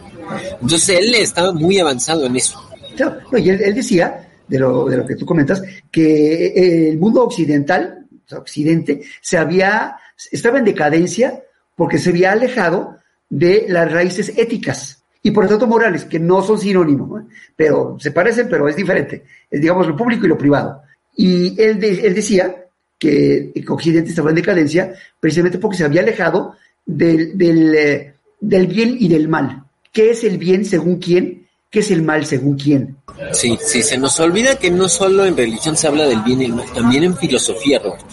Entonces 0.61 1.01
él 1.01 1.15
estaba 1.15 1.53
muy 1.53 1.79
avanzado 1.79 2.27
en 2.27 2.37
eso. 2.37 2.63
Claro, 2.95 3.21
no, 3.33 3.39
y 3.39 3.49
él, 3.49 3.61
él 3.63 3.75
decía, 3.75 4.29
de 4.47 4.59
lo, 4.59 4.85
de 4.85 4.99
lo 4.99 5.07
que 5.07 5.17
tú 5.17 5.25
comentas, 5.25 5.63
que 5.91 6.47
eh, 6.47 6.89
el 6.91 6.99
mundo 6.99 7.25
occidental, 7.25 8.07
Occidente, 8.31 9.03
se 9.23 9.39
había, 9.39 9.97
estaba 10.31 10.59
en 10.59 10.65
decadencia 10.65 11.43
porque 11.75 11.99
se 11.99 12.11
había 12.11 12.33
alejado 12.33 12.99
de 13.37 13.67
las 13.69 13.91
raíces 13.91 14.33
éticas 14.37 15.03
y 15.23 15.31
por 15.33 15.45
lo 15.45 15.51
tanto 15.51 15.67
morales, 15.67 16.05
que 16.05 16.19
no 16.21 16.43
son 16.43 16.59
sinónimos, 16.59 17.21
¿eh? 17.23 17.25
pero 17.57 17.97
se 17.99 18.11
parecen, 18.13 18.47
pero 18.49 18.69
es 18.69 18.77
diferente, 18.77 19.25
es 19.51 19.61
digamos 19.61 19.87
lo 19.89 19.97
público 19.97 20.27
y 20.27 20.29
lo 20.29 20.39
privado. 20.39 20.83
Y 21.17 21.61
él, 21.61 21.81
de- 21.81 22.07
él 22.07 22.15
decía 22.15 22.55
que 22.99 23.53
Occidente 23.69 24.11
estaba 24.11 24.31
en 24.31 24.37
decadencia, 24.37 24.93
precisamente 25.19 25.59
porque 25.59 25.79
se 25.79 25.85
había 25.85 26.03
alejado 26.03 26.55
del, 26.87 27.37
del, 27.37 27.75
eh, 27.75 28.15
del 28.41 28.67
bien 28.67 28.97
y 29.01 29.09
del 29.09 29.29
mal. 29.29 29.65
¿Qué 29.93 30.11
es 30.11 30.23
el 30.25 30.39
bien 30.39 30.65
según 30.65 30.97
quién? 30.99 31.47
¿Qué 31.71 31.81
es 31.81 31.91
el 31.91 32.03
mal 32.03 32.25
según 32.27 32.57
quién? 32.57 32.97
Sí, 33.33 33.59
sí, 33.61 33.83
se 33.83 33.97
nos 33.99 34.21
olvida 34.21 34.59
que 34.59 34.71
no 34.71 34.89
solo 34.89 35.25
en 35.25 35.37
religión 35.37 35.77
se 35.77 35.87
habla 35.89 36.05
del 36.07 36.21
bien 36.23 36.43
y 36.43 36.45
el 36.47 36.53
mal, 36.55 36.67
también 36.75 37.03
en 37.05 37.17
filosofía, 37.17 37.79
Roberto. 37.81 38.07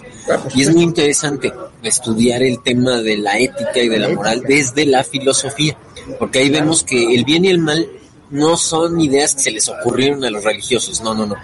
Y 0.56 0.62
es 0.64 0.74
muy 0.74 0.84
interesante 0.84 1.52
estudiar 1.84 2.44
el 2.44 2.62
tema 2.62 3.02
de 3.02 3.18
la 3.18 3.38
ética 3.40 3.80
y 3.80 3.90
de 3.90 4.00
la 4.00 4.10
moral 4.10 4.44
desde 4.48 4.86
la 4.86 5.04
filosofía, 5.04 5.78
porque 6.20 6.40
ahí 6.40 6.50
vemos 6.50 6.84
que 6.84 7.16
el 7.16 7.26
bien 7.26 7.46
y 7.46 7.50
el 7.50 7.60
mal 7.60 7.88
no 8.30 8.56
son 8.56 9.00
ideas 9.02 9.36
que 9.36 9.42
se 9.42 9.52
les 9.52 9.68
ocurrieron 9.68 10.24
a 10.24 10.30
los 10.30 10.44
religiosos, 10.44 11.02
no, 11.02 11.14
no, 11.14 11.26
no. 11.26 11.36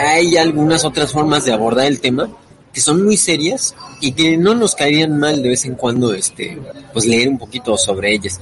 Hay 0.00 0.36
algunas 0.36 0.84
otras 0.84 1.12
formas 1.12 1.44
de 1.44 1.52
abordar 1.52 1.86
el 1.86 2.00
tema 2.00 2.28
que 2.72 2.80
son 2.80 3.04
muy 3.04 3.16
serias 3.16 3.74
y 4.00 4.12
que 4.12 4.36
no 4.36 4.54
nos 4.54 4.74
caerían 4.74 5.18
mal 5.18 5.42
de 5.42 5.50
vez 5.50 5.64
en 5.64 5.76
cuando 5.76 6.12
este 6.12 6.58
pues 6.92 7.06
leer 7.06 7.28
un 7.28 7.38
poquito 7.38 7.78
sobre 7.78 8.12
ellas. 8.12 8.40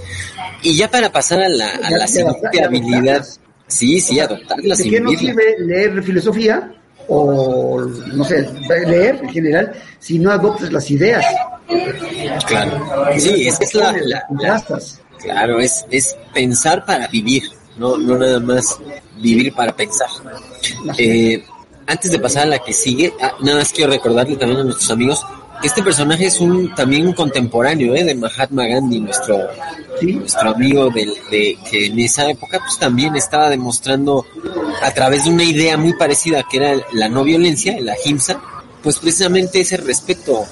Y 0.62 0.76
ya 0.76 0.90
para 0.90 1.12
pasar 1.12 1.42
a 1.42 1.48
la, 1.48 1.68
a 1.68 1.90
la 1.90 2.06
siguiente 2.06 2.64
habilidad, 2.64 3.26
sí, 3.66 4.00
sí, 4.00 4.18
adoptarlas 4.18 4.78
¿De 4.78 4.88
qué 4.88 5.00
nos 5.00 5.18
sirve 5.18 5.56
leer 5.58 6.02
filosofía 6.02 6.74
o, 7.08 7.80
no 7.80 8.24
sé, 8.24 8.48
leer 8.86 9.20
en 9.22 9.28
general 9.30 9.72
si 9.98 10.18
no 10.18 10.30
adoptas 10.30 10.72
las 10.72 10.90
ideas? 10.90 11.24
Claro. 12.46 12.80
Sí, 13.18 13.48
esa 13.48 13.64
es 13.64 13.74
la, 13.74 13.92
la- 13.92 14.24
la- 14.30 14.80
claro, 15.18 15.60
es, 15.60 15.84
es 15.90 16.16
pensar 16.34 16.84
para 16.84 17.06
vivir, 17.08 17.44
no, 17.76 17.96
no 17.96 18.16
nada 18.18 18.40
más 18.40 18.78
vivir 19.18 19.52
para 19.54 19.74
pensar. 19.74 20.08
Eh, 20.98 21.44
antes 21.86 22.10
de 22.10 22.18
pasar 22.18 22.44
a 22.44 22.46
la 22.46 22.58
que 22.58 22.72
sigue, 22.72 23.12
ah, 23.20 23.32
nada 23.40 23.58
más 23.58 23.72
quiero 23.72 23.90
recordarle 23.92 24.36
también 24.36 24.60
a 24.60 24.64
nuestros 24.64 24.90
amigos 24.90 25.24
este 25.62 25.82
personaje 25.82 26.26
es 26.26 26.40
un 26.40 26.74
también 26.74 27.06
un 27.06 27.12
contemporáneo 27.12 27.94
eh, 27.94 28.04
de 28.04 28.14
Mahatma 28.14 28.66
Gandhi, 28.66 29.00
nuestro 29.00 29.38
¿sí? 30.00 30.12
nuestro 30.14 30.50
amigo 30.50 30.90
del, 30.90 31.12
de 31.30 31.58
que 31.70 31.86
en 31.86 31.98
esa 31.98 32.28
época 32.28 32.58
pues 32.58 32.78
también 32.78 33.14
estaba 33.16 33.48
demostrando 33.48 34.26
a 34.82 34.92
través 34.92 35.24
de 35.24 35.30
una 35.30 35.44
idea 35.44 35.76
muy 35.76 35.94
parecida 35.94 36.44
que 36.48 36.56
era 36.58 36.74
la 36.92 37.08
no 37.08 37.24
violencia, 37.24 37.76
la 37.80 37.92
ahimsa, 37.92 38.40
pues 38.82 38.98
precisamente 38.98 39.60
ese 39.60 39.76
respeto 39.76 40.44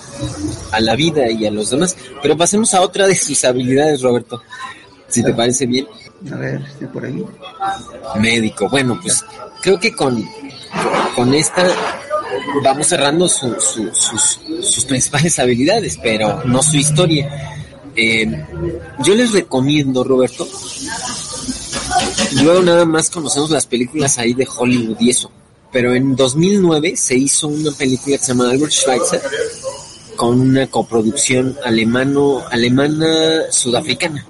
a 0.70 0.80
la 0.80 0.94
vida 0.94 1.28
y 1.30 1.46
a 1.46 1.50
los 1.50 1.70
demás. 1.70 1.96
Pero 2.22 2.36
pasemos 2.36 2.74
a 2.74 2.82
otra 2.82 3.06
de 3.06 3.16
sus 3.16 3.44
habilidades, 3.44 4.02
Roberto, 4.02 4.42
si 5.08 5.22
te 5.22 5.34
parece 5.34 5.66
bien. 5.66 5.86
A 6.32 6.36
ver, 6.36 6.62
estoy 6.62 6.86
por 6.88 7.04
ahí. 7.04 7.24
Médico. 8.16 8.68
Bueno, 8.68 8.98
pues 9.00 9.24
creo 9.62 9.80
que 9.80 9.92
con, 9.92 10.24
con 11.16 11.34
esta 11.34 11.66
vamos 12.62 12.86
cerrando 12.86 13.28
su- 13.28 13.56
su- 13.60 13.90
sus, 13.94 14.40
sus 14.62 14.84
principales 14.84 15.38
habilidades, 15.38 15.98
pero 16.02 16.42
no 16.44 16.62
su 16.62 16.76
historia. 16.76 17.56
Eh, 17.96 18.26
yo 19.04 19.14
les 19.14 19.32
recomiendo, 19.32 20.04
Roberto, 20.04 20.48
luego 22.42 22.62
nada 22.62 22.84
más 22.84 23.10
conocemos 23.10 23.50
las 23.50 23.66
películas 23.66 24.18
ahí 24.18 24.34
de 24.34 24.46
Hollywood 24.56 24.96
y 25.00 25.10
eso, 25.10 25.30
pero 25.72 25.94
en 25.94 26.14
2009 26.16 26.96
se 26.96 27.16
hizo 27.16 27.48
una 27.48 27.72
película 27.72 28.16
que 28.16 28.24
se 28.24 28.32
llama 28.32 28.50
Albert 28.50 28.72
Schweitzer 28.72 29.22
con 30.16 30.40
una 30.40 30.66
coproducción 30.66 31.56
alemano, 31.64 32.42
alemana 32.50 33.50
sudafricana. 33.50 34.26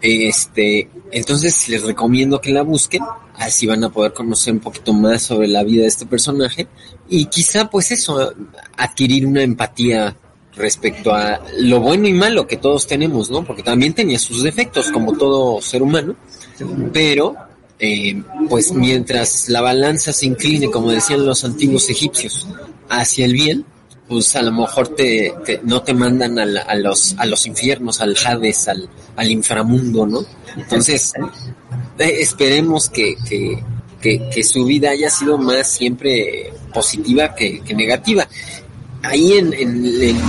Este, 0.00 0.88
entonces 1.12 1.68
les 1.68 1.82
recomiendo 1.82 2.40
que 2.40 2.52
la 2.52 2.62
busquen, 2.62 3.02
así 3.36 3.66
van 3.66 3.84
a 3.84 3.90
poder 3.90 4.12
conocer 4.12 4.52
un 4.54 4.60
poquito 4.60 4.92
más 4.92 5.22
sobre 5.22 5.48
la 5.48 5.64
vida 5.64 5.82
de 5.82 5.88
este 5.88 6.06
personaje 6.06 6.68
y 7.08 7.26
quizá 7.26 7.70
pues 7.70 7.90
eso, 7.92 8.32
adquirir 8.76 9.26
una 9.26 9.42
empatía 9.42 10.16
respecto 10.54 11.14
a 11.14 11.40
lo 11.58 11.80
bueno 11.80 12.08
y 12.08 12.12
malo 12.12 12.46
que 12.46 12.56
todos 12.56 12.86
tenemos, 12.86 13.30
¿no? 13.30 13.44
Porque 13.44 13.62
también 13.62 13.94
tenía 13.94 14.18
sus 14.18 14.42
defectos 14.42 14.90
como 14.90 15.16
todo 15.16 15.62
ser 15.62 15.82
humano, 15.82 16.16
pero 16.92 17.34
eh, 17.78 18.22
pues 18.48 18.72
mientras 18.72 19.48
la 19.48 19.60
balanza 19.60 20.12
se 20.12 20.26
incline, 20.26 20.70
como 20.70 20.90
decían 20.90 21.24
los 21.24 21.44
antiguos 21.44 21.88
egipcios, 21.88 22.46
hacia 22.88 23.24
el 23.24 23.32
bien, 23.32 23.64
pues 24.08 24.34
a 24.36 24.42
lo 24.42 24.52
mejor 24.52 24.88
te, 24.88 25.34
no 25.64 25.82
te 25.82 25.92
mandan 25.94 26.38
a, 26.38 26.46
la- 26.46 26.62
a 26.62 26.74
los 26.76 27.14
a 27.18 27.26
los 27.26 27.46
infiernos, 27.46 28.00
al 28.00 28.16
Hades, 28.24 28.68
al, 28.68 28.88
al 29.16 29.30
inframundo, 29.30 30.06
¿no? 30.06 30.24
Entonces, 30.56 31.12
eh, 31.98 32.16
esperemos 32.20 32.88
que, 32.88 33.16
que, 33.28 33.62
que, 34.00 34.28
que 34.30 34.42
su 34.44 34.64
vida 34.64 34.90
haya 34.90 35.10
sido 35.10 35.36
más 35.38 35.68
siempre 35.70 36.52
positiva 36.72 37.34
que, 37.34 37.60
que 37.60 37.74
negativa. 37.74 38.26
Ahí 39.02 39.32
en, 39.34 39.52
en, 39.52 39.84
en- 40.02 40.20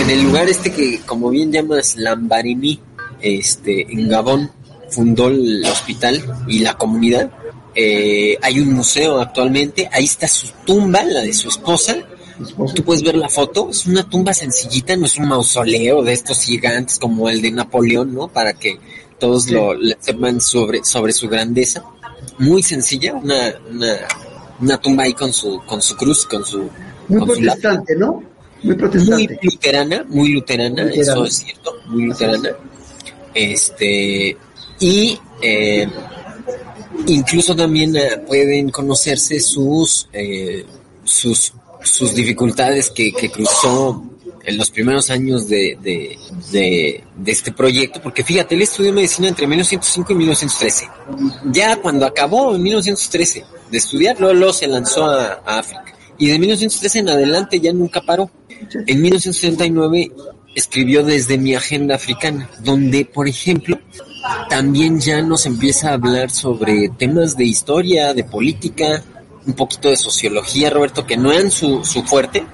en 0.00 0.10
el 0.10 0.22
lugar 0.22 0.48
este 0.48 0.72
que, 0.72 1.00
como 1.04 1.30
bien 1.30 1.50
llamas, 1.52 1.96
Lambarini, 1.96 2.80
este, 3.20 3.82
en 3.92 4.08
Gabón, 4.08 4.50
fundó 4.90 5.28
el 5.28 5.64
hospital 5.64 6.22
y 6.46 6.60
la 6.60 6.74
comunidad. 6.78 7.30
Eh, 7.74 8.38
hay 8.42 8.60
un 8.60 8.72
museo 8.72 9.20
actualmente, 9.20 9.88
ahí 9.92 10.04
está 10.04 10.26
su 10.28 10.46
tumba, 10.64 11.02
la 11.04 11.20
de 11.22 11.32
su 11.32 11.48
esposa, 11.48 11.96
Tú 12.74 12.84
puedes 12.84 13.02
ver 13.02 13.16
la 13.16 13.28
foto, 13.28 13.68
es 13.70 13.86
una 13.86 14.08
tumba 14.08 14.32
sencillita, 14.32 14.96
no 14.96 15.06
es 15.06 15.16
un 15.16 15.28
mausoleo 15.28 16.02
de 16.02 16.12
estos 16.12 16.40
gigantes 16.42 16.98
como 16.98 17.28
el 17.28 17.42
de 17.42 17.50
Napoleón, 17.50 18.14
¿no? 18.14 18.28
Para 18.28 18.52
que 18.52 18.78
todos 19.18 19.50
lo 19.50 19.74
sepan 19.98 20.40
sobre, 20.40 20.84
sobre 20.84 21.12
su 21.12 21.28
grandeza. 21.28 21.82
Muy 22.38 22.62
sencilla, 22.62 23.14
una, 23.14 23.54
una, 23.70 23.96
una 24.60 24.78
tumba 24.80 25.04
ahí 25.04 25.14
con 25.14 25.32
su, 25.32 25.60
con 25.66 25.82
su 25.82 25.96
cruz, 25.96 26.26
con 26.26 26.44
su, 26.44 26.68
Muy 27.08 27.18
con 27.20 27.34
su 27.34 27.42
lápiz. 27.42 27.60
protestante, 27.62 27.96
¿no? 27.96 28.12
Muy 28.14 28.24
Muy 28.62 28.74
protestante. 28.76 29.38
luterana, 29.42 30.04
muy 30.08 30.28
luterana, 30.30 30.84
Luterana. 30.84 31.02
eso 31.02 31.24
es 31.24 31.34
cierto, 31.38 31.72
muy 31.86 32.04
luterana. 32.06 32.50
Este, 33.34 34.36
y 34.80 35.18
eh, 35.42 35.88
incluso 37.06 37.54
también 37.54 37.96
eh, 37.96 38.18
pueden 38.26 38.70
conocerse 38.70 39.38
sus, 39.40 40.08
eh, 40.12 40.64
sus, 41.04 41.52
sus 41.88 42.14
dificultades 42.14 42.90
que, 42.90 43.12
que 43.12 43.30
cruzó 43.30 44.04
en 44.44 44.56
los 44.56 44.70
primeros 44.70 45.10
años 45.10 45.48
de, 45.48 45.78
de, 45.82 46.18
de, 46.50 47.04
de 47.16 47.32
este 47.32 47.52
proyecto, 47.52 48.00
porque 48.02 48.24
fíjate, 48.24 48.54
él 48.54 48.62
estudió 48.62 48.92
medicina 48.92 49.28
entre 49.28 49.46
1905 49.46 50.12
y 50.12 50.16
1913. 50.16 50.88
Ya 51.52 51.76
cuando 51.76 52.06
acabó 52.06 52.54
en 52.54 52.62
1913 52.62 53.44
de 53.70 53.78
estudiar, 53.78 54.16
luego, 54.18 54.52
se 54.52 54.66
lanzó 54.66 55.04
a, 55.04 55.42
a 55.44 55.58
África. 55.58 55.84
Y 56.16 56.28
de 56.28 56.38
1913 56.38 56.98
en 57.00 57.08
adelante 57.10 57.60
ya 57.60 57.72
nunca 57.72 58.00
paró. 58.00 58.30
En 58.86 59.02
1979 59.02 60.12
escribió 60.54 61.04
desde 61.04 61.38
mi 61.38 61.54
agenda 61.54 61.94
africana, 61.94 62.50
donde, 62.60 63.04
por 63.04 63.28
ejemplo, 63.28 63.78
también 64.48 64.98
ya 64.98 65.22
nos 65.22 65.46
empieza 65.46 65.90
a 65.90 65.94
hablar 65.94 66.30
sobre 66.30 66.88
temas 66.98 67.36
de 67.36 67.44
historia, 67.44 68.14
de 68.14 68.24
política, 68.24 69.04
un 69.48 69.54
poquito 69.54 69.88
de 69.88 69.96
sociología, 69.96 70.70
Roberto, 70.70 71.06
que 71.06 71.16
no 71.16 71.32
eran 71.32 71.50
su, 71.50 71.82
su 71.84 72.02
fuerte, 72.02 72.44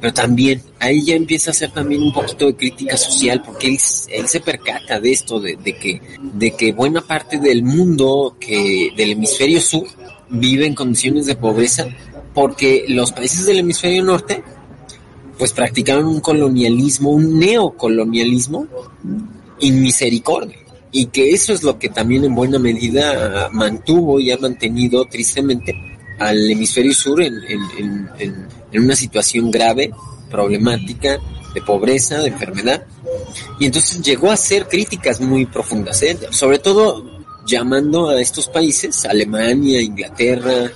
pero 0.00 0.14
también 0.14 0.62
ahí 0.78 1.04
ya 1.04 1.14
empieza 1.14 1.50
a 1.50 1.52
hacer 1.52 1.70
también 1.70 2.02
un 2.02 2.12
poquito 2.12 2.46
de 2.46 2.56
crítica 2.56 2.96
social, 2.96 3.42
porque 3.44 3.68
él, 3.68 3.78
se 3.78 4.40
percata 4.40 4.98
de 4.98 5.12
esto, 5.12 5.38
de, 5.38 5.56
de 5.56 5.76
que, 5.76 6.00
de 6.20 6.52
que 6.52 6.72
buena 6.72 7.02
parte 7.02 7.38
del 7.38 7.62
mundo 7.62 8.34
que 8.40 8.92
del 8.96 9.12
hemisferio 9.12 9.60
sur 9.60 9.86
vive 10.30 10.66
en 10.66 10.74
condiciones 10.74 11.26
de 11.26 11.36
pobreza, 11.36 11.86
porque 12.32 12.86
los 12.88 13.12
países 13.12 13.44
del 13.44 13.58
hemisferio 13.58 14.02
norte 14.02 14.42
pues 15.36 15.52
practicaron 15.52 16.06
un 16.06 16.20
colonialismo, 16.20 17.10
un 17.10 17.38
neocolonialismo 17.38 18.66
inmisericordia. 19.60 20.56
Y 20.92 21.06
que 21.06 21.30
eso 21.30 21.52
es 21.52 21.62
lo 21.62 21.78
que 21.78 21.88
también 21.88 22.24
en 22.24 22.34
buena 22.34 22.58
medida 22.58 23.48
mantuvo 23.52 24.18
y 24.18 24.32
ha 24.32 24.38
mantenido 24.38 25.04
tristemente 25.04 25.74
al 26.18 26.50
hemisferio 26.50 26.92
sur 26.92 27.22
en, 27.22 27.34
en, 27.44 28.10
en, 28.18 28.48
en, 28.72 28.84
una 28.84 28.94
situación 28.94 29.50
grave, 29.50 29.90
problemática, 30.30 31.18
de 31.54 31.62
pobreza, 31.62 32.18
de 32.20 32.28
enfermedad. 32.28 32.84
Y 33.58 33.66
entonces 33.66 34.02
llegó 34.02 34.30
a 34.30 34.34
hacer 34.34 34.68
críticas 34.68 35.20
muy 35.20 35.46
profundas, 35.46 36.02
¿eh? 36.02 36.18
sobre 36.30 36.58
todo 36.58 37.04
llamando 37.46 38.10
a 38.10 38.20
estos 38.20 38.48
países, 38.48 39.04
Alemania, 39.06 39.80
Inglaterra, 39.80 40.70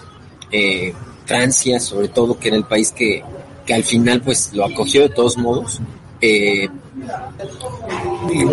eh, 0.51 0.95
Francia, 1.27 1.81
sobre 1.81 2.09
todo, 2.09 2.39
que 2.39 2.49
era 2.49 2.57
el 2.57 2.65
país 2.65 2.91
que, 2.91 3.23
que 3.67 3.75
al 3.75 3.85
final 3.85 4.21
pues 4.23 4.51
lo 4.53 4.65
acogió 4.65 5.03
de 5.03 5.09
todos 5.11 5.37
modos, 5.37 5.81
eh, 6.21 6.69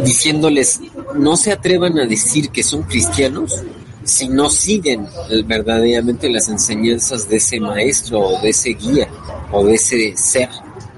diciéndoles 0.04 0.82
no 1.16 1.38
se 1.38 1.52
atrevan 1.52 2.00
a 2.00 2.06
decir 2.06 2.50
que 2.50 2.64
son 2.64 2.84
cristianos 2.84 3.64
si 4.04 4.28
no 4.28 4.50
siguen 4.50 5.08
verdaderamente 5.46 6.30
las 6.30 6.50
enseñanzas 6.50 7.30
de 7.30 7.38
ese 7.38 7.60
maestro 7.60 8.20
o 8.20 8.42
de 8.42 8.50
ese 8.50 8.72
guía 8.72 9.08
o 9.52 9.64
de 9.66 9.76
ese 9.76 10.18
ser 10.18 10.50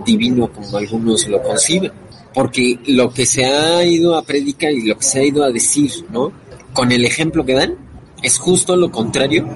divino 0.06 0.51
como 0.51 0.78
algunos 0.78 1.28
lo 1.28 1.41
conciben. 1.41 1.91
Porque 2.34 2.80
lo 2.88 3.14
que 3.14 3.26
se 3.26 3.45
ha 3.45 3.84
ido 3.86 4.16
a 4.16 4.24
predicar 4.24 4.72
y 4.72 4.88
lo 4.88 4.97
que 4.97 5.04
se 5.04 5.20
ha 5.20 5.24
ido 5.24 5.43
a 5.43 5.51
decir, 5.51 5.91
¿no? 6.10 6.32
Con 6.74 6.91
el 6.91 7.06
ejemplo 7.06 7.45
que 7.45 7.54
dan, 7.54 7.76
es 8.24 8.39
justo 8.39 8.76
lo 8.76 8.91
contrario 8.91 9.47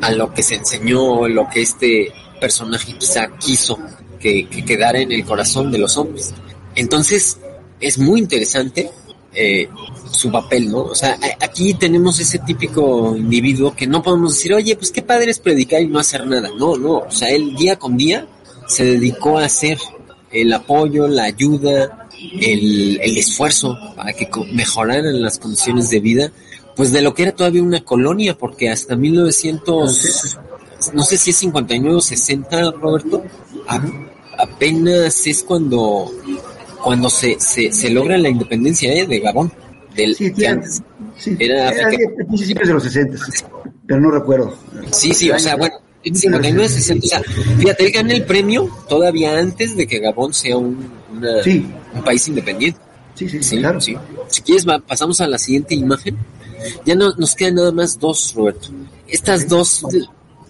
a 0.00 0.10
lo 0.12 0.32
que 0.32 0.42
se 0.42 0.54
enseñó, 0.54 1.28
lo 1.28 1.48
que 1.50 1.60
este 1.62 2.12
personaje 2.40 2.96
quizá 2.96 3.28
quiso 3.38 3.78
que, 4.18 4.48
que 4.48 4.64
quedara 4.64 5.00
en 5.00 5.12
el 5.12 5.24
corazón 5.24 5.70
de 5.70 5.78
los 5.78 5.98
hombres. 5.98 6.32
Entonces, 6.74 7.38
es 7.80 7.98
muy 7.98 8.20
interesante 8.20 8.90
eh, 9.32 9.68
su 10.10 10.30
papel, 10.30 10.70
¿no? 10.70 10.82
O 10.84 10.94
sea, 10.94 11.18
aquí 11.40 11.74
tenemos 11.74 12.18
ese 12.20 12.38
típico 12.40 13.16
individuo 13.16 13.74
que 13.74 13.86
no 13.86 14.02
podemos 14.02 14.34
decir, 14.34 14.54
oye, 14.54 14.76
pues 14.76 14.90
qué 14.92 15.02
padre 15.02 15.30
es 15.30 15.38
predicar 15.40 15.82
y 15.82 15.88
no 15.88 15.98
hacer 15.98 16.26
nada. 16.26 16.50
No, 16.56 16.76
no, 16.76 16.98
o 16.98 17.10
sea, 17.10 17.30
él 17.30 17.54
día 17.56 17.76
con 17.78 17.96
día 17.96 18.26
se 18.68 18.84
dedicó 18.84 19.38
a 19.38 19.44
hacer 19.46 19.78
el 20.30 20.52
apoyo, 20.52 21.06
la 21.08 21.24
ayuda, 21.24 22.08
el, 22.40 22.98
el 23.02 23.16
esfuerzo 23.18 23.76
para 23.96 24.12
que 24.12 24.28
mejoraran 24.52 25.20
las 25.20 25.38
condiciones 25.38 25.90
de 25.90 26.00
vida, 26.00 26.32
pues 26.76 26.92
de 26.92 27.02
lo 27.02 27.12
que 27.14 27.22
era 27.24 27.32
todavía 27.32 27.62
una 27.62 27.84
colonia, 27.84 28.36
porque 28.38 28.70
hasta 28.70 28.96
1900, 28.96 30.38
no 30.92 31.02
sé 31.02 31.16
si 31.18 31.30
es 31.30 31.36
59 31.36 31.96
o 31.96 32.00
60, 32.00 32.70
Roberto, 32.72 33.22
a- 33.68 33.80
apenas 34.38 35.26
es 35.26 35.42
cuando 35.42 36.10
cuando 36.84 37.08
se, 37.10 37.36
se, 37.40 37.72
se 37.72 37.90
logra 37.90 38.16
la 38.18 38.28
independencia 38.28 38.92
¿eh? 38.92 39.06
de 39.06 39.18
Gabón. 39.20 39.50
Del, 39.96 40.14
Sí, 40.16 40.32
que 40.32 40.46
antes- 40.48 40.82
sí, 41.18 41.36
Era 41.38 41.68
África. 41.68 42.10
principios 42.28 42.68
de 42.68 42.74
los 42.74 42.82
60, 42.82 43.16
pero 43.86 44.00
no 44.00 44.10
recuerdo. 44.10 44.56
sí, 44.90 45.12
sí, 45.14 45.30
o 45.30 45.38
sea, 45.38 45.56
bueno, 45.56 45.76
en 46.02 46.14
59, 46.16 46.68
60, 46.68 47.06
o 47.06 47.08
sea, 47.08 47.22
fíjate, 47.58 47.86
él 47.86 47.92
gana 47.92 48.12
el 48.12 48.24
premio 48.24 48.68
todavía 48.88 49.38
antes 49.38 49.76
de 49.76 49.86
que 49.86 50.00
Gabón 50.00 50.34
sea 50.34 50.56
un, 50.58 50.90
una- 51.12 51.42
Sí. 51.42 51.64
un 51.94 52.02
país 52.02 52.26
independiente. 52.28 52.78
Sí, 53.14 53.28
sí, 53.28 53.42
Sí, 53.42 53.58
claro. 53.58 53.80
sí. 53.80 53.96
Si 54.28 54.42
quieres, 54.42 54.66
va- 54.68 54.80
pasamos 54.80 55.20
a 55.20 55.28
la 55.28 55.38
siguiente 55.38 55.74
imagen. 55.76 56.16
Ya 56.84 56.96
no, 56.96 57.12
nos 57.14 57.34
quedan 57.36 57.54
nada 57.54 57.70
más 57.72 57.98
dos, 57.98 58.34
Roberto. 58.34 58.68
Estas 59.06 59.46
dos 59.48 59.82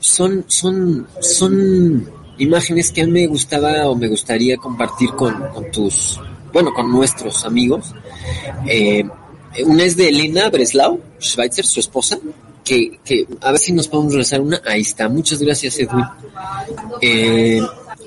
son, 0.01 0.45
son, 0.49 1.07
son 1.21 2.09
imágenes 2.39 2.91
que 2.91 3.03
a 3.03 3.07
mí 3.07 3.13
me 3.13 3.27
gustaba 3.27 3.89
o 3.89 3.95
me 3.95 4.09
gustaría 4.09 4.57
compartir 4.57 5.11
con, 5.11 5.35
con 5.49 5.71
tus, 5.71 6.21
bueno, 6.53 6.73
con 6.73 6.91
nuestros 6.91 7.45
amigos. 7.45 7.95
Eh, 8.67 9.05
una 9.65 9.85
es 9.85 9.97
de 9.97 10.09
Elena 10.09 10.49
Breslau, 10.51 11.01
Schweitzer, 11.21 11.65
su 11.65 11.81
esposa, 11.81 12.19
que, 12.65 12.99
que 13.05 13.27
a 13.41 13.51
ver 13.51 13.61
si 13.61 13.73
nos 13.73 13.89
podemos 13.89 14.13
regresar 14.13 14.41
una. 14.41 14.61
Ahí 14.67 14.81
está, 14.81 15.09
muchas 15.09 15.41
gracias, 15.41 15.79
Edwin. 15.79 16.05
Eh, 17.01 17.61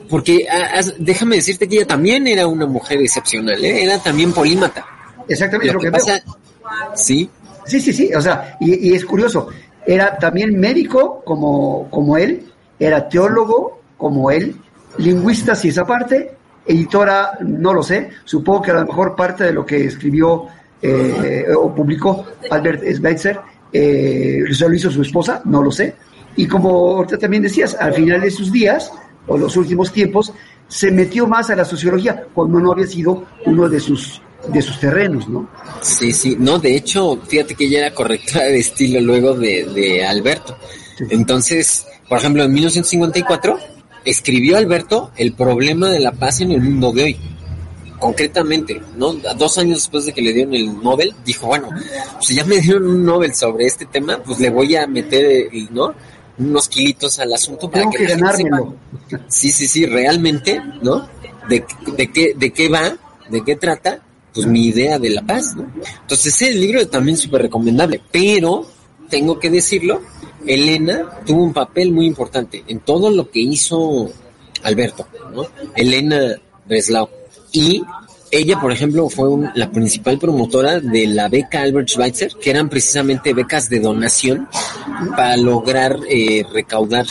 porque 0.10 0.48
ah, 0.50 0.82
déjame 0.98 1.38
decirte 1.38 1.68
que 1.68 1.78
ella 1.78 1.88
también 1.88 2.28
era 2.28 2.48
una 2.48 2.66
mujer 2.66 3.00
excepcional, 3.02 3.64
¿eh? 3.64 3.84
era 3.84 4.00
también 4.00 4.34
polímata. 4.34 4.86
Exactamente 5.28 5.68
Lo 5.68 5.74
lo 5.74 5.80
que 5.80 5.88
que, 5.88 5.92
pasa, 5.92 6.22
veo. 6.26 6.38
sí, 6.96 7.30
Sí, 7.68 7.82
sí, 7.82 7.92
sí, 7.92 8.14
o 8.14 8.22
sea, 8.22 8.58
y, 8.62 8.90
y 8.90 8.94
es 8.94 9.04
curioso, 9.04 9.50
era 9.86 10.18
también 10.18 10.58
médico 10.58 11.22
como, 11.26 11.90
como 11.90 12.18
él, 12.18 12.46
era 12.80 13.10
teólogo 13.10 13.77
como 13.98 14.32
él, 14.32 14.56
lingüista 14.98 15.56
si 15.56 15.70
esa 15.70 15.86
parte, 15.86 16.32
editora, 16.66 17.38
no 17.42 17.74
lo 17.74 17.84
sé, 17.84 18.10
supongo 18.24 18.62
que 18.62 18.72
a 18.72 18.76
lo 18.76 18.86
mejor 18.86 19.16
parte 19.16 19.46
de 19.46 19.54
lo 19.54 19.66
que 19.66 19.86
escribió 19.86 20.46
eh, 20.82 21.46
o 21.56 21.74
publicó 21.74 22.26
Albert 22.50 22.84
Schweitzer, 22.84 23.40
eh, 23.72 24.44
lo 24.46 24.74
hizo 24.74 24.92
su 24.92 25.02
esposa, 25.02 25.42
no 25.46 25.64
lo 25.64 25.72
sé, 25.72 25.96
y 26.36 26.48
como 26.48 26.70
ahorita 26.98 27.18
también 27.18 27.44
decías, 27.44 27.76
al 27.80 27.94
final 27.94 28.22
de 28.22 28.32
sus 28.32 28.52
días, 28.52 28.92
o 29.28 29.38
los 29.38 29.58
últimos 29.58 29.92
tiempos, 29.92 30.32
se 30.68 30.92
metió 30.92 31.26
más 31.28 31.50
a 31.50 31.56
la 31.56 31.66
sociología, 31.66 32.26
cuando 32.34 32.60
no 32.60 32.72
había 32.72 32.88
sido 32.88 33.26
uno 33.46 33.68
de 33.68 33.80
sus, 33.80 34.22
de 34.48 34.62
sus 34.62 34.80
terrenos, 34.80 35.28
¿no? 35.28 35.50
sí, 35.82 36.12
sí. 36.14 36.36
No, 36.40 36.60
de 36.60 36.76
hecho, 36.76 37.20
fíjate 37.28 37.56
que 37.56 37.66
ella 37.66 37.80
era 37.80 37.94
correctora 37.94 38.46
de 38.46 38.60
estilo 38.60 39.02
luego 39.02 39.34
de, 39.34 39.66
de 39.66 40.06
Alberto. 40.06 40.58
Entonces, 41.10 41.86
por 42.08 42.20
ejemplo, 42.20 42.44
en 42.44 42.54
1954 42.54 43.58
escribió 44.10 44.58
Alberto 44.58 45.12
El 45.18 45.34
problema 45.34 45.90
de 45.90 46.00
la 46.00 46.12
paz 46.12 46.42
en 46.42 46.52
el 46.52 46.62
mundo 46.62 46.92
de 46.92 47.04
hoy. 47.04 47.18
Concretamente, 48.00 48.82
¿no? 48.96 49.14
Dos 49.14 49.58
años 49.58 49.80
después 49.80 50.06
de 50.06 50.14
que 50.14 50.22
le 50.22 50.32
dieron 50.32 50.54
el 50.54 50.82
Nobel, 50.82 51.16
dijo, 51.26 51.48
bueno, 51.48 51.70
pues 51.70 52.28
si 52.28 52.36
ya 52.36 52.46
me 52.46 52.60
dieron 52.60 52.88
un 52.88 53.04
Nobel 53.04 53.34
sobre 53.34 53.66
este 53.66 53.86
tema, 53.86 54.22
pues 54.24 54.40
le 54.40 54.50
voy 54.50 54.76
a 54.76 54.86
meter, 54.86 55.50
¿no? 55.72 55.94
Unos 56.38 56.70
kilitos 56.70 57.18
al 57.18 57.34
asunto 57.34 57.70
para 57.70 57.82
Tengo 57.82 57.92
que, 57.94 58.06
que 58.06 58.14
ganármelo. 58.14 58.76
sepa 59.10 59.24
Sí, 59.28 59.50
sí, 59.50 59.68
sí, 59.68 59.86
realmente, 59.88 60.62
¿no? 60.84 61.08
De, 61.50 61.66
de, 61.96 62.12
qué, 62.12 62.34
de 62.36 62.54
qué 62.54 62.70
va, 62.70 62.96
de 63.30 63.44
qué 63.44 63.56
trata, 63.56 64.00
pues 64.32 64.46
mi 64.46 64.68
idea 64.68 65.00
de 65.00 65.10
la 65.10 65.24
paz, 65.24 65.56
¿no? 65.56 65.66
Entonces, 66.02 66.40
el 66.44 66.62
libro 66.62 66.88
también 66.88 67.18
súper 67.18 67.42
recomendable, 67.42 68.00
pero 68.12 68.68
tengo 69.10 69.40
que 69.40 69.50
decirlo, 69.50 70.02
Elena 70.46 71.10
tuvo 71.26 71.44
un 71.44 71.54
papel 71.54 71.92
muy 71.92 72.06
importante 72.06 72.64
en 72.68 72.80
todo 72.82 73.10
lo 73.10 73.30
que 73.30 73.40
hizo 73.40 74.10
Alberto, 74.64 75.08
¿no? 75.34 75.46
Elena 75.76 76.36
Breslau. 76.66 77.10
Y 77.52 77.82
ella, 78.32 78.60
por 78.60 78.72
ejemplo, 78.72 79.10
fue 79.10 79.30
un- 79.30 79.50
la 79.56 79.72
principal 79.72 80.18
promotora 80.20 80.80
de 80.80 81.08
la 81.08 81.30
beca 81.30 81.62
Albert 81.62 81.90
Schweitzer, 81.90 82.34
que 82.42 82.50
eran 82.50 82.70
precisamente 82.70 83.34
becas 83.34 83.70
de 83.70 83.80
donación 83.80 84.48
para 85.16 85.38
lograr 85.38 85.98
eh, 86.10 86.46
recaudar 86.52 87.06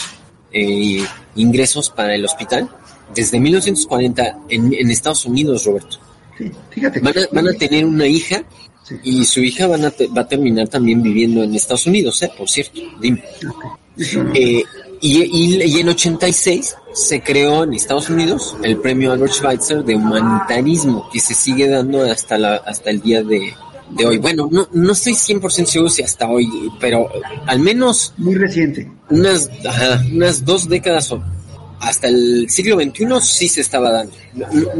eh, 0.51 1.03
ingresos 1.35 1.89
para 1.89 2.15
el 2.15 2.23
hospital. 2.25 2.69
Desde 3.15 3.39
1940 3.39 4.37
en, 4.49 4.73
en 4.73 4.91
Estados 4.91 5.25
Unidos, 5.25 5.65
Roberto. 5.65 5.97
Sí, 6.37 6.51
fíjate. 6.69 6.99
Van 6.99 7.17
a, 7.17 7.21
van 7.31 7.47
a 7.47 7.53
tener 7.53 7.85
una 7.85 8.05
hija 8.05 8.43
Sí. 8.87 8.95
y 9.03 9.25
su 9.25 9.41
hija 9.41 9.67
van 9.67 9.83
a 9.85 9.91
te- 9.91 10.07
va 10.07 10.21
a 10.21 10.27
terminar 10.27 10.67
también 10.69 11.01
viviendo 11.03 11.43
en 11.43 11.53
Estados 11.55 11.87
Unidos, 11.87 12.21
¿eh? 12.23 12.31
Por 12.37 12.47
cierto, 12.49 12.79
dime. 13.01 13.23
Eh, 14.33 14.63
y, 15.01 15.21
y- 15.23 15.63
y 15.63 15.79
en 15.79 15.89
86 15.89 16.75
se 16.93 17.21
creó 17.21 17.63
en 17.63 17.73
Estados 17.73 18.09
Unidos 18.09 18.55
el 18.63 18.77
premio 18.77 19.11
Albert 19.11 19.33
Schweitzer 19.33 19.83
de 19.83 19.95
humanitarismo 19.95 21.09
que 21.11 21.19
se 21.19 21.33
sigue 21.33 21.67
dando 21.67 22.01
hasta 22.03 22.37
la 22.37 22.55
hasta 22.57 22.89
el 22.91 23.01
día 23.01 23.23
de, 23.23 23.53
de 23.91 24.05
hoy. 24.05 24.17
Bueno, 24.17 24.47
no, 24.51 24.67
no 24.71 24.91
estoy 24.93 25.13
100% 25.13 25.65
seguro 25.65 25.89
si 25.89 26.01
hasta 26.03 26.27
hoy, 26.29 26.47
pero 26.79 27.09
al 27.45 27.59
menos 27.59 28.13
Muy 28.17 28.35
reciente. 28.35 28.89
unas, 29.09 29.49
ajá, 29.67 30.03
unas 30.13 30.45
dos 30.45 30.67
décadas 30.69 31.11
o 31.11 31.23
hasta 31.79 32.07
el 32.07 32.49
siglo 32.49 32.75
XXI 32.79 33.05
sí 33.21 33.47
se 33.47 33.61
estaba 33.61 33.91
dando. 33.91 34.13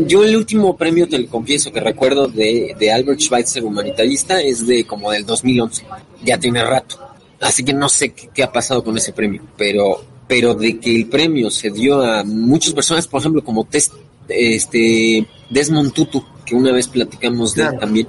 Yo 0.06 0.24
el 0.24 0.36
último 0.36 0.76
premio, 0.76 1.08
te 1.08 1.20
lo 1.20 1.28
confieso, 1.28 1.72
que 1.72 1.80
recuerdo 1.80 2.28
de, 2.28 2.76
de 2.80 2.92
Albert 2.92 3.20
Schweitzer 3.20 3.64
humanitarista 3.64 4.42
es 4.42 4.66
de 4.66 4.84
como 4.86 5.12
del 5.12 5.26
2011. 5.26 5.84
Ya 6.24 6.38
tiene 6.40 6.64
rato. 6.64 7.00
Así 7.40 7.64
que 7.64 7.74
no 7.74 7.88
sé 7.88 8.10
qué, 8.14 8.30
qué 8.34 8.44
ha 8.44 8.52
pasado 8.52 8.84
con 8.84 8.98
ese 8.98 9.14
premio, 9.14 9.42
pero, 9.58 10.04
pero 10.28 10.56
de 10.56 10.80
que 10.80 10.96
el 10.96 11.06
premio 11.08 11.52
se 11.52 11.70
dio 11.70 12.02
a 12.02 12.24
muchas 12.24 12.74
personas, 12.74 13.06
por 13.08 13.20
ejemplo, 13.22 13.44
como 13.44 13.64
Tes- 13.66 13.92
este 14.28 15.26
Desmond 15.50 15.94
Tutu, 15.94 16.24
que 16.46 16.56
una 16.56 16.72
vez 16.72 16.88
platicamos 16.88 17.54
de 17.54 17.64
él 17.64 17.80
también, 17.80 18.08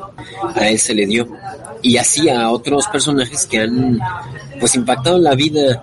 a 0.54 0.68
él 0.68 0.78
se 0.78 0.94
le 0.94 1.06
dio. 1.06 1.28
Y 1.82 1.96
así 1.96 2.28
a 2.28 2.50
otros 2.50 2.86
personajes 2.88 3.46
que 3.46 3.60
han 3.60 3.98
pues 4.60 4.74
impactado 4.74 5.18
la 5.18 5.34
vida 5.34 5.82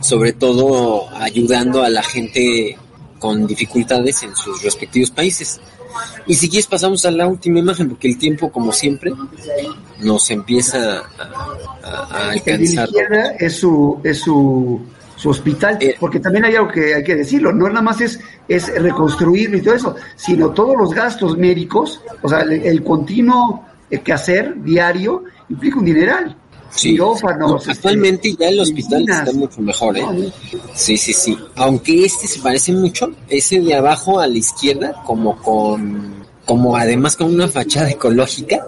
sobre 0.00 0.32
todo 0.32 1.08
ayudando 1.14 1.82
a 1.82 1.88
la 1.88 2.02
gente 2.02 2.76
con 3.18 3.46
dificultades 3.46 4.22
en 4.22 4.36
sus 4.36 4.62
respectivos 4.62 5.10
países. 5.10 5.60
Y 6.26 6.34
si 6.34 6.48
quieres 6.50 6.66
pasamos 6.66 7.04
a 7.06 7.10
la 7.10 7.26
última 7.26 7.58
imagen, 7.60 7.88
porque 7.88 8.08
el 8.08 8.18
tiempo, 8.18 8.52
como 8.52 8.70
siempre, 8.72 9.12
nos 10.00 10.30
empieza 10.30 10.98
a, 10.98 11.02
a- 11.82 12.04
a 12.04 12.18
la 12.26 12.32
alcanzar. 12.32 12.86
izquierda 12.88 13.30
es 13.38 13.56
su, 13.56 13.98
es 14.04 14.18
su, 14.20 14.80
su 15.16 15.30
hospital, 15.30 15.78
Eh. 15.80 15.96
porque 15.98 16.20
también 16.20 16.44
hay 16.44 16.54
algo 16.56 16.68
que 16.68 16.94
hay 16.94 17.02
que 17.02 17.16
decirlo, 17.16 17.52
no 17.52 17.66
nada 17.68 17.80
más 17.80 18.00
es, 18.02 18.20
es 18.46 18.68
reconstruirlo 18.82 19.56
y 19.56 19.62
todo 19.62 19.74
eso, 19.74 19.94
sino 20.16 20.50
todos 20.50 20.76
los 20.76 20.92
gastos 20.92 21.38
médicos, 21.38 22.02
o 22.22 22.28
sea, 22.28 22.40
el, 22.40 22.52
el 22.52 22.84
continuo 22.84 23.64
eh, 23.90 24.00
quehacer 24.00 24.54
diario 24.62 25.24
implica 25.48 25.78
un 25.78 25.84
dineral. 25.84 26.36
Sí. 26.70 26.94
No, 26.94 27.14
este, 27.14 27.70
actualmente 27.70 28.34
ya 28.38 28.48
el 28.48 28.60
hospital 28.60 29.06
está 29.08 29.32
mucho 29.32 29.60
mejor, 29.62 29.96
¿eh? 29.96 30.04
Sí, 30.74 30.96
sí, 30.98 31.12
sí. 31.12 31.36
Aunque 31.54 32.04
este 32.04 32.26
se 32.26 32.40
parece 32.40 32.72
mucho, 32.72 33.10
ese 33.28 33.60
de 33.60 33.74
abajo 33.74 34.20
a 34.20 34.26
la 34.26 34.36
izquierda, 34.36 35.02
como 35.06 35.36
con, 35.40 36.24
como 36.44 36.76
además 36.76 37.16
con 37.16 37.32
una 37.32 37.48
fachada 37.48 37.90
ecológica, 37.90 38.64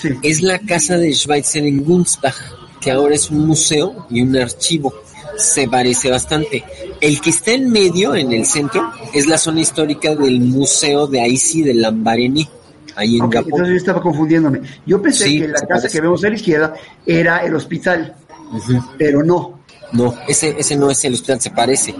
Sí. 0.00 0.08
es 0.22 0.42
la 0.42 0.58
casa 0.58 0.96
de 0.96 1.12
Schweitzer 1.12 1.64
en 1.66 1.84
Gunzbach, 1.84 2.34
que 2.80 2.90
ahora 2.90 3.14
es 3.14 3.30
un 3.30 3.46
museo 3.46 4.06
y 4.10 4.22
un 4.22 4.36
archivo. 4.36 4.94
Se 5.36 5.68
parece 5.68 6.10
bastante. 6.10 6.64
El 7.00 7.20
que 7.20 7.30
está 7.30 7.52
en 7.52 7.70
medio, 7.70 8.14
en 8.14 8.32
el 8.32 8.46
centro, 8.46 8.90
es 9.12 9.26
la 9.26 9.36
zona 9.36 9.60
histórica 9.60 10.14
del 10.14 10.40
Museo 10.40 11.06
de 11.06 11.20
Aisi 11.20 11.62
de 11.62 11.74
Lambaréné, 11.74 12.48
ahí 12.96 13.16
en 13.16 13.22
Ok, 13.22 13.34
Japón. 13.34 13.50
entonces 13.52 13.70
yo 13.72 13.76
estaba 13.76 14.00
confundiéndome. 14.00 14.60
Yo 14.86 15.00
pensé 15.02 15.24
Sí, 15.24 15.40
que 15.40 15.48
la 15.48 15.54
casa 15.54 15.66
parece. 15.68 15.88
que 15.88 16.00
vemos 16.00 16.24
a 16.24 16.28
la 16.28 16.34
izquierda 16.34 16.74
era 17.06 17.38
el 17.44 17.54
hospital, 17.54 18.14
pero 18.98 19.22
no. 19.22 19.60
No, 19.92 20.12
ese, 20.26 20.56
ese 20.58 20.74
no 20.76 20.90
es 20.90 21.04
el 21.04 21.14
hospital, 21.14 21.40
se 21.40 21.50
parece. 21.50 21.94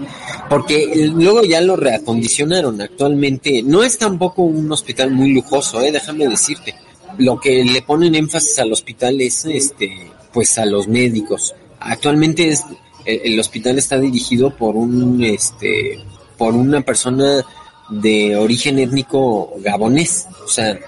Porque 0.49 0.83
el- 0.91 1.11
luego 1.11 1.43
ya 1.43 1.61
lo 1.61 1.75
reacondicionaron 1.77 2.81
actualmente. 2.81 3.63
No 3.63 3.83
es 3.83 3.97
tampoco 3.97 4.41
un 4.43 4.69
hospital 4.71 5.11
muy 5.11 5.31
lujoso, 5.33 5.79
eh, 5.81 5.91
déjame 5.91 6.27
decirte. 6.27 6.75
Lo 7.17 7.39
que 7.39 7.63
le 7.63 7.81
ponen 7.83 8.15
énfasis 8.15 8.59
al 8.59 8.73
hospital 8.73 9.21
es 9.21 9.45
este, 9.45 10.11
pues 10.33 10.57
a 10.57 10.65
los 10.65 10.87
médicos. 10.89 11.55
Actualmente 11.79 12.49
es 12.49 12.63
el, 13.05 13.21
el 13.33 13.39
hospital 13.39 13.77
está 13.77 13.97
dirigido 13.97 14.49
por 14.57 14.75
un, 14.75 15.23
este, 15.23 15.97
por 16.37 16.53
una 16.53 16.81
persona 16.81 17.45
de 17.89 18.35
origen 18.35 18.79
étnico 18.79 19.53
gabonés, 19.59 20.27
o 20.43 20.47
sea, 20.47 20.79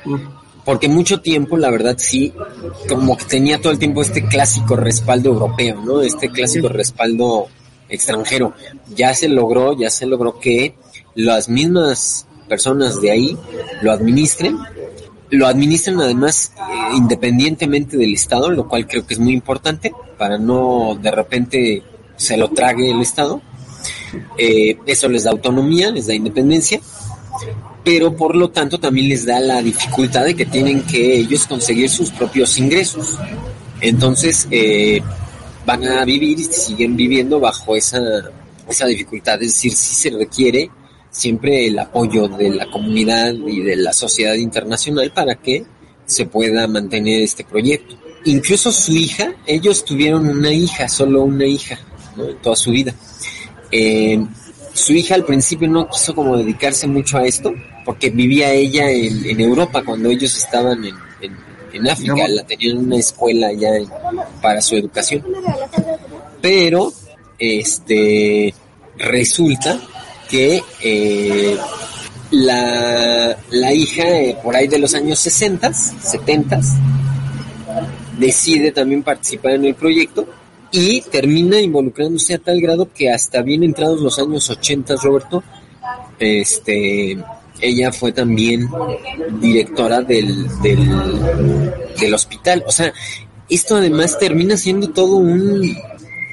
porque 0.65 0.89
mucho 0.89 1.21
tiempo, 1.21 1.55
la 1.57 1.71
verdad, 1.71 1.95
sí, 1.97 2.33
como 2.89 3.15
que 3.15 3.25
tenía 3.25 3.61
todo 3.61 3.71
el 3.71 3.79
tiempo 3.79 4.01
este 4.01 4.25
clásico 4.25 4.75
respaldo 4.75 5.29
europeo, 5.29 5.81
¿no? 5.81 6.01
Este 6.01 6.29
clásico 6.29 6.67
respaldo 6.67 7.47
extranjero. 7.89 8.53
Ya 8.95 9.13
se 9.13 9.29
logró, 9.29 9.77
ya 9.77 9.89
se 9.89 10.05
logró 10.05 10.39
que 10.39 10.75
las 11.15 11.49
mismas 11.49 12.27
personas 12.47 13.01
de 13.01 13.11
ahí 13.11 13.37
lo 13.81 13.91
administren, 13.91 14.57
lo 15.29 15.47
administren 15.47 15.99
además 15.99 16.53
eh, 16.57 16.95
independientemente 16.95 17.97
del 17.97 18.13
Estado, 18.13 18.51
lo 18.51 18.67
cual 18.67 18.87
creo 18.87 19.05
que 19.05 19.13
es 19.13 19.19
muy 19.19 19.33
importante 19.33 19.93
para 20.17 20.37
no 20.37 20.97
de 21.01 21.11
repente 21.11 21.83
se 22.15 22.37
lo 22.37 22.49
trague 22.49 22.91
el 22.91 23.01
Estado. 23.01 23.41
Eh, 24.37 24.77
eso 24.85 25.07
les 25.09 25.23
da 25.23 25.31
autonomía, 25.31 25.91
les 25.91 26.07
da 26.07 26.13
independencia, 26.13 26.79
pero 27.83 28.15
por 28.15 28.35
lo 28.35 28.49
tanto 28.49 28.79
también 28.79 29.09
les 29.09 29.25
da 29.25 29.39
la 29.39 29.61
dificultad 29.61 30.25
de 30.25 30.35
que 30.35 30.45
tienen 30.45 30.81
que 30.83 31.17
ellos 31.17 31.47
conseguir 31.47 31.89
sus 31.89 32.11
propios 32.11 32.57
ingresos. 32.57 33.17
Entonces 33.81 34.47
eh, 34.51 35.01
van 35.65 35.85
a 35.85 36.03
vivir 36.05 36.39
y 36.39 36.43
siguen 36.43 36.95
viviendo 36.95 37.39
bajo 37.39 37.75
esa, 37.75 37.99
esa 38.67 38.85
dificultad, 38.87 39.41
es 39.41 39.53
decir, 39.53 39.73
si 39.73 39.95
se 39.95 40.09
requiere 40.09 40.69
siempre 41.09 41.67
el 41.67 41.79
apoyo 41.79 42.27
de 42.27 42.51
la 42.51 42.69
comunidad 42.69 43.33
y 43.33 43.61
de 43.61 43.75
la 43.75 43.93
sociedad 43.93 44.35
internacional 44.35 45.11
para 45.11 45.35
que 45.35 45.65
se 46.05 46.25
pueda 46.25 46.67
mantener 46.67 47.21
este 47.21 47.43
proyecto. 47.43 47.95
Incluso 48.25 48.71
su 48.71 48.93
hija, 48.93 49.33
ellos 49.45 49.83
tuvieron 49.85 50.27
una 50.27 50.51
hija, 50.51 50.87
solo 50.87 51.23
una 51.23 51.45
hija, 51.45 51.79
¿no? 52.15 52.25
toda 52.35 52.55
su 52.55 52.71
vida. 52.71 52.93
Eh, 53.71 54.25
su 54.73 54.93
hija 54.93 55.15
al 55.15 55.25
principio 55.25 55.67
no 55.67 55.89
quiso 55.89 56.13
como 56.13 56.37
dedicarse 56.37 56.87
mucho 56.87 57.17
a 57.17 57.25
esto, 57.25 57.53
porque 57.83 58.09
vivía 58.09 58.51
ella 58.51 58.89
en, 58.91 59.25
en 59.25 59.39
Europa 59.39 59.83
cuando 59.83 60.09
ellos 60.09 60.37
estaban 60.37 60.83
en, 60.85 60.95
en, 61.21 61.35
en 61.73 61.89
África, 61.89 62.27
la 62.27 62.43
tenían 62.45 62.77
en 62.77 62.85
una 62.85 62.97
escuela 62.97 63.51
ya 63.53 63.69
para 64.41 64.61
su 64.61 64.75
educación. 64.75 65.23
Pero, 66.41 66.93
este, 67.39 68.53
resulta 68.97 69.79
que 70.29 70.61
eh, 70.83 71.57
la, 72.31 73.37
la 73.49 73.73
hija, 73.73 74.03
eh, 74.03 74.37
por 74.43 74.55
ahí 74.55 74.67
de 74.67 74.79
los 74.79 74.93
años 74.93 75.17
60, 75.19 75.73
70, 75.73 76.59
decide 78.19 78.71
también 78.71 79.03
participar 79.03 79.53
en 79.53 79.65
el 79.65 79.75
proyecto 79.75 80.27
y 80.71 81.01
termina 81.01 81.59
involucrándose 81.59 82.33
a 82.35 82.39
tal 82.39 82.59
grado 82.61 82.89
que 82.93 83.09
hasta 83.11 83.41
bien 83.41 83.63
entrados 83.63 84.01
los 84.01 84.19
años 84.19 84.49
80, 84.49 84.95
Roberto, 85.01 85.43
este, 86.19 87.17
ella 87.61 87.91
fue 87.91 88.11
también 88.11 88.67
directora 89.39 90.01
del, 90.01 90.47
del, 90.61 90.89
del 91.99 92.13
hospital. 92.13 92.63
O 92.67 92.71
sea, 92.71 92.93
esto 93.49 93.75
además 93.75 94.17
termina 94.19 94.57
siendo 94.57 94.89
todo 94.89 95.15
un, 95.17 95.75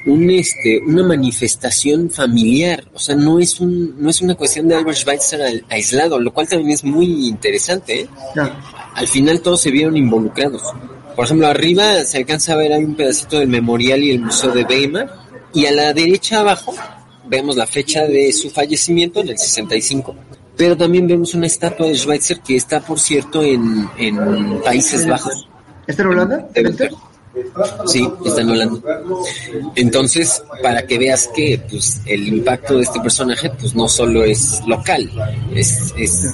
un 0.05 0.29
este, 0.29 0.79
una 0.85 1.03
manifestación 1.03 2.09
familiar. 2.09 2.83
O 2.93 2.99
sea, 2.99 3.15
no 3.15 3.39
es 3.39 3.59
un, 3.59 3.95
no 4.01 4.09
es 4.09 4.21
una 4.21 4.35
cuestión 4.35 4.67
de 4.67 4.75
Albert 4.75 4.97
Schweitzer 4.97 5.41
al- 5.41 5.65
aislado, 5.69 6.19
lo 6.19 6.33
cual 6.33 6.47
también 6.47 6.71
es 6.71 6.83
muy 6.83 7.27
interesante. 7.27 8.01
¿eh? 8.01 8.07
Al 8.95 9.07
final 9.07 9.41
todos 9.41 9.61
se 9.61 9.71
vieron 9.71 9.95
involucrados. 9.97 10.61
Por 11.15 11.25
ejemplo, 11.25 11.47
arriba 11.47 12.03
se 12.03 12.17
alcanza 12.17 12.53
a 12.53 12.57
ver 12.57 12.73
hay 12.73 12.83
un 12.83 12.95
pedacito 12.95 13.39
del 13.39 13.47
memorial 13.47 14.03
y 14.03 14.11
el 14.11 14.21
museo 14.21 14.51
de 14.51 14.63
Weimar 14.63 15.11
y 15.53 15.65
a 15.65 15.71
la 15.71 15.93
derecha 15.93 16.41
abajo 16.41 16.73
vemos 17.27 17.55
la 17.55 17.65
fecha 17.65 18.05
de 18.05 18.31
su 18.33 18.49
fallecimiento 18.49 19.21
en 19.21 19.29
el 19.29 19.37
65. 19.37 20.15
Pero 20.57 20.77
también 20.77 21.07
vemos 21.07 21.33
una 21.33 21.47
estatua 21.47 21.87
de 21.87 21.95
Schweitzer 21.95 22.39
que 22.39 22.55
está, 22.55 22.79
por 22.79 22.99
cierto, 22.99 23.43
en, 23.43 23.89
en 23.97 24.61
Países 24.63 25.07
Bajos. 25.07 25.47
¿Está 25.87 26.03
en 26.03 26.09
Holanda? 26.09 26.47
Sí, 27.85 28.09
está 28.25 28.41
en 28.41 28.49
Holanda. 28.49 28.79
Entonces, 29.75 30.41
para 30.63 30.85
que 30.85 30.97
veas 30.97 31.29
que 31.35 31.61
pues, 31.69 32.01
el 32.05 32.27
impacto 32.27 32.75
de 32.75 32.83
este 32.83 32.99
personaje 33.01 33.49
pues 33.49 33.75
no 33.75 33.87
solo 33.87 34.23
es 34.23 34.61
local, 34.65 35.09
es, 35.53 35.93
es 35.97 36.33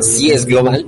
sí 0.00 0.30
es 0.30 0.44
global, 0.44 0.84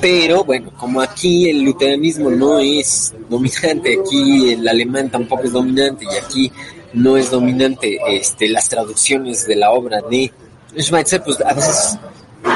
pero 0.00 0.44
bueno, 0.44 0.70
como 0.76 1.00
aquí 1.00 1.48
el 1.48 1.62
luteranismo 1.62 2.30
no 2.30 2.58
es 2.58 3.14
dominante, 3.28 3.98
aquí 4.00 4.52
el 4.52 4.68
alemán 4.68 5.10
tampoco 5.10 5.44
es 5.44 5.52
dominante 5.52 6.04
y 6.04 6.16
aquí 6.16 6.52
no 6.92 7.16
es 7.16 7.30
dominante 7.30 7.98
este, 8.08 8.48
las 8.48 8.68
traducciones 8.68 9.46
de 9.46 9.56
la 9.56 9.72
obra 9.72 10.00
de 10.10 10.32
Schweitzer, 10.78 11.22
pues 11.22 11.40
a 11.40 11.52
veces 11.52 11.98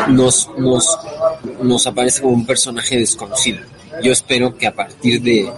nos, 0.08 0.50
nos, 0.56 0.98
nos 1.60 1.86
aparece 1.86 2.22
como 2.22 2.34
un 2.34 2.46
personaje 2.46 2.98
desconocido. 2.98 3.60
Yo 4.02 4.12
espero 4.12 4.56
que 4.56 4.66
a 4.66 4.74
partir 4.74 5.20
de, 5.22 5.50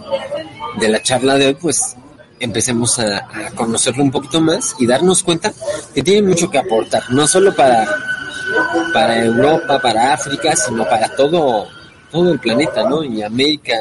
de 0.81 0.89
la 0.89 1.03
charla 1.03 1.37
de 1.37 1.49
hoy, 1.49 1.55
pues 1.55 1.97
empecemos 2.41 2.99
a, 2.99 3.19
a 3.19 3.51
conocerlo 3.55 4.03
un 4.03 4.11
poquito 4.11 4.41
más 4.41 4.75
y 4.79 4.87
darnos 4.87 5.23
cuenta 5.23 5.53
que 5.95 6.03
tiene 6.03 6.27
mucho 6.29 6.51
que 6.51 6.59
aportar, 6.59 7.03
no 7.11 7.27
solo 7.27 7.55
para, 7.55 7.87
para 8.93 9.25
Europa, 9.25 9.79
para 9.81 10.15
África, 10.15 10.55
sino 10.57 10.85
para 10.85 11.09
todo, 11.17 11.67
todo 12.11 12.33
el 12.33 12.39
planeta, 12.39 12.89
¿no? 12.89 13.03
Y 13.03 13.23
América 13.23 13.75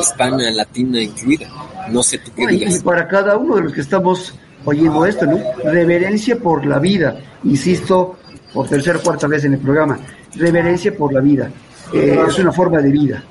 hispana, 0.00 0.50
latina 0.50 1.00
incluida. 1.00 1.46
No 1.90 2.02
sé 2.02 2.18
tú 2.18 2.30
qué 2.34 2.44
No, 2.44 2.50
y, 2.50 2.58
digas. 2.58 2.82
para 2.82 3.06
cada 3.06 3.36
uno 3.36 3.56
de 3.56 3.62
los 3.62 3.72
que 3.72 3.80
estamos 3.82 4.34
oyendo 4.64 5.04
esto, 5.04 5.26
¿no? 5.26 5.38
Reverencia 5.64 6.36
por 6.38 6.64
la 6.64 6.78
vida, 6.78 7.16
insisto, 7.44 8.16
por 8.52 8.68
tercera 8.68 8.98
o 8.98 9.02
cuarta 9.02 9.26
vez 9.26 9.44
en 9.44 9.54
el 9.54 9.58
programa, 9.60 9.98
reverencia 10.34 10.96
por 10.96 11.12
la 11.12 11.20
vida. 11.20 11.50
Eh, 11.92 12.18
es 12.26 12.38
una 12.38 12.52
forma 12.52 12.78
de 12.80 12.90
vida. 12.90 13.22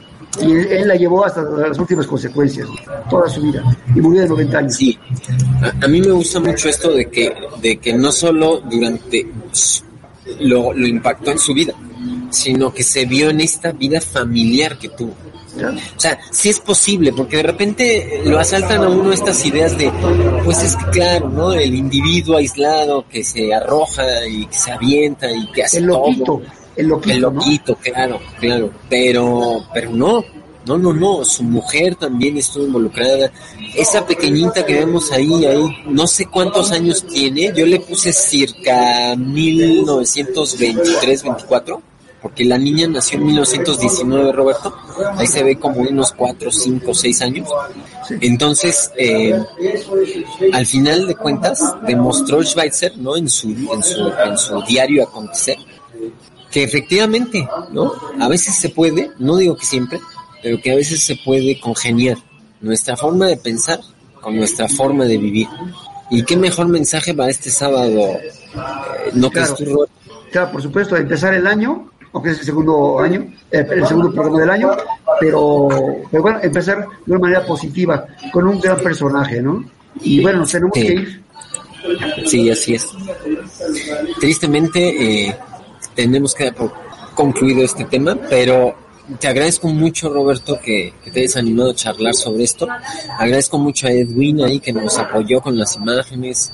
Y 0.41 0.51
él, 0.51 0.67
él 0.71 0.87
la 0.87 0.95
llevó 0.95 1.25
hasta 1.25 1.41
las 1.43 1.77
últimas 1.77 2.07
consecuencias, 2.07 2.67
toda 3.09 3.29
su 3.29 3.41
vida. 3.41 3.63
Y 3.95 4.01
murió 4.01 4.21
de 4.21 4.29
90 4.29 4.57
años. 4.57 4.75
Sí, 4.75 4.97
a, 5.61 5.85
a 5.85 5.87
mí 5.87 6.01
me 6.01 6.11
gusta 6.11 6.39
mucho 6.39 6.69
esto 6.69 6.91
de 6.91 7.05
que, 7.09 7.35
de 7.61 7.77
que 7.77 7.93
no 7.93 8.11
solo 8.11 8.59
durante 8.61 9.27
lo, 10.39 10.73
lo 10.73 10.87
impactó 10.87 11.31
en 11.31 11.39
su 11.39 11.53
vida, 11.53 11.73
sino 12.29 12.73
que 12.73 12.83
se 12.83 13.05
vio 13.05 13.29
en 13.29 13.41
esta 13.41 13.71
vida 13.71 14.01
familiar 14.01 14.77
que 14.77 14.89
tuvo. 14.89 15.15
O 15.55 15.99
sea, 15.99 16.17
sí 16.31 16.49
es 16.49 16.59
posible, 16.59 17.13
porque 17.13 17.37
de 17.37 17.43
repente 17.43 18.21
lo 18.25 18.39
asaltan 18.39 18.83
a 18.83 18.89
uno 18.89 19.13
estas 19.13 19.45
ideas 19.45 19.77
de, 19.77 19.91
pues 20.43 20.63
es 20.63 20.75
que 20.75 20.85
claro, 20.89 21.29
¿no? 21.29 21.53
El 21.53 21.75
individuo 21.75 22.37
aislado 22.37 23.05
que 23.07 23.23
se 23.23 23.53
arroja 23.53 24.25
y 24.27 24.47
que 24.47 24.57
se 24.57 24.71
avienta 24.71 25.31
y 25.31 25.45
que 25.51 25.63
hace 25.63 25.77
El 25.77 25.85
loquito, 25.85 26.23
todo. 26.23 26.41
el 26.75 26.87
loquito, 26.87 27.13
El 27.13 27.21
¿no? 27.21 27.29
loquito, 27.29 27.75
claro, 27.75 28.19
claro. 28.39 28.71
Pero, 28.89 29.63
pero 29.71 29.91
no, 29.91 30.25
no, 30.65 30.77
no, 30.77 30.93
no. 30.93 31.25
Su 31.25 31.43
mujer 31.43 31.95
también 31.95 32.37
estuvo 32.37 32.65
involucrada. 32.65 33.31
Esa 33.75 34.05
pequeñita 34.05 34.65
que 34.65 34.75
vemos 34.75 35.11
ahí, 35.11 35.45
ahí, 35.45 35.65
no 35.87 36.07
sé 36.07 36.25
cuántos 36.25 36.71
años 36.71 37.05
tiene. 37.05 37.51
Yo 37.55 37.65
le 37.65 37.79
puse 37.79 38.13
circa 38.13 39.15
1923, 39.15 41.23
24. 41.23 41.81
Porque 42.21 42.45
la 42.45 42.57
niña 42.57 42.87
nació 42.87 43.19
en 43.19 43.25
1919, 43.25 44.31
Roberto. 44.31 44.73
Ahí 45.17 45.27
se 45.27 45.43
ve 45.43 45.59
como 45.59 45.81
unos 45.81 46.13
4, 46.13 46.49
5, 46.49 46.93
6 46.93 47.21
años. 47.21 47.49
Entonces, 48.21 48.91
eh, 48.95 49.37
al 50.53 50.65
final 50.65 51.05
de 51.05 51.15
cuentas, 51.15 51.59
demostró 51.85 52.41
Schweitzer, 52.41 52.97
¿no? 52.97 53.17
En 53.17 53.29
su, 53.29 53.49
en 53.49 53.83
su, 53.83 54.09
en 54.25 54.37
su 54.37 54.61
diario 54.61 55.03
acontecer, 55.03 55.57
que 56.49 56.63
efectivamente, 56.63 57.45
¿no? 57.71 57.91
A 58.17 58.29
veces 58.29 58.55
se 58.55 58.69
puede, 58.69 59.11
no 59.19 59.35
digo 59.35 59.57
que 59.57 59.65
siempre, 59.65 59.99
pero 60.43 60.59
que 60.61 60.71
a 60.71 60.75
veces 60.75 61.03
se 61.03 61.15
puede 61.15 61.59
congeniar 61.59 62.17
nuestra 62.61 62.95
forma 62.97 63.27
de 63.27 63.37
pensar 63.37 63.79
con 64.21 64.35
nuestra 64.37 64.67
forma 64.67 65.05
de 65.05 65.17
vivir. 65.17 65.47
Y 66.11 66.23
qué 66.23 66.37
mejor 66.37 66.67
mensaje 66.67 67.13
para 67.13 67.29
este 67.31 67.49
sábado, 67.49 67.87
eh, 67.89 68.31
¿no 69.13 69.31
crees 69.31 69.53
Claro. 69.53 69.85
Claro, 70.31 70.51
por 70.51 70.61
supuesto, 70.61 70.97
empezar 70.97 71.33
el 71.33 71.45
año, 71.47 71.89
aunque 72.11 72.31
es 72.31 72.39
el 72.39 72.45
segundo 72.45 72.99
año, 72.99 73.27
eh, 73.51 73.65
el 73.69 73.87
segundo 73.87 74.11
programa 74.11 74.39
del 74.39 74.49
año, 74.49 74.71
pero, 75.19 75.67
pero 76.11 76.23
bueno, 76.23 76.39
empezar 76.41 76.87
de 77.05 77.11
una 77.11 77.19
manera 77.19 77.45
positiva, 77.45 78.05
con 78.31 78.47
un 78.47 78.59
gran 78.59 78.77
personaje, 78.79 79.41
¿no? 79.41 79.63
Y 80.01 80.21
bueno, 80.21 80.39
nos 80.39 80.51
tenemos 80.51 80.71
Sí. 80.75 80.81
que 80.81 80.93
ir. 80.93 81.23
Sí, 82.25 82.49
así 82.49 82.75
es. 82.75 82.89
Tristemente, 84.19 85.27
eh, 85.27 85.35
tenemos 85.95 86.33
que 86.33 86.45
dar 86.45 86.55
por 86.55 86.73
concluido 87.13 87.63
este 87.63 87.85
tema, 87.85 88.17
pero 88.29 88.75
te 89.19 89.27
agradezco 89.27 89.67
mucho, 89.67 90.09
Roberto, 90.09 90.59
que, 90.63 90.93
te 91.11 91.19
hayas 91.21 91.35
animado 91.37 91.71
a 91.71 91.75
charlar 91.75 92.13
sobre 92.13 92.43
esto. 92.43 92.67
Agradezco 93.17 93.57
mucho 93.57 93.87
a 93.87 93.91
Edwin 93.91 94.41
ahí 94.43 94.59
que 94.59 94.71
nos 94.73 94.97
apoyó 94.97 95.41
con 95.41 95.57
las 95.57 95.75
imágenes. 95.75 96.51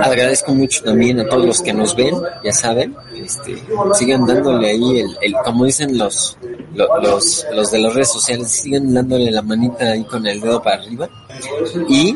Agradezco 0.00 0.54
mucho 0.54 0.82
también 0.84 1.20
a 1.20 1.28
todos 1.28 1.44
los 1.46 1.60
que 1.62 1.72
nos 1.72 1.94
ven, 1.94 2.14
ya 2.44 2.52
saben, 2.52 2.94
este, 3.14 3.56
sigan 3.94 4.26
dándole 4.26 4.70
ahí 4.70 4.98
el, 5.00 5.16
el 5.20 5.34
como 5.44 5.64
dicen 5.66 5.96
los, 5.98 6.36
lo- 6.74 7.00
los, 7.00 7.46
los 7.54 7.70
de 7.70 7.78
las 7.78 7.94
redes 7.94 8.12
sociales, 8.12 8.50
sigan 8.50 8.92
dándole 8.94 9.30
la 9.30 9.42
manita 9.42 9.92
ahí 9.92 10.04
con 10.04 10.26
el 10.26 10.40
dedo 10.40 10.62
para 10.62 10.82
arriba. 10.82 11.08
Y 11.88 12.14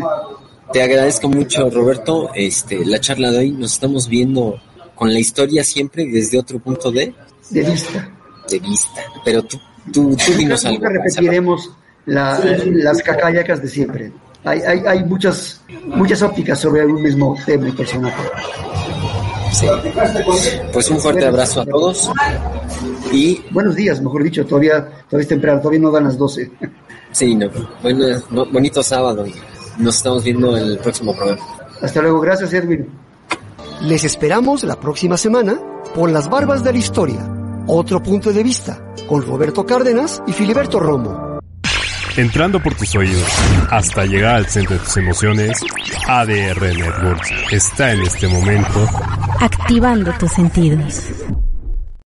Te 0.72 0.82
agradezco 0.82 1.28
mucho, 1.28 1.68
Roberto, 1.68 2.30
este, 2.34 2.84
la 2.86 2.98
charla 2.98 3.30
de 3.30 3.38
hoy. 3.38 3.50
Nos 3.50 3.74
estamos 3.74 4.08
viendo 4.08 4.58
con 4.94 5.12
la 5.12 5.18
historia 5.18 5.62
siempre 5.64 6.06
desde 6.06 6.38
otro 6.38 6.58
punto 6.60 6.90
de, 6.90 7.14
de 7.50 7.62
vista. 7.62 8.10
De 8.49 8.59
vista. 8.59 9.01
Pero 9.24 9.43
tú, 9.43 9.59
tú, 9.93 10.16
tú 10.16 10.32
dinos 10.32 10.64
algo. 10.64 10.78
Nunca 10.78 10.90
repetiremos 10.90 11.70
la- 12.07 12.38
las 12.66 13.03
cacayacas 13.03 13.62
de 13.62 13.68
siempre. 13.68 14.12
Hay, 14.45 14.61
hay, 14.61 14.80
hay 14.86 15.05
muchas, 15.05 15.62
muchas 15.86 16.20
ópticas 16.22 16.59
sobre 16.59 16.84
un 16.84 17.01
mismo 17.03 17.36
tema 17.47 17.68
y 17.68 17.72
personaje. 17.72 18.22
Sí. 19.53 19.66
Pues 20.72 20.90
un 20.90 20.99
fuerte 20.99 21.26
abrazo 21.26 21.61
a 21.61 21.66
todos 21.66 22.11
y 23.12 23.43
Buenos 23.51 23.76
días, 23.76 24.01
mejor 24.01 24.22
dicho, 24.24 24.45
todavía, 24.47 24.80
todavía 25.09 25.20
es 25.22 25.28
temprano, 25.28 25.59
todavía 25.61 25.80
no 25.80 25.90
dan 25.90 26.05
las 26.05 26.16
12. 26.16 26.51
sí, 27.12 27.34
no, 27.34 27.49
bueno, 27.82 28.07
no, 28.30 28.47
bonito 28.47 28.82
sábado 28.82 29.26
y 29.26 29.34
nos 29.78 29.97
estamos 29.99 30.24
viendo 30.24 30.57
en 30.57 30.64
el 30.64 30.78
próximo 30.78 31.14
programa. 31.14 31.43
Hasta 31.82 32.01
luego, 32.01 32.20
gracias 32.20 32.53
Edwin. 32.55 32.88
Les 33.82 34.05
esperamos 34.05 34.64
la 34.64 34.80
próxima 34.80 35.16
semana 35.18 35.61
por 35.95 36.11
las 36.11 36.30
barbas 36.30 36.64
de 36.64 36.72
la 36.72 36.78
historia. 36.78 37.20
Otro 37.66 38.02
punto 38.02 38.32
de 38.32 38.42
vista 38.42 38.92
con 39.08 39.22
Roberto 39.22 39.64
Cárdenas 39.64 40.22
y 40.26 40.32
Filiberto 40.32 40.80
Romo. 40.80 41.38
Entrando 42.16 42.62
por 42.62 42.74
tus 42.74 42.94
oídos 42.94 43.26
hasta 43.70 44.04
llegar 44.04 44.36
al 44.36 44.46
centro 44.46 44.76
de 44.76 44.82
tus 44.82 44.96
emociones, 44.98 45.60
ADR 46.06 46.60
Networks 46.60 47.32
está 47.50 47.92
en 47.92 48.02
este 48.02 48.28
momento 48.28 48.86
Activando 49.40 50.12
tus 50.18 50.32
sentidos. 50.32 51.06